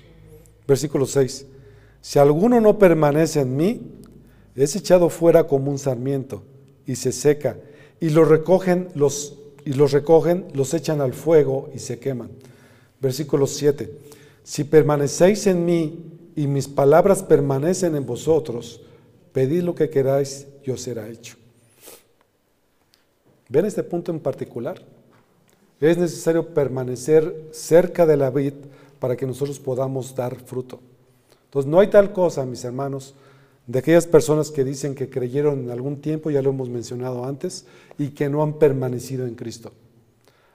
Versículo 0.67 1.05
6. 1.05 1.45
Si 2.01 2.19
alguno 2.19 2.61
no 2.61 2.79
permanece 2.79 3.41
en 3.41 3.55
mí, 3.55 3.81
es 4.55 4.75
echado 4.75 5.09
fuera 5.09 5.45
como 5.47 5.71
un 5.71 5.79
sarmiento 5.79 6.43
y 6.85 6.95
se 6.95 7.11
seca, 7.11 7.57
y 7.99 8.09
los 8.09 8.27
recogen, 8.27 8.89
los, 8.95 9.39
y 9.65 9.73
los 9.73 9.91
recogen, 9.91 10.45
los 10.53 10.73
echan 10.73 11.01
al 11.01 11.13
fuego 11.13 11.69
y 11.73 11.79
se 11.79 11.99
queman. 11.99 12.29
Versículo 12.99 13.47
7. 13.47 13.91
Si 14.43 14.63
permanecéis 14.65 15.47
en 15.47 15.65
mí 15.65 16.05
y 16.35 16.47
mis 16.47 16.67
palabras 16.67 17.23
permanecen 17.23 17.95
en 17.95 18.05
vosotros, 18.05 18.81
pedid 19.33 19.63
lo 19.63 19.75
que 19.75 19.89
queráis 19.89 20.47
y 20.63 20.71
os 20.71 20.81
será 20.81 21.09
hecho. 21.09 21.35
¿Ven 23.49 23.65
este 23.65 23.83
punto 23.83 24.11
en 24.11 24.19
particular? 24.19 24.81
Es 25.81 25.97
necesario 25.97 26.53
permanecer 26.53 27.49
cerca 27.51 28.05
de 28.05 28.15
la 28.15 28.29
vid 28.29 28.53
para 28.99 29.17
que 29.17 29.25
nosotros 29.25 29.59
podamos 29.59 30.15
dar 30.15 30.39
fruto. 30.39 30.79
Entonces, 31.45 31.69
no 31.69 31.79
hay 31.79 31.87
tal 31.87 32.13
cosa, 32.13 32.45
mis 32.45 32.63
hermanos, 32.63 33.15
de 33.67 33.79
aquellas 33.79 34.07
personas 34.07 34.49
que 34.49 34.63
dicen 34.63 34.95
que 34.95 35.09
creyeron 35.09 35.65
en 35.65 35.71
algún 35.71 35.99
tiempo, 35.99 36.31
ya 36.31 36.41
lo 36.41 36.51
hemos 36.51 36.69
mencionado 36.69 37.25
antes, 37.25 37.65
y 37.97 38.09
que 38.09 38.29
no 38.29 38.43
han 38.43 38.53
permanecido 38.53 39.27
en 39.27 39.35
Cristo. 39.35 39.73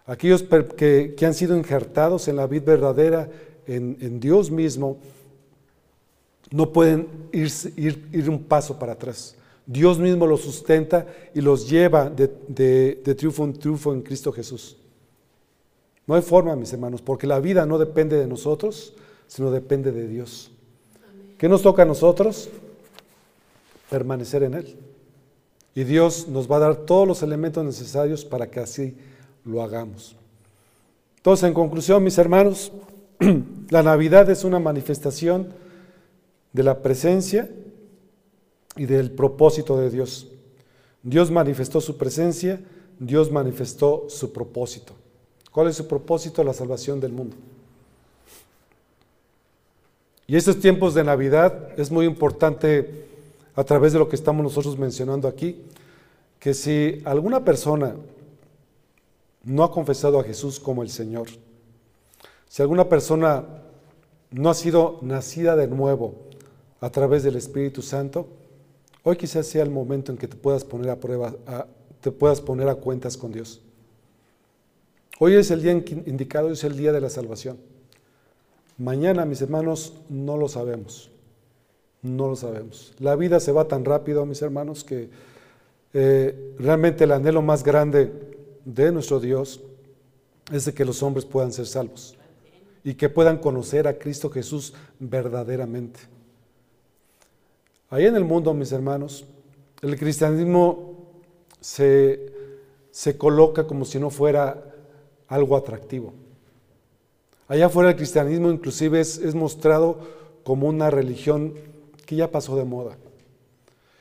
Aquellos 0.06 0.42
que, 0.76 1.14
han 1.20 1.34
sido 1.34 1.56
injertados 1.56 2.28
en 2.28 2.36
la 2.36 2.46
vid 2.46 2.62
verdadera, 2.62 3.28
en, 3.66 3.98
en 4.00 4.20
Dios 4.20 4.50
mismo, 4.50 4.98
no 6.50 6.72
pueden 6.72 7.08
ir, 7.32 8.28
un 8.28 8.44
paso 8.44 8.78
para 8.78 8.92
atrás. 8.92 9.36
Dios 9.66 9.98
mismo 9.98 10.26
los 10.26 10.40
sustenta 10.40 11.06
y 11.34 11.40
los 11.40 11.68
lleva 11.68 12.08
de, 12.08 13.02
triunfo 13.16 13.44
en 13.44 13.52
triunfo 13.52 13.92
en 13.92 14.02
Cristo 14.02 14.32
Jesús. 14.32 14.76
No 16.06 16.14
hay 16.14 16.22
forma, 16.22 16.56
mis 16.56 16.72
hermanos, 16.72 17.02
porque 17.02 17.26
la 17.26 17.38
vida 17.38 17.66
no 17.66 17.76
depende 17.76 18.16
de 18.16 18.26
nosotros, 18.26 18.94
sino 19.26 19.50
depende 19.50 19.92
de 19.92 20.08
Dios. 20.08 20.50
¿Qué 21.36 21.48
nos 21.48 21.60
toca 21.60 21.82
a 21.82 21.86
nosotros? 21.86 22.48
Permanecer 23.90 24.42
en 24.42 24.54
Él. 24.54 24.76
Y 25.74 25.84
Dios 25.84 26.28
nos 26.28 26.50
va 26.50 26.56
a 26.56 26.60
dar 26.60 26.76
todos 26.76 27.06
los 27.06 27.22
elementos 27.22 27.62
necesarios 27.62 28.24
para 28.24 28.50
que 28.50 28.60
así 28.60 28.96
lo 29.44 29.62
hagamos. 29.62 30.16
Entonces, 31.18 31.46
en 31.46 31.54
conclusión, 31.54 32.02
mis 32.02 32.16
hermanos, 32.16 32.72
la 33.68 33.82
Navidad 33.82 34.30
es 34.30 34.44
una 34.44 34.58
manifestación 34.58 35.48
de 36.52 36.62
la 36.62 36.82
presencia 36.82 37.50
y 38.76 38.86
del 38.86 39.10
propósito 39.10 39.78
de 39.78 39.90
Dios. 39.90 40.28
Dios 41.02 41.30
manifestó 41.30 41.80
su 41.80 41.96
presencia, 41.96 42.60
Dios 42.98 43.30
manifestó 43.30 44.06
su 44.08 44.32
propósito. 44.32 44.94
¿Cuál 45.52 45.68
es 45.68 45.76
su 45.76 45.86
propósito? 45.86 46.44
La 46.44 46.52
salvación 46.52 47.00
del 47.00 47.12
mundo. 47.12 47.36
Y 50.26 50.36
estos 50.36 50.60
tiempos 50.60 50.94
de 50.94 51.04
Navidad 51.04 51.70
es 51.78 51.90
muy 51.90 52.04
importante 52.04 53.06
a 53.54 53.64
través 53.64 53.92
de 53.92 53.98
lo 53.98 54.08
que 54.08 54.16
estamos 54.16 54.42
nosotros 54.42 54.78
mencionando 54.78 55.26
aquí, 55.26 55.62
que 56.38 56.54
si 56.54 57.00
alguna 57.04 57.44
persona 57.44 57.96
no 59.42 59.64
ha 59.64 59.72
confesado 59.72 60.20
a 60.20 60.24
Jesús 60.24 60.60
como 60.60 60.82
el 60.82 60.90
Señor, 60.90 61.28
si 62.48 62.62
alguna 62.62 62.88
persona 62.88 63.44
no 64.30 64.50
ha 64.50 64.54
sido 64.54 64.98
nacida 65.02 65.56
de 65.56 65.66
nuevo 65.66 66.27
a 66.80 66.90
través 66.90 67.22
del 67.22 67.36
Espíritu 67.36 67.82
Santo, 67.82 68.28
hoy 69.02 69.16
quizás 69.16 69.46
sea 69.46 69.62
el 69.62 69.70
momento 69.70 70.12
en 70.12 70.18
que 70.18 70.28
te 70.28 70.36
puedas 70.36 70.64
poner 70.64 70.90
a 70.90 71.00
prueba, 71.00 71.34
te 72.00 72.10
puedas 72.10 72.40
poner 72.40 72.68
a 72.68 72.76
cuentas 72.76 73.16
con 73.16 73.32
Dios. 73.32 73.60
Hoy 75.18 75.34
es 75.34 75.50
el 75.50 75.62
día 75.62 75.72
indicado, 75.72 76.50
es 76.50 76.62
el 76.62 76.76
día 76.76 76.92
de 76.92 77.00
la 77.00 77.10
salvación. 77.10 77.58
Mañana, 78.76 79.24
mis 79.24 79.42
hermanos, 79.42 79.94
no 80.08 80.36
lo 80.36 80.48
sabemos. 80.48 81.10
No 82.02 82.28
lo 82.28 82.36
sabemos. 82.36 82.94
La 83.00 83.16
vida 83.16 83.40
se 83.40 83.50
va 83.50 83.66
tan 83.66 83.84
rápido, 83.84 84.24
mis 84.24 84.40
hermanos, 84.40 84.84
que 84.84 85.10
eh, 85.92 86.54
realmente 86.58 87.04
el 87.04 87.12
anhelo 87.12 87.42
más 87.42 87.64
grande 87.64 88.12
de 88.64 88.92
nuestro 88.92 89.18
Dios 89.18 89.60
es 90.52 90.64
de 90.64 90.74
que 90.74 90.84
los 90.84 91.02
hombres 91.02 91.24
puedan 91.24 91.52
ser 91.52 91.66
salvos 91.66 92.16
y 92.84 92.94
que 92.94 93.08
puedan 93.08 93.38
conocer 93.38 93.88
a 93.88 93.98
Cristo 93.98 94.30
Jesús 94.30 94.74
verdaderamente. 95.00 96.00
Ahí 97.90 98.06
en 98.06 98.16
el 98.16 98.24
mundo, 98.24 98.52
mis 98.52 98.72
hermanos, 98.72 99.24
el 99.80 99.98
cristianismo 99.98 101.06
se, 101.60 102.32
se 102.90 103.16
coloca 103.16 103.66
como 103.66 103.84
si 103.84 103.98
no 103.98 104.10
fuera 104.10 104.62
algo 105.26 105.56
atractivo. 105.56 106.12
Allá 107.46 107.66
afuera 107.66 107.90
el 107.90 107.96
cristianismo 107.96 108.50
inclusive 108.50 109.00
es, 109.00 109.18
es 109.18 109.34
mostrado 109.34 110.00
como 110.44 110.68
una 110.68 110.90
religión 110.90 111.54
que 112.04 112.16
ya 112.16 112.30
pasó 112.30 112.56
de 112.56 112.64
moda. 112.64 112.98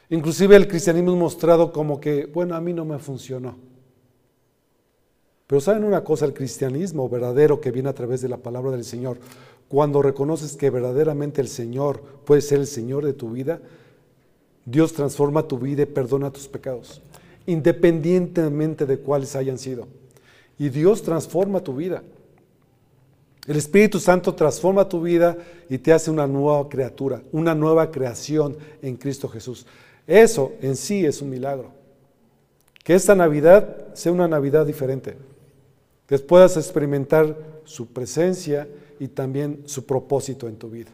Inclusive 0.10 0.56
el 0.56 0.68
cristianismo 0.68 1.12
es 1.12 1.18
mostrado 1.18 1.72
como 1.72 2.00
que, 2.00 2.26
bueno, 2.26 2.56
a 2.56 2.62
mí 2.62 2.74
no 2.74 2.84
me 2.84 3.00
funcionó. 3.00 3.56
Pero 5.48 5.62
saben 5.62 5.86
una 5.86 6.04
cosa, 6.04 6.26
el 6.26 6.34
cristianismo 6.34 7.08
verdadero 7.08 7.62
que 7.62 7.72
viene 7.72 7.88
a 7.88 7.96
través 7.96 8.22
de 8.22 8.28
la 8.28 8.38
palabra 8.38 8.72
del 8.72 8.84
Señor, 8.84 9.18
cuando 9.70 10.02
reconoces 10.02 10.58
que 10.58 10.70
verdaderamente 10.70 11.40
el 11.40 11.48
Señor 11.48 12.02
puede 12.26 12.42
ser 12.42 12.60
el 12.60 12.68
Señor 12.68 13.06
de 13.06 13.14
tu 13.14 13.32
vida, 13.32 13.62
Dios 14.66 14.92
transforma 14.92 15.48
tu 15.48 15.58
vida 15.58 15.84
y 15.84 15.86
perdona 15.86 16.32
tus 16.32 16.50
pecados, 16.50 17.02
independientemente 17.46 18.86
de 18.86 19.00
cuáles 19.00 19.38
hayan 19.38 19.58
sido. 19.58 19.88
Y 20.60 20.68
Dios 20.68 21.02
transforma 21.02 21.62
tu 21.62 21.76
vida. 21.76 22.04
El 23.48 23.56
Espíritu 23.56 24.00
Santo 24.00 24.36
transforma 24.36 24.90
tu 24.90 25.02
vida 25.02 25.38
y 25.70 25.78
te 25.78 25.94
hace 25.94 26.12
una 26.12 26.28
nueva 26.28 26.68
criatura, 26.68 27.22
una 27.32 27.56
nueva 27.56 27.90
creación 27.92 28.58
en 28.82 28.98
Cristo 28.98 29.30
Jesús. 29.30 29.66
Eso 30.06 30.52
en 30.62 30.76
sí 30.76 31.06
es 31.06 31.22
un 31.22 31.30
milagro. 31.30 31.72
Que 32.84 32.96
esta 32.96 33.16
Navidad 33.16 33.94
sea 33.94 34.12
una 34.12 34.28
Navidad 34.28 34.66
diferente. 34.66 35.16
Que 36.08 36.18
puedas 36.20 36.58
experimentar 36.58 37.36
su 37.66 37.88
presencia 37.88 38.68
y 39.00 39.08
también 39.10 39.64
su 39.66 39.86
propósito 39.86 40.48
en 40.48 40.56
tu 40.56 40.70
vida. 40.70 40.90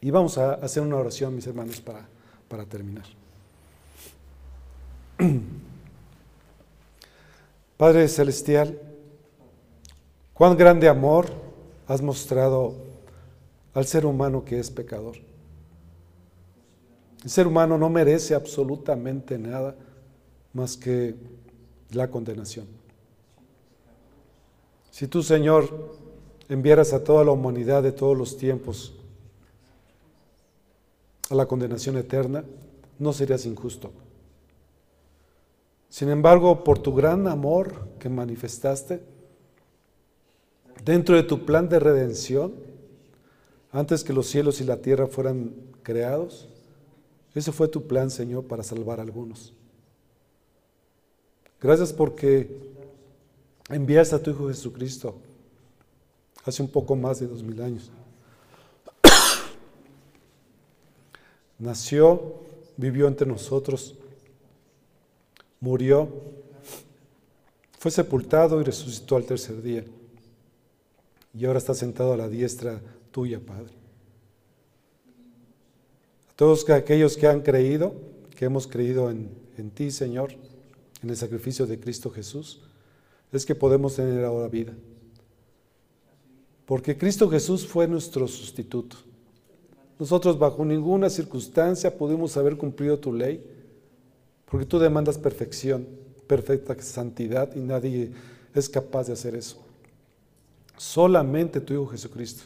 Y 0.00 0.10
vamos 0.10 0.38
a 0.38 0.54
hacer 0.54 0.82
una 0.82 0.96
oración, 0.96 1.34
mis 1.34 1.46
hermanos, 1.46 1.80
para, 1.80 2.06
para 2.48 2.64
terminar. 2.64 3.06
Padre 7.76 8.08
Celestial, 8.08 8.78
Cuán 10.36 10.54
grande 10.54 10.86
amor 10.86 11.32
has 11.88 12.02
mostrado 12.02 12.74
al 13.72 13.86
ser 13.86 14.04
humano 14.04 14.44
que 14.44 14.58
es 14.58 14.70
pecador. 14.70 15.16
El 17.24 17.30
ser 17.30 17.46
humano 17.46 17.78
no 17.78 17.88
merece 17.88 18.34
absolutamente 18.34 19.38
nada 19.38 19.74
más 20.52 20.76
que 20.76 21.14
la 21.92 22.10
condenación. 22.10 22.66
Si 24.96 25.08
tú, 25.08 25.22
Señor, 25.22 25.92
enviaras 26.48 26.94
a 26.94 27.04
toda 27.04 27.22
la 27.22 27.30
humanidad 27.30 27.82
de 27.82 27.92
todos 27.92 28.16
los 28.16 28.38
tiempos 28.38 28.94
a 31.28 31.34
la 31.34 31.44
condenación 31.44 31.98
eterna, 31.98 32.46
no 32.98 33.12
serías 33.12 33.44
injusto. 33.44 33.92
Sin 35.90 36.08
embargo, 36.08 36.64
por 36.64 36.78
tu 36.78 36.94
gran 36.94 37.28
amor 37.28 37.88
que 37.98 38.08
manifestaste, 38.08 39.02
dentro 40.82 41.14
de 41.14 41.24
tu 41.24 41.44
plan 41.44 41.68
de 41.68 41.78
redención, 41.78 42.54
antes 43.72 44.02
que 44.02 44.14
los 44.14 44.28
cielos 44.28 44.62
y 44.62 44.64
la 44.64 44.80
tierra 44.80 45.08
fueran 45.08 45.52
creados, 45.82 46.48
ese 47.34 47.52
fue 47.52 47.68
tu 47.68 47.86
plan, 47.86 48.08
Señor, 48.10 48.46
para 48.46 48.62
salvar 48.62 49.00
a 49.00 49.02
algunos. 49.02 49.52
Gracias 51.60 51.92
porque 51.92 52.75
enviaste 53.68 54.14
a 54.14 54.22
tu 54.22 54.30
Hijo 54.30 54.48
Jesucristo 54.48 55.16
hace 56.44 56.62
un 56.62 56.68
poco 56.68 56.94
más 56.94 57.20
de 57.20 57.26
dos 57.26 57.42
mil 57.42 57.60
años. 57.60 57.90
Nació, 61.58 62.40
vivió 62.76 63.08
entre 63.08 63.26
nosotros, 63.26 63.96
murió, 65.60 66.08
fue 67.78 67.90
sepultado 67.90 68.60
y 68.60 68.64
resucitó 68.64 69.16
al 69.16 69.24
tercer 69.24 69.62
día 69.62 69.84
y 71.34 71.44
ahora 71.44 71.58
está 71.58 71.74
sentado 71.74 72.12
a 72.12 72.16
la 72.16 72.28
diestra 72.28 72.80
tuya, 73.10 73.40
Padre. 73.40 73.72
A 76.30 76.34
todos 76.34 76.68
aquellos 76.70 77.16
que 77.16 77.26
han 77.26 77.42
creído, 77.42 77.94
que 78.36 78.46
hemos 78.46 78.66
creído 78.66 79.10
en, 79.10 79.30
en 79.58 79.70
ti, 79.70 79.90
Señor, 79.90 80.32
en 81.02 81.10
el 81.10 81.16
sacrificio 81.16 81.66
de 81.66 81.78
Cristo 81.78 82.10
Jesús, 82.10 82.60
es 83.36 83.46
que 83.46 83.54
podemos 83.54 83.96
tener 83.96 84.24
ahora 84.24 84.48
vida. 84.48 84.72
Porque 86.64 86.96
Cristo 86.96 87.28
Jesús 87.30 87.66
fue 87.66 87.86
nuestro 87.86 88.26
sustituto. 88.26 88.96
Nosotros 89.98 90.38
bajo 90.38 90.64
ninguna 90.64 91.08
circunstancia 91.08 91.96
pudimos 91.96 92.36
haber 92.36 92.56
cumplido 92.56 92.98
tu 92.98 93.12
ley, 93.12 93.44
porque 94.50 94.66
tú 94.66 94.78
demandas 94.78 95.16
perfección, 95.16 95.86
perfecta 96.26 96.76
santidad 96.82 97.54
y 97.54 97.60
nadie 97.60 98.12
es 98.54 98.68
capaz 98.68 99.06
de 99.06 99.12
hacer 99.12 99.34
eso. 99.34 99.58
Solamente 100.76 101.60
tu 101.60 101.72
Hijo 101.72 101.86
Jesucristo. 101.86 102.44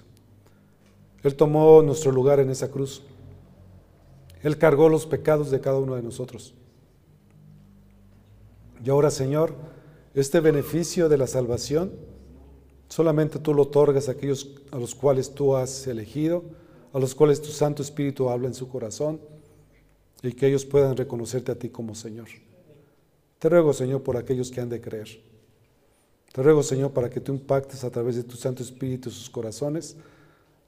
Él 1.22 1.34
tomó 1.34 1.82
nuestro 1.82 2.12
lugar 2.12 2.40
en 2.40 2.50
esa 2.50 2.70
cruz. 2.70 3.02
Él 4.42 4.56
cargó 4.56 4.88
los 4.88 5.06
pecados 5.06 5.50
de 5.50 5.60
cada 5.60 5.78
uno 5.78 5.96
de 5.96 6.02
nosotros. 6.02 6.54
Y 8.82 8.88
ahora, 8.88 9.10
Señor, 9.10 9.54
este 10.14 10.40
beneficio 10.40 11.08
de 11.08 11.18
la 11.18 11.26
salvación, 11.26 11.92
solamente 12.88 13.38
tú 13.38 13.54
lo 13.54 13.62
otorgas 13.62 14.08
a 14.08 14.12
aquellos 14.12 14.56
a 14.72 14.78
los 14.78 14.94
cuales 14.94 15.34
tú 15.34 15.56
has 15.56 15.86
elegido, 15.86 16.42
a 16.92 16.98
los 16.98 17.14
cuales 17.14 17.40
tu 17.40 17.50
Santo 17.50 17.82
Espíritu 17.82 18.28
habla 18.28 18.48
en 18.48 18.54
su 18.54 18.68
corazón, 18.68 19.20
y 20.22 20.32
que 20.32 20.48
ellos 20.48 20.64
puedan 20.64 20.96
reconocerte 20.96 21.52
a 21.52 21.58
ti 21.58 21.70
como 21.70 21.94
Señor. 21.94 22.28
Te 23.38 23.48
ruego, 23.48 23.72
Señor, 23.72 24.02
por 24.02 24.16
aquellos 24.16 24.50
que 24.50 24.60
han 24.60 24.68
de 24.68 24.80
creer. 24.80 25.08
Te 26.32 26.42
ruego, 26.42 26.62
Señor, 26.62 26.92
para 26.92 27.08
que 27.08 27.20
tú 27.20 27.32
impactes 27.32 27.84
a 27.84 27.90
través 27.90 28.16
de 28.16 28.22
tu 28.22 28.36
Santo 28.36 28.62
Espíritu 28.62 29.10
sus 29.10 29.30
corazones, 29.30 29.96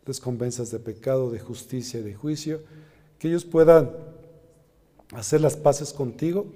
les 0.07 0.21
convenzas 0.21 0.71
de 0.71 0.79
pecado, 0.79 1.31
de 1.31 1.39
justicia 1.39 2.01
y 2.01 2.03
de 2.03 2.15
juicio, 2.15 2.61
que 3.19 3.29
ellos 3.29 3.45
puedan 3.45 3.91
hacer 5.13 5.41
las 5.41 5.57
paces 5.57 5.93
contigo. 5.93 6.47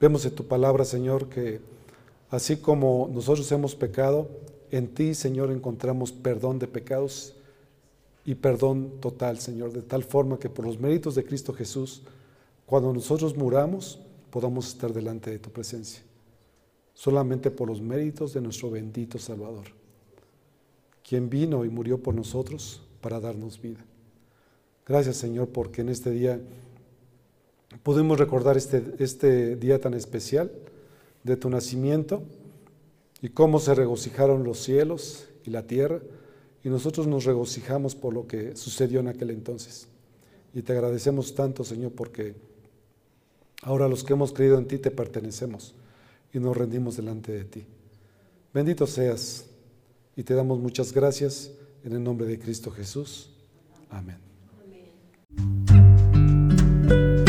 Vemos 0.00 0.24
en 0.24 0.34
tu 0.34 0.46
palabra, 0.46 0.84
Señor, 0.84 1.28
que 1.28 1.60
así 2.30 2.56
como 2.56 3.10
nosotros 3.12 3.50
hemos 3.52 3.74
pecado, 3.74 4.28
en 4.70 4.88
ti, 4.88 5.14
Señor, 5.14 5.50
encontramos 5.50 6.12
perdón 6.12 6.58
de 6.58 6.66
pecados 6.66 7.34
y 8.24 8.34
perdón 8.34 9.00
total, 9.00 9.38
Señor, 9.38 9.72
de 9.72 9.82
tal 9.82 10.04
forma 10.04 10.38
que 10.38 10.50
por 10.50 10.66
los 10.66 10.78
méritos 10.78 11.14
de 11.14 11.24
Cristo 11.24 11.52
Jesús, 11.52 12.02
cuando 12.66 12.92
nosotros 12.92 13.36
muramos, 13.36 14.00
podamos 14.30 14.68
estar 14.68 14.92
delante 14.92 15.30
de 15.30 15.38
tu 15.38 15.50
presencia 15.50 16.02
solamente 16.96 17.50
por 17.50 17.68
los 17.68 17.80
méritos 17.80 18.32
de 18.32 18.40
nuestro 18.40 18.70
bendito 18.70 19.18
Salvador, 19.18 19.66
quien 21.06 21.28
vino 21.28 21.64
y 21.64 21.68
murió 21.68 22.02
por 22.02 22.14
nosotros 22.14 22.80
para 23.02 23.20
darnos 23.20 23.60
vida. 23.60 23.84
Gracias 24.86 25.18
Señor 25.18 25.48
porque 25.50 25.82
en 25.82 25.90
este 25.90 26.10
día 26.10 26.40
podemos 27.82 28.18
recordar 28.18 28.56
este, 28.56 28.82
este 28.98 29.56
día 29.56 29.80
tan 29.80 29.94
especial 29.94 30.50
de 31.24 31.36
tu 31.36 31.50
nacimiento 31.50 32.22
y 33.20 33.30
cómo 33.30 33.58
se 33.58 33.74
regocijaron 33.74 34.44
los 34.44 34.58
cielos 34.58 35.28
y 35.44 35.50
la 35.50 35.66
tierra, 35.66 36.00
y 36.64 36.68
nosotros 36.68 37.06
nos 37.06 37.24
regocijamos 37.24 37.94
por 37.94 38.12
lo 38.12 38.26
que 38.26 38.56
sucedió 38.56 39.00
en 39.00 39.08
aquel 39.08 39.30
entonces. 39.30 39.86
Y 40.52 40.62
te 40.62 40.72
agradecemos 40.72 41.34
tanto, 41.34 41.64
Señor, 41.64 41.92
porque 41.92 42.34
ahora 43.62 43.88
los 43.88 44.02
que 44.02 44.14
hemos 44.14 44.32
creído 44.32 44.58
en 44.58 44.66
ti 44.66 44.78
te 44.78 44.90
pertenecemos 44.90 45.74
y 46.32 46.38
nos 46.38 46.56
rendimos 46.56 46.96
delante 46.96 47.32
de 47.32 47.44
ti. 47.44 47.66
Bendito 48.52 48.86
seas 48.86 49.46
y 50.16 50.22
te 50.22 50.34
damos 50.34 50.58
muchas 50.58 50.92
gracias 50.92 51.52
en 51.84 51.92
el 51.92 52.02
nombre 52.02 52.26
de 52.26 52.38
Cristo 52.38 52.70
Jesús. 52.70 53.30
Amén. 53.90 54.18
Amén. 55.38 57.25